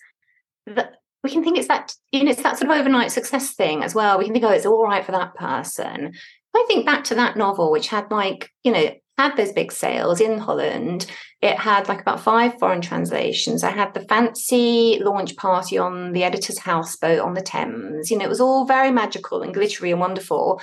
that 0.66 0.94
we 1.22 1.30
can 1.30 1.44
think 1.44 1.58
it's 1.58 1.68
that 1.68 1.94
you 2.12 2.24
know 2.24 2.30
it's 2.30 2.42
that 2.42 2.58
sort 2.58 2.70
of 2.70 2.76
overnight 2.76 3.12
success 3.12 3.54
thing 3.54 3.82
as 3.82 3.94
well 3.94 4.18
we 4.18 4.24
can 4.24 4.32
think 4.32 4.44
oh 4.44 4.50
it's 4.50 4.66
all 4.66 4.84
right 4.84 5.04
for 5.04 5.12
that 5.12 5.34
person 5.34 6.12
I 6.54 6.64
think 6.68 6.86
back 6.86 7.04
to 7.04 7.14
that 7.16 7.36
novel, 7.36 7.72
which 7.72 7.88
had 7.88 8.10
like, 8.10 8.50
you 8.62 8.72
know, 8.72 8.90
had 9.18 9.36
those 9.36 9.52
big 9.52 9.72
sales 9.72 10.20
in 10.20 10.38
Holland. 10.38 11.06
It 11.40 11.58
had 11.58 11.88
like 11.88 12.00
about 12.00 12.20
five 12.20 12.58
foreign 12.58 12.80
translations. 12.80 13.64
I 13.64 13.70
had 13.70 13.92
the 13.92 14.00
fancy 14.00 15.00
launch 15.02 15.36
party 15.36 15.78
on 15.78 16.12
the 16.12 16.24
editor's 16.24 16.58
houseboat 16.58 17.20
on 17.20 17.34
the 17.34 17.42
Thames. 17.42 18.10
You 18.10 18.18
know, 18.18 18.24
it 18.24 18.28
was 18.28 18.40
all 18.40 18.66
very 18.66 18.90
magical 18.90 19.42
and 19.42 19.52
glittery 19.52 19.90
and 19.90 20.00
wonderful. 20.00 20.60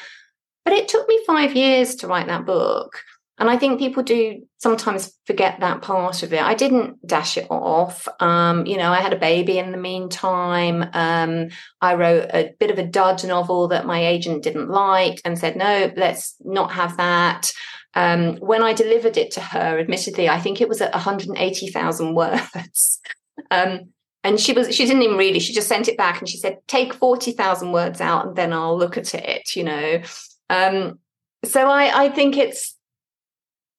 But 0.64 0.74
it 0.74 0.88
took 0.88 1.08
me 1.08 1.24
five 1.26 1.56
years 1.56 1.96
to 1.96 2.08
write 2.08 2.28
that 2.28 2.46
book. 2.46 3.04
And 3.42 3.50
I 3.50 3.58
think 3.58 3.80
people 3.80 4.04
do 4.04 4.44
sometimes 4.60 5.18
forget 5.26 5.62
that 5.62 5.82
part 5.82 6.22
of 6.22 6.32
it. 6.32 6.44
I 6.44 6.54
didn't 6.54 7.04
dash 7.08 7.38
it 7.38 7.48
off. 7.50 8.08
Um, 8.20 8.68
you 8.68 8.78
know, 8.78 8.92
I 8.92 9.02
had 9.02 9.14
a 9.14 9.20
baby 9.20 9.58
in 9.58 9.72
the 9.72 9.80
meantime. 9.80 10.88
Um, 10.94 11.48
I 11.82 11.96
wrote 11.96 12.30
a 12.32 12.54
bit 12.60 12.70
of 12.70 12.78
a 12.78 12.86
dud 12.86 13.26
novel 13.26 13.70
that 13.70 13.88
my 13.88 14.06
agent 14.06 14.44
didn't 14.44 14.70
like 14.70 15.22
and 15.26 15.40
said, 15.40 15.56
no, 15.56 15.92
let's 15.96 16.36
not 16.42 16.72
have 16.74 16.98
that. 16.98 17.52
Um, 17.96 18.36
when 18.36 18.62
I 18.62 18.74
delivered 18.74 19.18
it 19.18 19.32
to 19.32 19.42
her, 19.42 19.80
admittedly, 19.80 20.30
I 20.30 20.40
think 20.40 20.62
it 20.62 20.70
was 20.70 20.80
at 20.80 20.94
180,000 20.94 22.14
words. 22.14 23.00
Um, 23.50 23.90
and 24.24 24.40
she 24.40 24.54
was 24.54 24.72
she 24.76 24.86
didn't 24.86 25.02
even 25.02 25.18
read 25.18 25.36
it. 25.36 25.40
She 25.40 25.52
just 25.52 25.68
sent 25.68 25.88
it 25.88 25.98
back 25.98 26.20
and 26.20 26.30
she 26.30 26.38
said, 26.38 26.60
take 26.68 26.94
40,000 26.94 27.72
words 27.72 28.02
out 28.02 28.28
and 28.28 28.36
then 28.36 28.54
I'll 28.54 28.78
look 28.78 28.98
at 28.98 29.16
it, 29.16 29.56
you 29.56 29.64
know. 29.64 30.04
Um, 30.52 31.00
so 31.44 31.68
I, 31.68 32.04
I 32.04 32.10
think 32.10 32.38
it's 32.38 32.78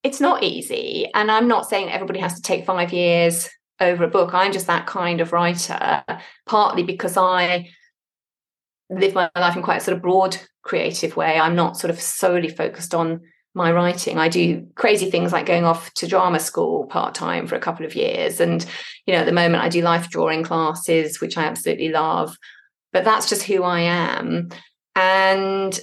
it's 0.03 0.21
not 0.21 0.43
easy. 0.43 1.09
And 1.15 1.31
I'm 1.31 1.49
not 1.49 1.69
saying 1.69 1.91
everybody 1.91 2.21
has 2.21 2.35
to 2.35 2.43
take 2.43 2.67
five 2.67 2.93
years 2.93 3.49
over 3.81 4.05
a 4.05 4.09
book. 4.09 4.35
I'm 4.35 4.53
just 4.53 4.67
that 4.67 4.87
kind 4.87 5.21
of 5.21 5.33
writer, 5.33 6.05
partly 6.47 6.83
because 6.83 7.17
I 7.17 7.71
live 8.91 9.15
my 9.15 9.31
life 9.37 9.57
in 9.57 9.63
quite 9.63 9.79
a 9.79 9.81
sort 9.81 9.97
of 9.97 10.03
broad 10.03 10.37
creative 10.63 11.17
way. 11.17 11.39
I'm 11.39 11.57
not 11.57 11.77
sort 11.77 11.91
of 11.91 12.01
solely 12.01 12.49
focused 12.49 12.95
on 12.95 13.21
my 13.55 13.71
writing. 13.71 14.19
I 14.19 14.29
do 14.29 14.67
crazy 14.77 15.11
things 15.11 15.33
like 15.33 15.47
going 15.47 15.65
off 15.65 15.93
to 15.95 16.07
drama 16.07 16.41
school 16.41 16.87
part 16.87 17.15
time 17.15 17.47
for 17.47 17.55
a 17.55 17.61
couple 17.61 17.85
of 17.85 17.95
years. 17.95 18.41
And, 18.41 18.65
you 19.07 19.13
know, 19.13 19.21
at 19.21 19.27
the 19.27 19.33
moment 19.33 19.63
I 19.63 19.69
do 19.69 19.83
life 19.83 20.09
drawing 20.09 20.43
classes, 20.43 21.21
which 21.21 21.37
I 21.37 21.45
absolutely 21.45 21.91
love. 21.91 22.37
But 22.93 23.05
that's 23.05 23.29
just 23.29 23.43
who 23.43 23.63
I 23.63 23.81
am. 23.81 24.49
And 24.95 25.79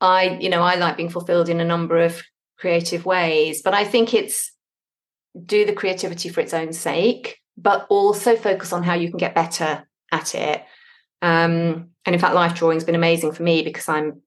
I, 0.00 0.38
you 0.40 0.48
know, 0.48 0.62
I 0.62 0.76
like 0.76 0.96
being 0.96 1.08
fulfilled 1.08 1.48
in 1.48 1.60
a 1.60 1.64
number 1.64 1.98
of 1.98 2.22
creative 2.62 3.04
ways. 3.04 3.60
But 3.60 3.74
I 3.74 3.84
think 3.84 4.14
it's 4.14 4.52
do 5.44 5.66
the 5.66 5.72
creativity 5.72 6.28
for 6.28 6.40
its 6.40 6.54
own 6.54 6.72
sake, 6.72 7.38
but 7.56 7.86
also 7.90 8.36
focus 8.36 8.72
on 8.72 8.84
how 8.84 8.94
you 8.94 9.10
can 9.10 9.18
get 9.18 9.34
better 9.34 9.86
at 10.12 10.34
it. 10.34 10.62
Um, 11.20 11.90
and 12.06 12.14
in 12.14 12.18
fact, 12.18 12.34
life 12.34 12.54
drawing 12.54 12.76
has 12.76 12.84
been 12.84 12.94
amazing 12.94 13.32
for 13.32 13.42
me 13.42 13.62
because 13.62 13.88
I'm 13.88 14.22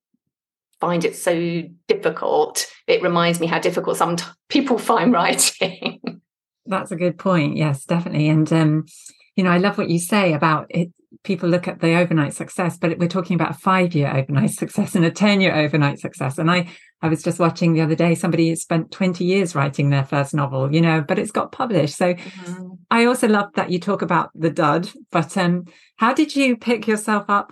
find 0.82 1.06
it 1.06 1.16
so 1.16 1.64
difficult. 1.88 2.68
It 2.86 3.02
reminds 3.02 3.40
me 3.40 3.48
how 3.48 3.60
difficult 3.60 3.96
some 3.96 4.18
t- 4.18 4.26
people 4.50 4.78
find 4.78 5.14
writing. 5.18 6.22
That's 6.66 6.92
a 6.92 6.98
good 6.98 7.18
point. 7.18 7.56
Yes, 7.56 7.86
definitely. 7.86 8.28
And 8.28 8.52
um, 8.52 8.86
you 9.38 9.46
know, 9.46 9.52
I 9.52 9.60
love 9.60 9.78
what 9.78 9.90
you 9.90 10.00
say 10.00 10.34
about 10.34 10.68
it 10.70 10.92
people 11.26 11.50
look 11.50 11.68
at 11.68 11.82
the 11.82 11.96
overnight 11.96 12.34
success, 12.34 12.78
but 12.78 12.98
we're 12.98 13.10
talking 13.10 13.36
about 13.36 13.52
a 13.52 13.60
five 13.60 13.94
year 13.94 14.16
overnight 14.16 14.52
success 14.52 14.96
and 14.96 15.04
a 15.04 15.12
10 15.12 15.42
year 15.42 15.54
overnight 15.54 16.00
success. 16.00 16.38
And 16.38 16.50
I, 16.50 16.70
I 17.02 17.10
was 17.10 17.22
just 17.22 17.40
watching 17.40 17.74
the 17.74 17.82
other 17.82 17.96
day, 17.96 18.16
somebody 18.16 18.56
spent 18.56 18.92
20 18.92 19.26
years 19.26 19.56
writing 19.56 19.90
their 19.90 20.06
first 20.06 20.34
novel, 20.34 20.74
you 20.74 20.82
know, 20.82 21.02
but 21.02 21.20
it's 21.20 21.32
got 21.32 21.52
published. 21.52 21.98
So 21.98 22.14
mm-hmm. 22.14 22.74
I 22.90 23.06
also 23.06 23.28
love 23.28 23.50
that 23.56 23.72
you 23.72 23.80
talk 23.80 24.02
about 24.02 24.30
the 24.34 24.50
dud, 24.50 24.90
but 25.12 25.36
um, 25.38 25.66
how 25.98 26.14
did 26.14 26.36
you 26.36 26.56
pick 26.56 26.88
yourself 26.88 27.26
up 27.28 27.52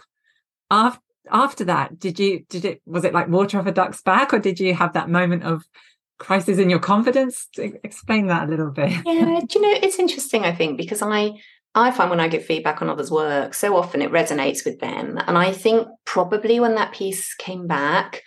after, 0.72 1.02
after 1.30 1.66
that? 1.66 2.00
Did 2.00 2.20
you, 2.20 2.46
did 2.50 2.64
it, 2.66 2.82
was 2.86 3.04
it 3.04 3.14
like 3.14 3.28
water 3.28 3.60
off 3.60 3.66
a 3.66 3.72
duck's 3.72 4.02
back 4.02 4.34
or 4.34 4.40
did 4.40 4.60
you 4.60 4.74
have 4.74 4.94
that 4.94 5.10
moment 5.10 5.44
of 5.44 5.64
crisis 6.20 6.58
in 6.58 6.70
your 6.70 6.80
confidence? 6.80 7.48
Explain 7.58 8.28
that 8.28 8.48
a 8.48 8.52
little 8.52 8.72
bit. 8.72 8.92
Yeah, 9.06 9.42
do 9.48 9.60
you 9.60 9.62
know, 9.62 9.80
it's 9.82 10.00
interesting, 10.00 10.46
I 10.46 10.54
think, 10.54 10.78
because 10.78 11.02
I, 11.02 11.34
I 11.76 11.92
find 11.92 12.10
when 12.10 12.20
I 12.20 12.28
get 12.28 12.46
feedback 12.46 12.82
on 12.82 12.90
others' 12.90 13.10
work, 13.12 13.54
so 13.54 13.76
often 13.76 14.02
it 14.02 14.12
resonates 14.12 14.64
with 14.64 14.80
them. 14.80 15.18
And 15.28 15.38
I 15.38 15.52
think 15.52 15.88
probably 16.06 16.60
when 16.60 16.76
that 16.76 16.94
piece 16.94 17.34
came 17.34 17.66
back, 17.66 18.22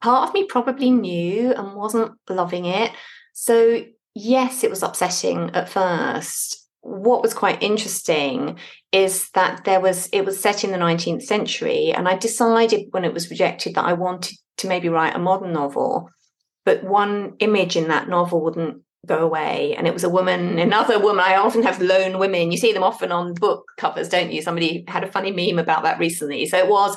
part 0.00 0.28
of 0.28 0.34
me 0.34 0.44
probably 0.44 0.90
knew 0.90 1.52
and 1.52 1.74
wasn't 1.74 2.12
loving 2.28 2.64
it. 2.64 2.90
So, 3.32 3.84
yes, 4.14 4.64
it 4.64 4.70
was 4.70 4.82
upsetting 4.82 5.50
at 5.54 5.68
first. 5.68 6.58
What 6.80 7.22
was 7.22 7.32
quite 7.32 7.62
interesting 7.62 8.58
is 8.90 9.30
that 9.34 9.64
there 9.64 9.80
was, 9.80 10.08
it 10.12 10.24
was 10.24 10.40
set 10.40 10.64
in 10.64 10.72
the 10.72 10.78
19th 10.78 11.22
century. 11.22 11.92
And 11.92 12.08
I 12.08 12.16
decided 12.16 12.88
when 12.90 13.04
it 13.04 13.14
was 13.14 13.30
rejected 13.30 13.76
that 13.76 13.84
I 13.84 13.92
wanted 13.92 14.36
to 14.58 14.66
maybe 14.66 14.88
write 14.88 15.14
a 15.14 15.20
modern 15.20 15.52
novel. 15.52 16.10
But 16.64 16.82
one 16.82 17.34
image 17.38 17.76
in 17.76 17.88
that 17.88 18.08
novel 18.08 18.42
wouldn't 18.42 18.82
go 19.06 19.18
away. 19.18 19.74
And 19.76 19.86
it 19.86 19.94
was 19.94 20.04
a 20.04 20.08
woman, 20.08 20.58
another 20.58 20.98
woman. 20.98 21.24
I 21.24 21.36
often 21.36 21.62
have 21.62 21.80
lone 21.80 22.18
women. 22.18 22.52
You 22.52 22.58
see 22.58 22.72
them 22.72 22.84
often 22.84 23.10
on 23.10 23.34
book 23.34 23.64
covers, 23.76 24.08
don't 24.08 24.32
you? 24.32 24.42
Somebody 24.42 24.84
had 24.88 25.04
a 25.04 25.10
funny 25.10 25.32
meme 25.32 25.58
about 25.58 25.82
that 25.82 25.98
recently. 25.98 26.46
So 26.46 26.58
it 26.58 26.68
was, 26.68 26.96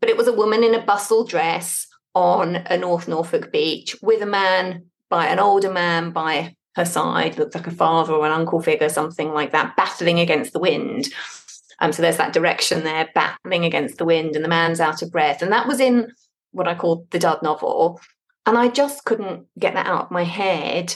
but 0.00 0.08
it 0.08 0.16
was 0.16 0.28
a 0.28 0.32
woman 0.32 0.64
in 0.64 0.74
a 0.74 0.84
bustle 0.84 1.24
dress 1.24 1.86
on 2.14 2.56
a 2.56 2.76
North 2.76 3.08
Norfolk 3.08 3.52
beach 3.52 3.96
with 4.02 4.22
a 4.22 4.26
man 4.26 4.86
by 5.08 5.26
an 5.26 5.38
older 5.38 5.70
man 5.70 6.10
by 6.10 6.56
her 6.76 6.84
side, 6.84 7.38
looked 7.38 7.54
like 7.54 7.66
a 7.66 7.72
father 7.72 8.12
or 8.12 8.26
an 8.26 8.32
uncle 8.32 8.60
figure, 8.60 8.88
something 8.88 9.32
like 9.32 9.52
that, 9.52 9.76
battling 9.76 10.18
against 10.18 10.52
the 10.52 10.58
wind. 10.58 11.08
Um, 11.80 11.92
so 11.92 12.02
there's 12.02 12.16
that 12.16 12.32
direction 12.32 12.84
there, 12.84 13.08
battling 13.14 13.64
against 13.64 13.98
the 13.98 14.04
wind, 14.04 14.34
and 14.34 14.44
the 14.44 14.48
man's 14.48 14.80
out 14.80 15.02
of 15.02 15.12
breath. 15.12 15.42
And 15.42 15.52
that 15.52 15.68
was 15.68 15.80
in 15.80 16.12
what 16.50 16.68
I 16.68 16.74
call 16.74 17.06
the 17.10 17.18
Dud 17.18 17.42
novel. 17.42 18.00
And 18.46 18.58
I 18.58 18.68
just 18.68 19.04
couldn't 19.04 19.46
get 19.58 19.74
that 19.74 19.86
out 19.86 20.06
of 20.06 20.10
my 20.10 20.24
head. 20.24 20.94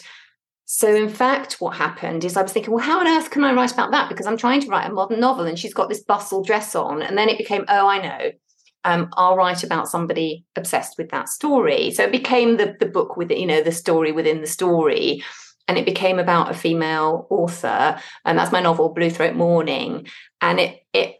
So, 0.66 0.94
in 0.94 1.08
fact, 1.08 1.60
what 1.60 1.76
happened 1.76 2.24
is 2.24 2.36
I 2.36 2.42
was 2.42 2.52
thinking, 2.52 2.74
well, 2.74 2.84
how 2.84 3.00
on 3.00 3.06
earth 3.06 3.30
can 3.30 3.42
I 3.42 3.54
write 3.54 3.72
about 3.72 3.90
that? 3.92 4.10
Because 4.10 4.26
I'm 4.26 4.36
trying 4.36 4.60
to 4.60 4.68
write 4.68 4.90
a 4.90 4.92
modern 4.92 5.20
novel 5.20 5.46
and 5.46 5.58
she's 5.58 5.72
got 5.72 5.88
this 5.88 6.02
bustle 6.02 6.42
dress 6.42 6.74
on. 6.74 7.00
And 7.00 7.16
then 7.16 7.30
it 7.30 7.38
became, 7.38 7.64
oh, 7.68 7.88
I 7.88 8.02
know. 8.02 8.30
Um, 8.84 9.08
I'll 9.14 9.36
write 9.36 9.64
about 9.64 9.88
somebody 9.88 10.44
obsessed 10.56 10.98
with 10.98 11.10
that 11.10 11.28
story. 11.28 11.90
So 11.90 12.04
it 12.04 12.12
became 12.12 12.58
the, 12.58 12.76
the 12.78 12.86
book 12.86 13.16
with, 13.16 13.30
you 13.30 13.46
know, 13.46 13.62
the 13.62 13.72
story 13.72 14.12
within 14.12 14.40
the 14.40 14.46
story 14.46 15.22
and 15.68 15.76
it 15.76 15.84
became 15.84 16.18
about 16.18 16.50
a 16.50 16.54
female 16.54 17.26
author 17.30 18.00
and 18.24 18.38
that's 18.38 18.52
my 18.52 18.60
novel 18.60 18.94
Bluethroat 18.94 19.36
Morning 19.36 20.08
and 20.40 20.58
it 20.58 20.80
it 20.92 21.17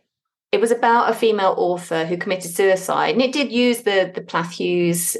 it 0.50 0.60
was 0.60 0.70
about 0.70 1.10
a 1.10 1.14
female 1.14 1.54
author 1.58 2.06
who 2.06 2.16
committed 2.16 2.50
suicide 2.50 3.12
and 3.12 3.20
it 3.20 3.32
did 3.32 3.52
use 3.52 3.82
the 3.82 4.10
the 4.14 4.22
plath 4.22 4.52
hughes 4.52 5.16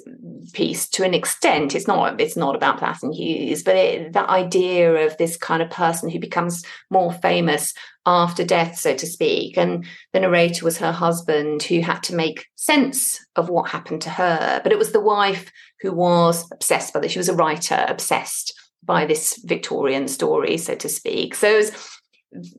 piece 0.55 0.89
to 0.89 1.05
an 1.05 1.13
extent. 1.13 1.75
It's 1.75 1.87
not 1.87 2.21
it's 2.21 2.37
not 2.37 2.57
about 2.57 2.79
plath 2.79 3.03
and 3.03 3.15
hughes 3.15 3.63
but 3.63 3.77
it, 3.77 4.13
that 4.15 4.31
idea 4.31 5.07
of 5.07 5.17
this 5.19 5.37
kind 5.37 5.63
of 5.63 5.71
person 5.71 6.09
who 6.09 6.19
becomes 6.19 6.65
more 6.91 7.13
famous 7.13 7.75
after 8.07 8.43
death 8.43 8.79
so 8.79 8.95
to 8.95 9.07
speak. 9.07 9.59
And 9.59 9.85
the 10.15 10.21
narrator 10.21 10.65
was 10.65 10.79
her 10.79 10.93
husband 10.93 11.63
who 11.63 11.81
had 11.81 12.03
to 12.05 12.15
make 12.15 12.47
sense 12.57 13.25
of 13.37 13.51
what 13.51 13.71
happened 13.71 14.01
to 14.03 14.11
her. 14.11 14.61
But 14.63 14.73
it 14.73 14.79
was 14.79 14.93
the 14.93 15.01
wife 15.01 15.53
who 15.83 15.93
was 15.93 16.51
obsessed 16.53 16.95
by 16.95 17.01
this. 17.01 17.13
She 17.13 17.19
was 17.19 17.29
a 17.29 17.35
writer 17.35 17.85
obsessed 17.87 18.59
by 18.83 19.05
this 19.05 19.39
Victorian 19.45 20.09
story, 20.09 20.57
so 20.57 20.75
to 20.77 20.89
speak. 20.89 21.35
So 21.35 21.49
it 21.49 21.57
was 21.57 21.98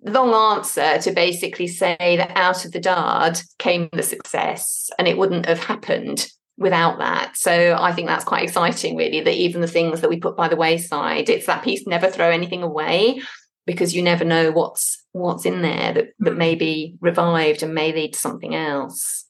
long 0.03 0.57
answer 0.57 0.97
to 0.99 1.11
basically 1.11 1.67
say 1.67 1.95
that 1.99 2.31
out 2.35 2.65
of 2.65 2.71
the 2.71 2.79
dard 2.79 3.39
came 3.57 3.89
the 3.93 4.03
success 4.03 4.89
and 4.97 5.07
it 5.07 5.17
wouldn't 5.17 5.45
have 5.45 5.59
happened 5.59 6.27
without 6.57 6.97
that. 6.99 7.37
So 7.37 7.77
I 7.79 7.93
think 7.93 8.07
that's 8.07 8.25
quite 8.25 8.43
exciting, 8.43 8.95
really, 8.95 9.21
that 9.21 9.33
even 9.33 9.61
the 9.61 9.67
things 9.67 10.01
that 10.01 10.09
we 10.09 10.19
put 10.19 10.35
by 10.35 10.47
the 10.47 10.55
wayside, 10.55 11.29
it's 11.29 11.45
that 11.45 11.63
piece 11.63 11.87
never 11.87 12.09
throw 12.09 12.29
anything 12.29 12.63
away 12.63 13.21
because 13.65 13.95
you 13.95 14.01
never 14.01 14.25
know 14.25 14.51
what's 14.51 15.05
what's 15.11 15.45
in 15.45 15.61
there 15.61 15.93
that, 15.93 16.07
that 16.19 16.31
hmm. 16.31 16.37
may 16.37 16.55
be 16.55 16.95
revived 17.01 17.63
and 17.63 17.73
may 17.73 17.93
lead 17.93 18.13
to 18.13 18.19
something 18.19 18.55
else 18.55 19.25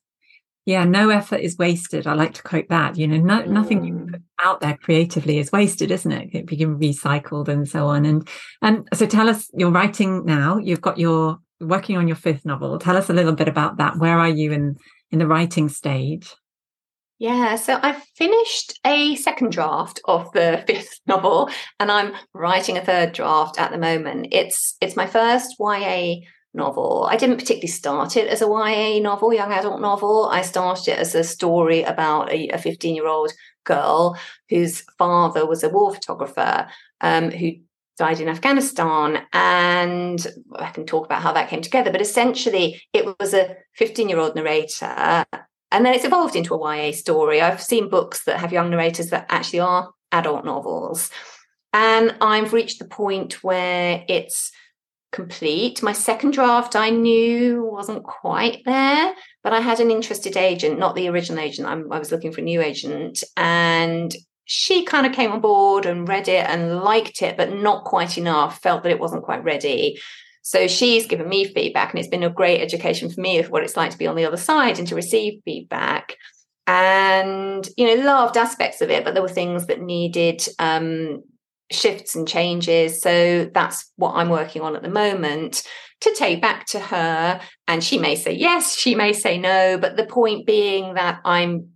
yeah 0.65 0.83
no 0.83 1.09
effort 1.09 1.39
is 1.39 1.57
wasted 1.57 2.05
i 2.05 2.13
like 2.13 2.33
to 2.33 2.43
quote 2.43 2.67
that 2.69 2.97
you 2.97 3.07
know 3.07 3.17
no, 3.17 3.43
nothing 3.45 3.83
you 3.83 3.93
mm. 3.93 4.11
put 4.11 4.21
out 4.43 4.61
there 4.61 4.77
creatively 4.77 5.37
is 5.37 5.51
wasted 5.51 5.91
isn't 5.91 6.11
it? 6.11 6.29
It 6.33 6.47
can 6.47 6.77
be 6.77 6.89
recycled 6.89 7.47
and 7.47 7.67
so 7.67 7.87
on 7.87 8.05
and 8.05 8.27
and 8.61 8.87
so 8.93 9.05
tell 9.05 9.29
us 9.29 9.49
you're 9.53 9.71
writing 9.71 10.25
now 10.25 10.57
you've 10.57 10.81
got 10.81 10.97
your 10.97 11.39
working 11.59 11.97
on 11.97 12.07
your 12.07 12.15
fifth 12.15 12.45
novel 12.45 12.79
tell 12.79 12.95
us 12.95 13.09
a 13.09 13.13
little 13.13 13.33
bit 13.33 13.49
about 13.49 13.77
that 13.77 13.97
where 13.97 14.17
are 14.17 14.29
you 14.29 14.51
in 14.51 14.77
in 15.11 15.19
the 15.19 15.27
writing 15.27 15.69
stage? 15.69 16.35
Yeah, 17.17 17.55
so 17.55 17.77
I've 17.81 18.01
finished 18.15 18.79
a 18.85 19.15
second 19.15 19.51
draft 19.51 19.99
of 20.05 20.31
the 20.31 20.63
fifth 20.67 21.01
novel 21.05 21.49
and 21.79 21.91
I'm 21.91 22.13
writing 22.33 22.77
a 22.77 22.85
third 22.85 23.11
draft 23.11 23.59
at 23.59 23.71
the 23.71 23.77
moment. 23.77 24.27
It's 24.31 24.77
it's 24.81 24.95
my 24.95 25.05
first 25.05 25.55
YA 25.59 26.21
novel. 26.53 27.07
I 27.09 27.15
didn't 27.15 27.37
particularly 27.37 27.67
start 27.67 28.17
it 28.17 28.27
as 28.27 28.41
a 28.41 28.45
YA 28.45 28.99
novel, 28.99 29.33
young 29.33 29.51
adult 29.51 29.81
novel. 29.81 30.29
I 30.31 30.41
started 30.41 30.89
it 30.89 30.99
as 30.99 31.15
a 31.15 31.23
story 31.23 31.83
about 31.83 32.31
a 32.31 32.57
15 32.57 32.95
year 32.95 33.07
old 33.07 33.31
girl 33.65 34.17
whose 34.49 34.81
father 34.97 35.45
was 35.45 35.63
a 35.63 35.69
war 35.69 35.93
photographer 35.93 36.67
um, 37.01 37.31
who 37.31 37.51
died 37.97 38.19
in 38.19 38.29
Afghanistan. 38.29 39.21
And 39.33 40.25
I 40.55 40.69
can 40.71 40.85
talk 40.85 41.05
about 41.05 41.21
how 41.21 41.33
that 41.33 41.49
came 41.49 41.61
together. 41.61 41.91
But 41.91 42.01
essentially, 42.01 42.81
it 42.93 43.05
was 43.19 43.33
a 43.33 43.55
15 43.75 44.09
year 44.09 44.19
old 44.19 44.35
narrator. 44.35 45.25
And 45.71 45.85
then 45.85 45.93
it's 45.93 46.05
evolved 46.05 46.35
into 46.35 46.55
a 46.55 46.87
YA 46.87 46.91
story. 46.93 47.41
I've 47.41 47.61
seen 47.61 47.89
books 47.89 48.23
that 48.23 48.39
have 48.39 48.51
young 48.51 48.71
narrators 48.71 49.11
that 49.11 49.27
actually 49.29 49.59
are 49.59 49.91
adult 50.11 50.45
novels. 50.45 51.11
And 51.73 52.15
I've 52.21 52.53
reached 52.53 52.79
the 52.79 52.87
point 52.87 53.43
where 53.43 54.03
it's 54.07 54.51
complete. 55.11 55.81
My 55.81 55.93
second 55.93 56.31
draft 56.31 56.75
I 56.75 56.89
knew 56.89 57.63
wasn't 57.63 58.03
quite 58.03 58.63
there, 58.65 59.13
but 59.43 59.53
I 59.53 59.59
had 59.59 59.79
an 59.79 59.91
interested 59.91 60.37
agent, 60.37 60.79
not 60.79 60.95
the 60.95 61.09
original 61.09 61.43
agent. 61.43 61.67
I'm, 61.67 61.91
i 61.91 61.99
was 61.99 62.11
looking 62.11 62.31
for 62.31 62.41
a 62.41 62.43
new 62.43 62.61
agent, 62.61 63.23
and 63.35 64.13
she 64.45 64.83
kind 64.83 65.05
of 65.05 65.13
came 65.13 65.31
on 65.31 65.41
board 65.41 65.85
and 65.85 66.07
read 66.07 66.27
it 66.27 66.47
and 66.47 66.79
liked 66.79 67.21
it, 67.21 67.37
but 67.37 67.53
not 67.53 67.85
quite 67.85 68.17
enough, 68.17 68.61
felt 68.61 68.83
that 68.83 68.91
it 68.91 68.99
wasn't 68.99 69.23
quite 69.23 69.43
ready. 69.43 69.99
So 70.41 70.67
she's 70.67 71.05
given 71.05 71.29
me 71.29 71.45
feedback, 71.45 71.91
and 71.91 71.99
it's 71.99 72.09
been 72.09 72.23
a 72.23 72.29
great 72.29 72.61
education 72.61 73.09
for 73.09 73.21
me 73.21 73.39
of 73.39 73.49
what 73.49 73.63
it's 73.63 73.77
like 73.77 73.91
to 73.91 73.97
be 73.97 74.07
on 74.07 74.15
the 74.15 74.25
other 74.25 74.37
side 74.37 74.79
and 74.79 74.87
to 74.87 74.95
receive 74.95 75.41
feedback. 75.43 76.15
And 76.65 77.67
you 77.77 77.87
know, 77.87 78.03
loved 78.03 78.37
aspects 78.37 78.81
of 78.81 78.91
it, 78.91 79.03
but 79.03 79.13
there 79.15 79.23
were 79.23 79.29
things 79.29 79.65
that 79.67 79.81
needed 79.81 80.47
um, 80.59 81.23
shifts 81.71 82.15
and 82.15 82.27
changes. 82.27 83.01
So 83.01 83.49
that's 83.53 83.91
what 83.95 84.13
I'm 84.15 84.29
working 84.29 84.61
on 84.61 84.75
at 84.75 84.81
the 84.81 84.89
moment 84.89 85.63
to 86.01 86.13
take 86.15 86.41
back 86.41 86.65
to 86.67 86.79
her. 86.79 87.41
And 87.67 87.83
she 87.83 87.97
may 87.97 88.15
say 88.15 88.33
yes, 88.33 88.75
she 88.75 88.95
may 88.95 89.13
say 89.13 89.37
no. 89.37 89.77
But 89.77 89.97
the 89.97 90.05
point 90.05 90.45
being 90.45 90.95
that 90.95 91.19
I'm 91.25 91.69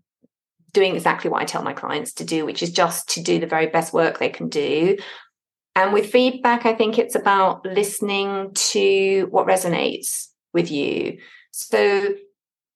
doing 0.72 0.96
exactly 0.96 1.30
what 1.30 1.42
I 1.42 1.46
tell 1.46 1.64
my 1.64 1.74
clients 1.74 2.14
to 2.14 2.24
do, 2.24 2.46
which 2.46 2.64
is 2.64 2.72
just 2.72 3.10
to 3.10 3.22
do 3.22 3.40
the 3.40 3.48
very 3.48 3.68
best 3.68 3.94
work 3.94 4.18
they 4.18 4.30
can 4.30 4.50
do. 4.50 4.98
And 5.76 5.94
with 5.94 6.12
feedback, 6.12 6.66
I 6.66 6.74
think 6.74 6.98
it's 6.98 7.16
about 7.16 7.66
listening 7.66 8.52
to 8.54 9.28
what 9.30 9.48
resonates 9.48 10.28
with 10.54 10.72
you. 10.72 11.18
So 11.52 12.16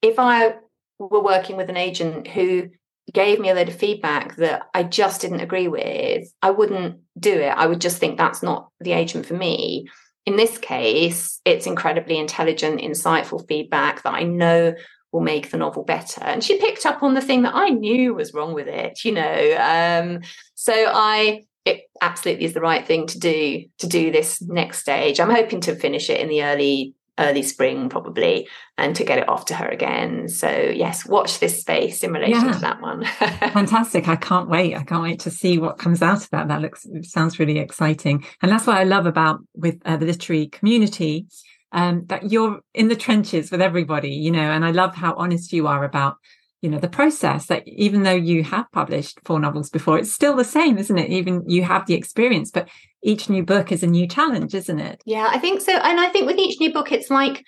if 0.02 0.20
I 0.20 0.56
were 1.00 1.24
working 1.24 1.58
with 1.58 1.70
an 1.70 1.78
agent 1.78 2.28
who 2.28 2.70
gave 3.14 3.40
me 3.40 3.50
a 3.50 3.56
load 3.56 3.70
of 3.70 3.76
feedback 3.76 4.36
that 4.36 4.64
I 4.74 4.84
just 4.84 5.22
didn't 5.22 5.40
agree 5.40 5.68
with, 5.68 6.32
I 6.42 6.52
wouldn't 6.52 7.00
do 7.20 7.34
it. 7.34 7.50
I 7.50 7.66
would 7.66 7.82
just 7.82 7.98
think 7.98 8.18
that's 8.18 8.44
not 8.44 8.70
the 8.80 8.94
agent 8.94 9.26
for 9.26 9.34
me. 9.34 9.88
In 10.26 10.36
this 10.36 10.58
case, 10.58 11.40
it's 11.46 11.68
incredibly 11.68 12.18
intelligent, 12.18 12.82
insightful 12.82 13.48
feedback 13.48 14.04
that 14.04 14.14
I 14.14 14.24
know 14.24 14.74
will 15.12 15.22
make 15.22 15.52
the 15.52 15.58
novel 15.58 15.84
better. 15.84 16.22
And 16.22 16.44
she 16.44 16.60
picked 16.60 16.86
up 16.86 17.02
on 17.02 17.14
the 17.14 17.22
thing 17.22 17.44
that 17.44 17.56
I 17.56 17.70
knew 17.70 18.14
was 18.14 18.34
wrong 18.34 18.54
with 18.54 18.68
it, 18.68 19.06
you 19.06 19.14
know. 19.14 19.58
Um, 19.58 20.20
so 20.56 20.74
I 20.74 21.44
it 21.64 21.82
absolutely 22.02 22.46
is 22.46 22.54
the 22.54 22.62
right 22.62 22.86
thing 22.86 23.08
to 23.08 23.20
do 23.20 23.66
to 23.80 23.88
do 23.88 24.12
this 24.12 24.42
next 24.42 24.80
stage. 24.80 25.20
I'm 25.20 25.30
hoping 25.30 25.62
to 25.62 25.76
finish 25.76 26.10
it 26.10 26.20
in 26.20 26.30
the 26.30 26.44
early 26.44 26.94
early 27.20 27.44
spring 27.44 27.90
probably 27.90 28.48
and 28.78 28.96
to 28.96 29.04
get 29.04 29.18
it 29.18 29.28
off 29.28 29.46
to 29.46 29.56
her 29.56 29.68
again. 29.68 30.28
So 30.30 30.50
yes 30.50 31.06
watch 31.06 31.40
this 31.40 31.60
space 31.60 32.04
in 32.04 32.14
relation 32.14 32.46
yeah. 32.46 32.52
to 32.54 32.60
that 32.60 32.82
one. 32.82 33.06
Fantastic. 33.06 34.08
I 34.08 34.16
can't 34.16 34.50
wait. 34.50 34.76
I 34.76 34.84
can't 34.84 35.04
wait 35.04 35.20
to 35.22 35.32
see 35.32 35.58
what 35.58 35.78
comes 35.78 36.02
out 36.02 36.24
of 36.24 36.30
that. 36.32 36.48
That 36.48 36.62
looks 36.62 36.86
sounds 37.04 37.40
really 37.40 37.60
exciting. 37.60 38.26
And 38.42 38.52
that's 38.52 38.68
what 38.68 38.78
i 38.78 38.84
love 38.84 39.06
about 39.06 39.40
with 39.56 39.82
uh, 39.86 39.98
the 39.98 40.06
literary 40.06 40.48
community 40.48 41.26
um, 41.72 42.06
that 42.08 42.32
you're 42.32 42.60
in 42.74 42.88
the 42.88 42.96
trenches 42.96 43.52
with 43.52 43.62
everybody 43.62 44.10
you 44.10 44.32
know 44.32 44.52
and 44.52 44.64
i 44.64 44.72
love 44.72 44.96
how 44.96 45.14
honest 45.16 45.52
you 45.52 45.68
are 45.68 45.84
about 45.84 46.16
you 46.62 46.70
know 46.70 46.80
the 46.80 46.90
process 46.90 47.48
that 47.48 47.68
even 47.68 48.04
though 48.04 48.12
you 48.12 48.44
have 48.44 48.72
published 48.72 49.20
four 49.26 49.40
novels 49.40 49.70
before 49.70 49.98
it's 49.98 50.12
still 50.12 50.36
the 50.36 50.44
same 50.44 50.78
isn't 50.78 50.98
it? 50.98 51.10
Even 51.10 51.48
you 51.48 51.64
have 51.64 51.86
the 51.86 51.94
experience 51.94 52.52
but 52.52 52.68
each 53.04 53.30
new 53.30 53.44
book 53.44 53.72
is 53.72 53.84
a 53.84 53.88
new 53.88 54.08
challenge 54.08 54.56
isn't 54.56 54.80
it? 54.80 55.02
Yeah 55.06 55.28
i 55.30 55.38
think 55.38 55.62
so. 55.62 55.74
And 55.74 56.00
i 56.00 56.10
think 56.10 56.26
with 56.26 56.38
each 56.38 56.60
new 56.60 56.74
book 56.74 56.92
it's 56.92 57.10
like 57.10 57.44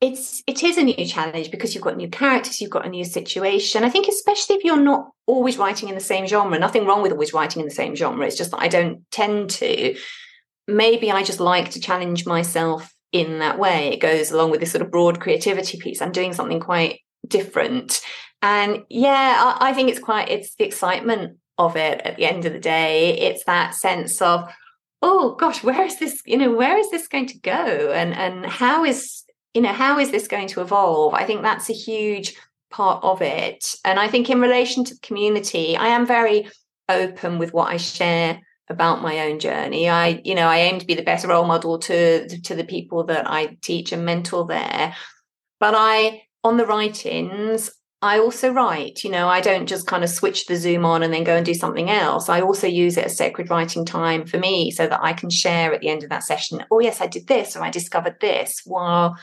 it's 0.00 0.42
it 0.46 0.62
is 0.62 0.76
a 0.76 0.82
new 0.82 1.06
challenge 1.06 1.50
because 1.50 1.74
you've 1.74 1.84
got 1.84 1.96
new 1.96 2.08
characters 2.08 2.60
you've 2.60 2.70
got 2.70 2.86
a 2.86 2.90
new 2.90 3.04
situation. 3.04 3.84
I 3.84 3.90
think 3.90 4.08
especially 4.08 4.56
if 4.56 4.64
you're 4.64 4.76
not 4.76 5.10
always 5.26 5.56
writing 5.56 5.88
in 5.88 5.94
the 5.94 6.00
same 6.00 6.26
genre 6.26 6.58
nothing 6.58 6.86
wrong 6.86 7.02
with 7.02 7.12
always 7.12 7.32
writing 7.32 7.60
in 7.60 7.68
the 7.68 7.74
same 7.74 7.94
genre 7.94 8.26
it's 8.26 8.36
just 8.36 8.50
that 8.50 8.60
i 8.60 8.68
don't 8.68 9.10
tend 9.10 9.50
to. 9.50 9.96
Maybe 10.68 11.12
i 11.12 11.22
just 11.22 11.40
like 11.40 11.70
to 11.70 11.80
challenge 11.80 12.26
myself 12.26 12.92
in 13.12 13.38
that 13.38 13.58
way. 13.58 13.92
It 13.92 14.00
goes 14.00 14.32
along 14.32 14.50
with 14.50 14.60
this 14.60 14.72
sort 14.72 14.82
of 14.82 14.90
broad 14.90 15.20
creativity 15.20 15.78
piece. 15.78 16.02
I'm 16.02 16.12
doing 16.12 16.34
something 16.34 16.60
quite 16.60 17.00
different. 17.28 18.00
And 18.42 18.84
yeah, 18.88 19.56
I, 19.58 19.70
I 19.70 19.72
think 19.72 19.90
it's 19.90 19.98
quite, 19.98 20.28
it's 20.28 20.54
the 20.56 20.64
excitement 20.64 21.38
of 21.58 21.76
it 21.76 22.00
at 22.02 22.16
the 22.16 22.26
end 22.26 22.44
of 22.44 22.52
the 22.52 22.58
day. 22.58 23.18
It's 23.18 23.44
that 23.44 23.74
sense 23.74 24.20
of, 24.20 24.48
oh 25.02 25.34
gosh, 25.36 25.62
where 25.62 25.84
is 25.84 25.98
this, 25.98 26.22
you 26.26 26.36
know, 26.36 26.52
where 26.52 26.78
is 26.78 26.90
this 26.90 27.08
going 27.08 27.26
to 27.26 27.38
go? 27.38 27.92
And 27.92 28.14
and 28.14 28.46
how 28.46 28.84
is, 28.84 29.24
you 29.54 29.62
know, 29.62 29.72
how 29.72 29.98
is 29.98 30.10
this 30.10 30.28
going 30.28 30.48
to 30.48 30.60
evolve? 30.60 31.14
I 31.14 31.24
think 31.24 31.42
that's 31.42 31.70
a 31.70 31.74
huge 31.74 32.34
part 32.70 33.02
of 33.02 33.22
it. 33.22 33.74
And 33.84 33.98
I 33.98 34.08
think 34.08 34.28
in 34.28 34.40
relation 34.40 34.84
to 34.84 34.94
the 34.94 35.00
community, 35.00 35.76
I 35.76 35.88
am 35.88 36.06
very 36.06 36.48
open 36.88 37.38
with 37.38 37.52
what 37.52 37.68
I 37.68 37.78
share 37.78 38.40
about 38.68 39.00
my 39.00 39.20
own 39.20 39.38
journey. 39.38 39.88
I, 39.88 40.20
you 40.24 40.34
know, 40.34 40.48
I 40.48 40.58
aim 40.58 40.78
to 40.80 40.86
be 40.86 40.94
the 40.94 41.02
best 41.02 41.24
role 41.24 41.46
model 41.46 41.78
to 41.78 42.28
to 42.40 42.54
the 42.54 42.64
people 42.64 43.04
that 43.04 43.30
I 43.30 43.56
teach 43.62 43.92
and 43.92 44.04
mentor 44.04 44.46
there. 44.46 44.94
But 45.58 45.74
I 45.74 46.25
on 46.46 46.56
the 46.56 46.66
write-ins, 46.66 47.70
I 48.02 48.18
also 48.18 48.52
write. 48.52 49.02
You 49.02 49.10
know, 49.10 49.28
I 49.28 49.40
don't 49.40 49.66
just 49.66 49.86
kind 49.86 50.04
of 50.04 50.10
switch 50.10 50.46
the 50.46 50.56
Zoom 50.56 50.84
on 50.84 51.02
and 51.02 51.12
then 51.12 51.24
go 51.24 51.36
and 51.36 51.44
do 51.44 51.54
something 51.54 51.90
else. 51.90 52.28
I 52.28 52.40
also 52.40 52.66
use 52.66 52.96
it 52.96 53.06
as 53.06 53.16
sacred 53.16 53.50
writing 53.50 53.84
time 53.84 54.26
for 54.26 54.38
me 54.38 54.70
so 54.70 54.86
that 54.86 55.02
I 55.02 55.12
can 55.12 55.28
share 55.28 55.74
at 55.74 55.80
the 55.80 55.88
end 55.88 56.04
of 56.04 56.10
that 56.10 56.22
session, 56.22 56.64
oh, 56.70 56.78
yes, 56.78 57.00
I 57.00 57.08
did 57.08 57.26
this 57.26 57.56
or 57.56 57.62
I 57.62 57.70
discovered 57.70 58.16
this 58.20 58.62
while 58.64 59.16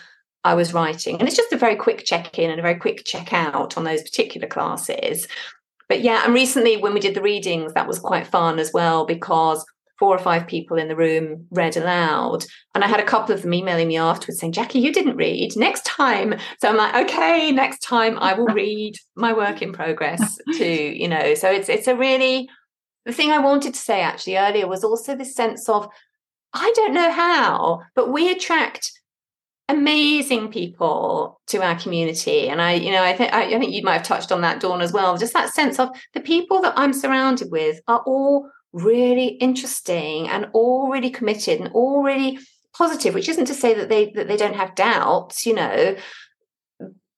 I 0.44 0.56
was 0.56 0.74
writing. 0.74 1.18
And 1.18 1.28
it's 1.28 1.38
just 1.38 1.54
a 1.54 1.58
very 1.58 1.78
quick 1.78 2.04
check 2.04 2.38
in 2.38 2.50
and 2.50 2.60
a 2.60 2.64
very 2.64 2.76
quick 2.76 3.06
check 3.06 3.32
out 3.32 3.78
on 3.78 3.86
those 3.86 4.02
particular 4.02 4.48
classes. 4.48 5.28
But 5.88 6.02
yeah, 6.02 6.24
and 6.26 6.34
recently 6.34 6.76
when 6.76 6.94
we 6.94 7.00
did 7.00 7.16
the 7.16 7.22
readings, 7.22 7.74
that 7.74 7.88
was 7.88 8.00
quite 8.00 8.28
fun 8.28 8.60
as 8.60 8.74
well 8.74 9.06
because 9.06 9.66
four 10.04 10.14
or 10.14 10.20
five 10.20 10.46
people 10.48 10.76
in 10.76 10.90
the 10.90 10.98
room 10.98 11.48
read 11.52 11.78
aloud. 11.78 12.44
And 12.76 12.84
I 12.84 12.88
had 12.88 13.00
a 13.00 13.06
couple 13.06 13.34
of 13.34 13.42
them 13.42 13.54
emailing 13.54 13.88
me 13.88 13.96
afterwards 13.96 14.38
saying, 14.38 14.52
Jacqui, 14.52 14.82
you 14.82 14.92
didn't 14.92 15.16
read 15.16 15.56
next 15.56 15.86
time. 15.86 16.36
So 16.60 16.68
I'm 16.68 16.76
like, 16.76 16.94
okay, 17.06 17.54
next 17.54 17.80
time 17.80 18.20
I 18.20 18.34
will 18.34 18.48
read 18.48 18.98
my 19.16 19.32
work 19.32 19.62
in 19.62 19.72
progress 19.72 20.38
too, 20.58 20.66
you 20.66 21.08
know. 21.08 21.36
So 21.36 21.50
it's 21.50 21.70
it's 21.70 21.88
a 21.88 21.96
really 21.96 22.50
the 23.06 23.14
thing 23.14 23.32
I 23.32 23.40
wanted 23.40 23.76
to 23.76 23.80
say 23.80 24.02
actually 24.02 24.36
earlier 24.36 24.68
was 24.68 24.84
also 24.84 25.16
this 25.16 25.34
sense 25.34 25.70
of 25.70 25.88
I 26.52 26.70
don't 26.76 26.94
know 26.94 27.10
how, 27.10 27.84
but 27.96 28.12
we 28.12 28.30
attract 28.30 28.92
amazing 29.70 30.52
people 30.52 31.40
to 31.48 31.64
our 31.64 31.80
community 31.80 32.50
and 32.50 32.62
i 32.62 32.74
you 32.74 32.92
know 32.92 33.02
i 33.02 33.16
think 33.16 33.34
I, 33.34 33.46
I, 33.46 33.60
think 33.60 33.72
you 33.72 33.82
might 33.82 33.94
have 33.94 34.04
touched 34.04 34.30
on 34.30 34.42
that 34.42 34.60
dawn 34.60 34.82
as 34.82 34.92
well 34.92 35.18
just 35.18 35.32
that 35.32 35.54
sense 35.54 35.80
of 35.80 35.88
the 36.14 36.20
people 36.20 36.62
that 36.64 36.74
i'm 36.76 36.92
surrounded 36.92 37.50
with 37.50 37.80
are 37.88 38.04
all 38.06 38.52
really 38.74 39.28
interesting 39.28 40.28
and 40.28 40.48
all 40.54 40.90
really 40.90 41.10
committed 41.10 41.60
and 41.60 41.70
all 41.74 42.04
really 42.04 42.40
positive 42.76 43.14
which 43.14 43.30
isn't 43.30 43.46
to 43.46 43.54
say 43.54 43.74
that 43.74 43.88
they 43.88 44.12
that 44.12 44.28
they 44.28 44.38
don't 44.38 44.56
have 44.56 44.76
doubts 44.76 45.46
you 45.46 45.54
know 45.54 45.96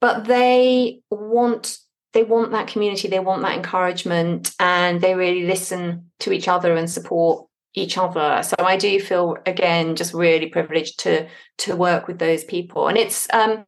but 0.01 0.25
they 0.25 0.99
want 1.09 1.77
they 2.13 2.23
want 2.23 2.51
that 2.51 2.67
community 2.67 3.07
they 3.07 3.19
want 3.19 3.41
that 3.41 3.55
encouragement 3.55 4.51
and 4.59 5.01
they 5.01 5.15
really 5.15 5.45
listen 5.47 6.11
to 6.19 6.33
each 6.33 6.47
other 6.47 6.75
and 6.75 6.89
support 6.89 7.47
each 7.75 7.97
other. 7.97 8.41
So 8.43 8.55
i 8.59 8.77
do 8.77 8.99
feel 8.99 9.37
again 9.45 9.95
just 9.95 10.13
really 10.13 10.47
privileged 10.47 10.99
to 11.01 11.27
to 11.59 11.75
work 11.75 12.07
with 12.07 12.19
those 12.19 12.43
people. 12.43 12.87
And 12.87 12.97
it's 12.97 13.27
um 13.33 13.65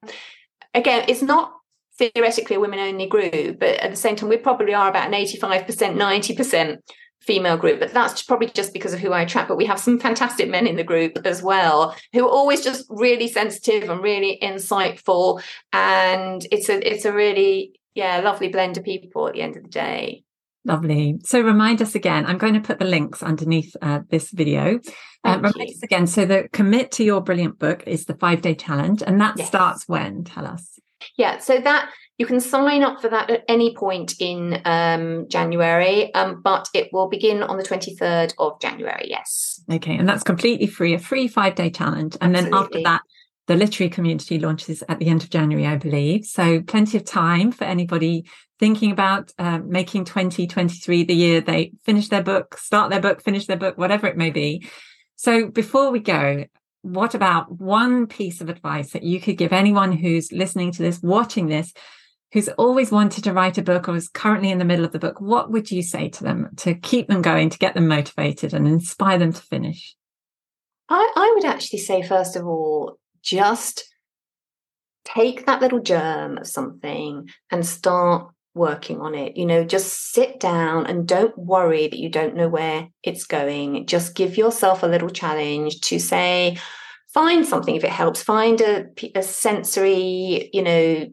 again 0.74 1.06
it's 1.08 1.22
not 1.22 1.54
theoretically 1.98 2.56
a 2.56 2.60
women 2.60 2.80
only 2.80 3.08
group 3.08 3.60
but 3.60 3.76
at 3.80 3.90
the 3.90 3.98
same 3.98 4.16
time 4.16 4.30
we 4.30 4.38
probably 4.38 4.74
are 4.74 4.90
about 4.90 5.08
an 5.08 5.14
85% 5.14 5.96
90% 5.96 6.78
female 7.28 7.58
group 7.58 7.80
but 7.80 7.94
that's 7.94 8.24
probably 8.24 8.48
just 8.48 8.74
because 8.74 8.94
of 8.94 9.00
who 9.00 9.12
i 9.12 9.22
attract 9.22 9.50
but 9.50 9.58
we 9.58 9.66
have 9.66 9.80
some 9.80 10.00
fantastic 10.00 10.50
men 10.50 10.66
in 10.66 10.78
the 10.78 10.84
group 10.84 11.18
as 11.26 11.44
well 11.44 11.96
who 12.14 12.26
are 12.26 12.32
always 12.32 12.64
just 12.64 12.86
really 12.90 13.28
sensitive 13.28 13.90
and 13.90 14.02
really 14.02 14.40
insightful 14.42 15.42
and 15.74 16.48
it's 16.52 16.70
a 16.70 16.90
it's 16.90 17.06
a 17.06 17.12
really 17.12 17.78
yeah 17.94 18.20
lovely 18.22 18.48
blend 18.48 18.78
of 18.78 18.84
people 18.84 19.28
at 19.28 19.34
the 19.34 19.42
end 19.42 19.58
of 19.58 19.64
the 19.64 19.70
day 19.70 20.24
Lovely. 20.68 21.18
So 21.24 21.40
remind 21.40 21.82
us 21.82 21.96
again, 21.96 22.26
I'm 22.26 22.38
going 22.38 22.54
to 22.54 22.60
put 22.60 22.78
the 22.78 22.84
links 22.84 23.24
underneath 23.24 23.74
uh, 23.82 24.02
this 24.10 24.32
video. 24.32 24.82
Uh, 25.24 25.38
remind 25.38 25.56
you. 25.56 25.74
us 25.74 25.82
again. 25.82 26.08
So 26.08 26.26
the 26.26 26.50
commit 26.52 26.92
to 26.94 27.06
your 27.06 27.22
brilliant 27.22 27.58
book 27.58 27.84
is 27.88 28.04
the 28.04 28.16
five 28.16 28.42
day 28.42 28.54
challenge 28.54 29.02
and 29.02 29.22
that 29.22 29.38
yes. 29.38 29.48
starts 29.48 29.88
when? 29.88 30.26
Tell 30.26 30.46
us. 30.46 30.78
Yeah. 31.16 31.38
So 31.38 31.62
that 31.62 31.90
you 32.18 32.26
can 32.26 32.40
sign 32.40 32.82
up 32.82 33.00
for 33.00 33.10
that 33.10 33.30
at 33.30 33.44
any 33.48 33.76
point 33.76 34.16
in 34.20 34.60
um, 34.66 35.28
January, 35.30 36.14
um, 36.16 36.42
but 36.42 36.68
it 36.74 36.90
will 36.92 37.08
begin 37.08 37.44
on 37.44 37.58
the 37.58 37.64
23rd 37.64 38.34
of 38.40 38.60
January. 38.60 39.06
Yes. 39.08 39.62
Okay. 39.72 39.96
And 39.96 40.10
that's 40.10 40.24
completely 40.24 40.66
free, 40.68 40.96
a 40.96 41.00
free 41.00 41.28
five 41.28 41.54
day 41.56 41.70
challenge. 41.70 42.18
And 42.20 42.36
Absolutely. 42.36 42.52
then 42.52 42.54
after 42.54 42.84
that, 42.84 43.02
the 43.46 43.56
literary 43.56 43.90
community 43.90 44.40
launches 44.40 44.84
at 44.90 45.00
the 45.00 45.08
end 45.08 45.24
of 45.24 45.30
January, 45.30 45.68
I 45.68 45.78
believe. 45.78 46.26
So 46.26 46.62
plenty 46.62 46.98
of 46.98 47.06
time 47.06 47.52
for 47.52 47.64
anybody 47.64 48.26
thinking 48.60 48.92
about 48.92 49.32
uh, 49.38 49.60
making 49.60 50.06
2023 50.06 51.04
the 51.04 51.14
year 51.14 51.42
they 51.42 51.72
finish 51.86 52.10
their 52.10 52.24
book, 52.24 52.58
start 52.58 52.90
their 52.90 53.00
book, 53.00 53.22
finish 53.22 53.46
their 53.46 53.58
book, 53.58 53.78
whatever 53.78 54.08
it 54.08 54.18
may 54.18 54.32
be. 54.32 54.68
So 55.16 55.48
before 55.48 55.92
we 55.92 56.00
go, 56.00 56.46
what 56.82 57.14
about 57.14 57.52
one 57.60 58.08
piece 58.08 58.42
of 58.42 58.50
advice 58.50 58.92
that 58.92 59.04
you 59.04 59.22
could 59.22 59.38
give 59.38 59.54
anyone 59.54 59.92
who's 59.92 60.32
listening 60.32 60.72
to 60.74 60.82
this, 60.82 61.02
watching 61.02 61.48
this, 61.48 61.74
who's 62.34 62.50
always 62.50 62.92
wanted 62.92 63.24
to 63.24 63.34
write 63.34 63.58
a 63.58 63.64
book 63.64 63.88
or 63.88 63.96
is 63.96 64.10
currently 64.10 64.52
in 64.52 64.60
the 64.60 64.66
middle 64.66 64.86
of 64.86 64.92
the 64.92 65.00
book? 65.00 65.22
What 65.22 65.52
would 65.52 65.72
you 65.72 65.82
say 65.82 66.10
to 66.10 66.24
them 66.24 66.50
to 66.58 66.74
keep 66.74 67.08
them 67.08 67.22
going, 67.22 67.50
to 67.50 67.58
get 67.58 67.74
them 67.74 67.88
motivated 67.88 68.54
and 68.54 68.68
inspire 68.68 69.18
them 69.18 69.34
to 69.34 69.42
finish? 69.42 69.96
I, 70.90 71.12
I 71.16 71.34
would 71.36 71.46
actually 71.46 71.80
say, 71.80 72.02
first 72.02 72.36
of 72.36 72.46
all, 72.46 73.00
just 73.22 73.86
take 75.06 75.46
that 75.46 75.62
little 75.62 75.80
germ 75.80 76.38
of 76.38 76.48
something 76.48 77.30
and 77.50 77.66
start 77.66 78.30
working 78.54 79.00
on 79.00 79.16
it. 79.16 79.38
You 79.38 79.46
know, 79.46 79.64
just 79.64 80.12
sit 80.12 80.40
down 80.40 80.86
and 80.86 81.08
don't 81.08 81.38
worry 81.38 81.88
that 81.88 82.00
you 82.00 82.10
don't 82.10 82.36
know 82.36 82.50
where 82.50 82.88
it's 83.04 83.26
going. 83.26 83.86
Just 83.86 84.16
give 84.16 84.38
yourself 84.38 84.84
a 84.84 84.88
little 84.88 85.10
challenge 85.10 85.80
to 85.82 86.00
say, 86.00 86.58
find 87.14 87.46
something 87.46 87.76
if 87.76 87.84
it 87.84 87.92
helps, 87.92 88.22
find 88.22 88.60
a, 88.62 88.86
a 89.16 89.24
sensory, 89.24 90.50
you 90.54 90.62
know, 90.62 91.08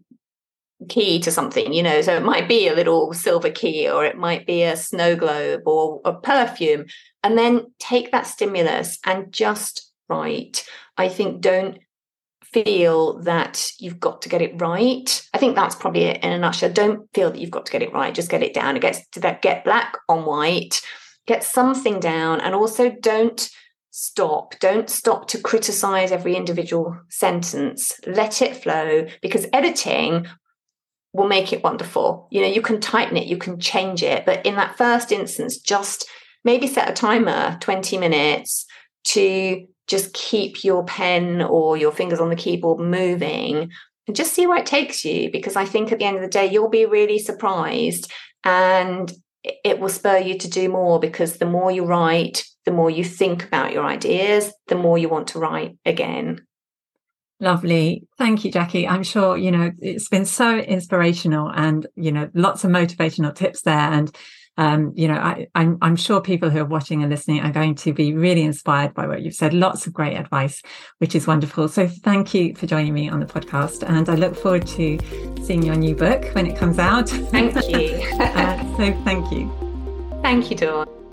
key 0.89 1.19
to 1.21 1.31
something, 1.31 1.73
you 1.73 1.83
know. 1.83 2.01
So 2.03 2.17
it 2.17 2.23
might 2.23 2.49
be 2.49 2.69
a 2.69 2.75
little 2.75 3.13
silver 3.13 3.51
key 3.51 3.89
or 3.89 4.05
it 4.05 4.17
might 4.17 4.47
be 4.47 4.63
a 4.63 4.77
snow 4.77 5.17
globe 5.17 5.63
or 5.67 6.01
a 6.05 6.13
perfume. 6.13 6.87
And 7.23 7.39
then 7.39 7.73
take 7.79 8.13
that 8.13 8.27
stimulus 8.27 8.99
and 9.05 9.33
just 9.33 9.91
write. 10.09 10.67
I 10.97 11.09
think 11.09 11.41
don't 11.41 11.79
feel 12.43 13.19
that 13.23 13.69
you've 13.81 13.99
got 13.99 14.23
to 14.23 14.29
get 14.29 14.43
it 14.43 14.61
right. 14.61 15.29
I 15.35 15.39
think 15.39 15.57
that's 15.57 15.75
probably 15.75 16.05
it 16.05 16.23
in 16.23 16.33
a 16.33 16.39
nutshell. 16.39 16.73
Don't 16.73 17.09
feel 17.13 17.31
that 17.31 17.41
you've 17.41 17.51
got 17.51 17.67
to 17.67 17.73
get 17.73 17.83
it 17.83 17.93
right. 17.93 18.15
Just 18.15 18.31
get 18.31 18.43
it 18.43 18.55
down. 18.55 18.77
It 18.77 18.83
gets 18.83 19.07
to 19.11 19.21
that 19.21 19.43
get 19.43 19.65
black 19.65 19.97
on 20.09 20.25
white, 20.25 20.81
get 21.27 21.43
something 21.43 21.99
down, 21.99 22.41
and 22.41 22.55
also 22.55 22.91
don't 22.91 23.51
stop. 23.91 24.55
Don't 24.61 24.89
stop 24.89 25.27
to 25.29 25.41
criticize 25.41 26.13
every 26.13 26.37
individual 26.37 26.97
sentence. 27.09 27.99
Let 28.07 28.43
it 28.43 28.57
flow 28.57 29.07
because 29.21 29.47
editing 29.53 30.27
will 31.15 31.29
make 31.29 31.53
it 31.53 31.63
wonderful. 31.63 32.29
You 32.31 32.43
know, 32.43 32.49
you 32.49 32.61
can 32.61 32.81
tighten 32.81 33.17
it, 33.17 33.29
you 33.29 33.39
can 33.39 33.59
change 33.59 34.03
it, 34.03 34.27
but 34.27 34.45
in 34.45 34.57
that 34.57 34.77
first 34.77 35.13
instance, 35.13 35.57
just 35.57 36.07
maybe 36.45 36.67
set 36.67 36.91
a 36.91 36.93
timer 36.93 37.57
20 37.61 37.97
minutes 37.97 38.67
to 39.05 39.67
just 39.87 40.13
keep 40.13 40.65
your 40.65 40.85
pen 40.85 41.41
or 41.41 41.77
your 41.77 41.93
fingers 41.93 42.21
on 42.21 42.31
the 42.31 42.37
keyboard 42.37 42.81
moving 42.81 43.71
and 44.07 44.17
just 44.17 44.35
see 44.35 44.47
where 44.47 44.59
it 44.59 44.67
takes 44.67 45.05
you. 45.05 45.31
Because 45.31 45.57
I 45.57 45.65
think 45.65 45.93
at 45.93 45.99
the 45.99 46.05
end 46.05 46.17
of 46.17 46.23
the 46.23 46.29
day, 46.29 46.51
you'll 46.51 46.69
be 46.69 46.85
really 46.85 47.19
surprised 47.19 48.11
and 48.43 49.13
it 49.43 49.79
will 49.79 49.89
spur 49.89 50.19
you 50.19 50.37
to 50.39 50.49
do 50.49 50.69
more 50.69 50.99
because 50.99 51.37
the 51.37 51.47
more 51.47 51.71
you 51.71 51.85
write, 51.85 52.45
the 52.65 52.73
more 52.73 52.91
you 52.91 53.05
think 53.05 53.45
about 53.45 53.73
your 53.73 53.87
ideas, 53.87 54.53
the 54.67 54.75
more 54.75 54.99
you 54.99 55.09
want 55.09 55.29
to 55.29 55.39
write 55.39 55.77
again. 55.85 56.45
Lovely. 57.45 58.07
Thank 58.17 58.43
you, 58.47 58.51
Jacqui. 58.51 58.89
I'm 58.89 59.03
sure, 59.03 59.37
you 59.37 59.51
know, 59.51 59.71
it's 59.83 60.09
been 60.09 60.25
so 60.25 60.57
inspirational 60.57 61.51
and, 61.55 61.87
you 61.95 62.11
know, 62.11 62.31
lots 62.33 62.65
of 62.65 62.71
motivational 62.71 63.35
tips 63.35 63.61
there. 63.63 63.77
And 63.77 64.11
um, 64.57 64.93
you 64.95 65.09
know, 65.09 65.15
I, 65.15 65.49
I'm, 65.55 65.79
I'm 65.83 65.97
sure 65.97 66.21
people 66.21 66.49
who 66.49 66.61
are 66.61 66.65
watching 66.65 67.03
and 67.03 67.11
listening 67.11 67.41
are 67.41 67.51
going 67.51 67.75
to 67.75 67.93
be 67.93 68.15
really 68.15 68.43
inspired 68.43 68.95
by 68.95 69.07
what 69.07 69.21
you've 69.23 69.35
said. 69.35 69.53
Lots 69.53 69.87
of 69.87 69.93
great 69.93 70.17
advice, 70.17 70.63
which 70.99 71.15
is 71.17 71.27
wonderful. 71.27 71.69
So 71.69 71.89
thank 71.89 72.33
you 72.35 72.55
for 72.55 72.67
joining 72.67 72.95
me 72.95 73.09
on 73.09 73.21
the 73.21 73.27
podcast. 73.27 73.87
And 73.87 74.09
I 74.09 74.15
look 74.15 74.37
forward 74.37 74.67
to 74.69 74.99
seeing 75.43 75.65
your 75.65 75.75
new 75.75 75.97
book 75.97 76.27
when 76.35 76.47
it 76.47 76.57
comes 76.57 76.79
out. 76.79 77.09
Thank 77.09 77.57
you. 77.69 78.01
uh, 78.21 78.77
so 78.77 79.03
thank 79.05 79.33
you. 79.33 79.51
Thank 80.23 80.51
you, 80.51 80.57
Dawn. 80.57 81.04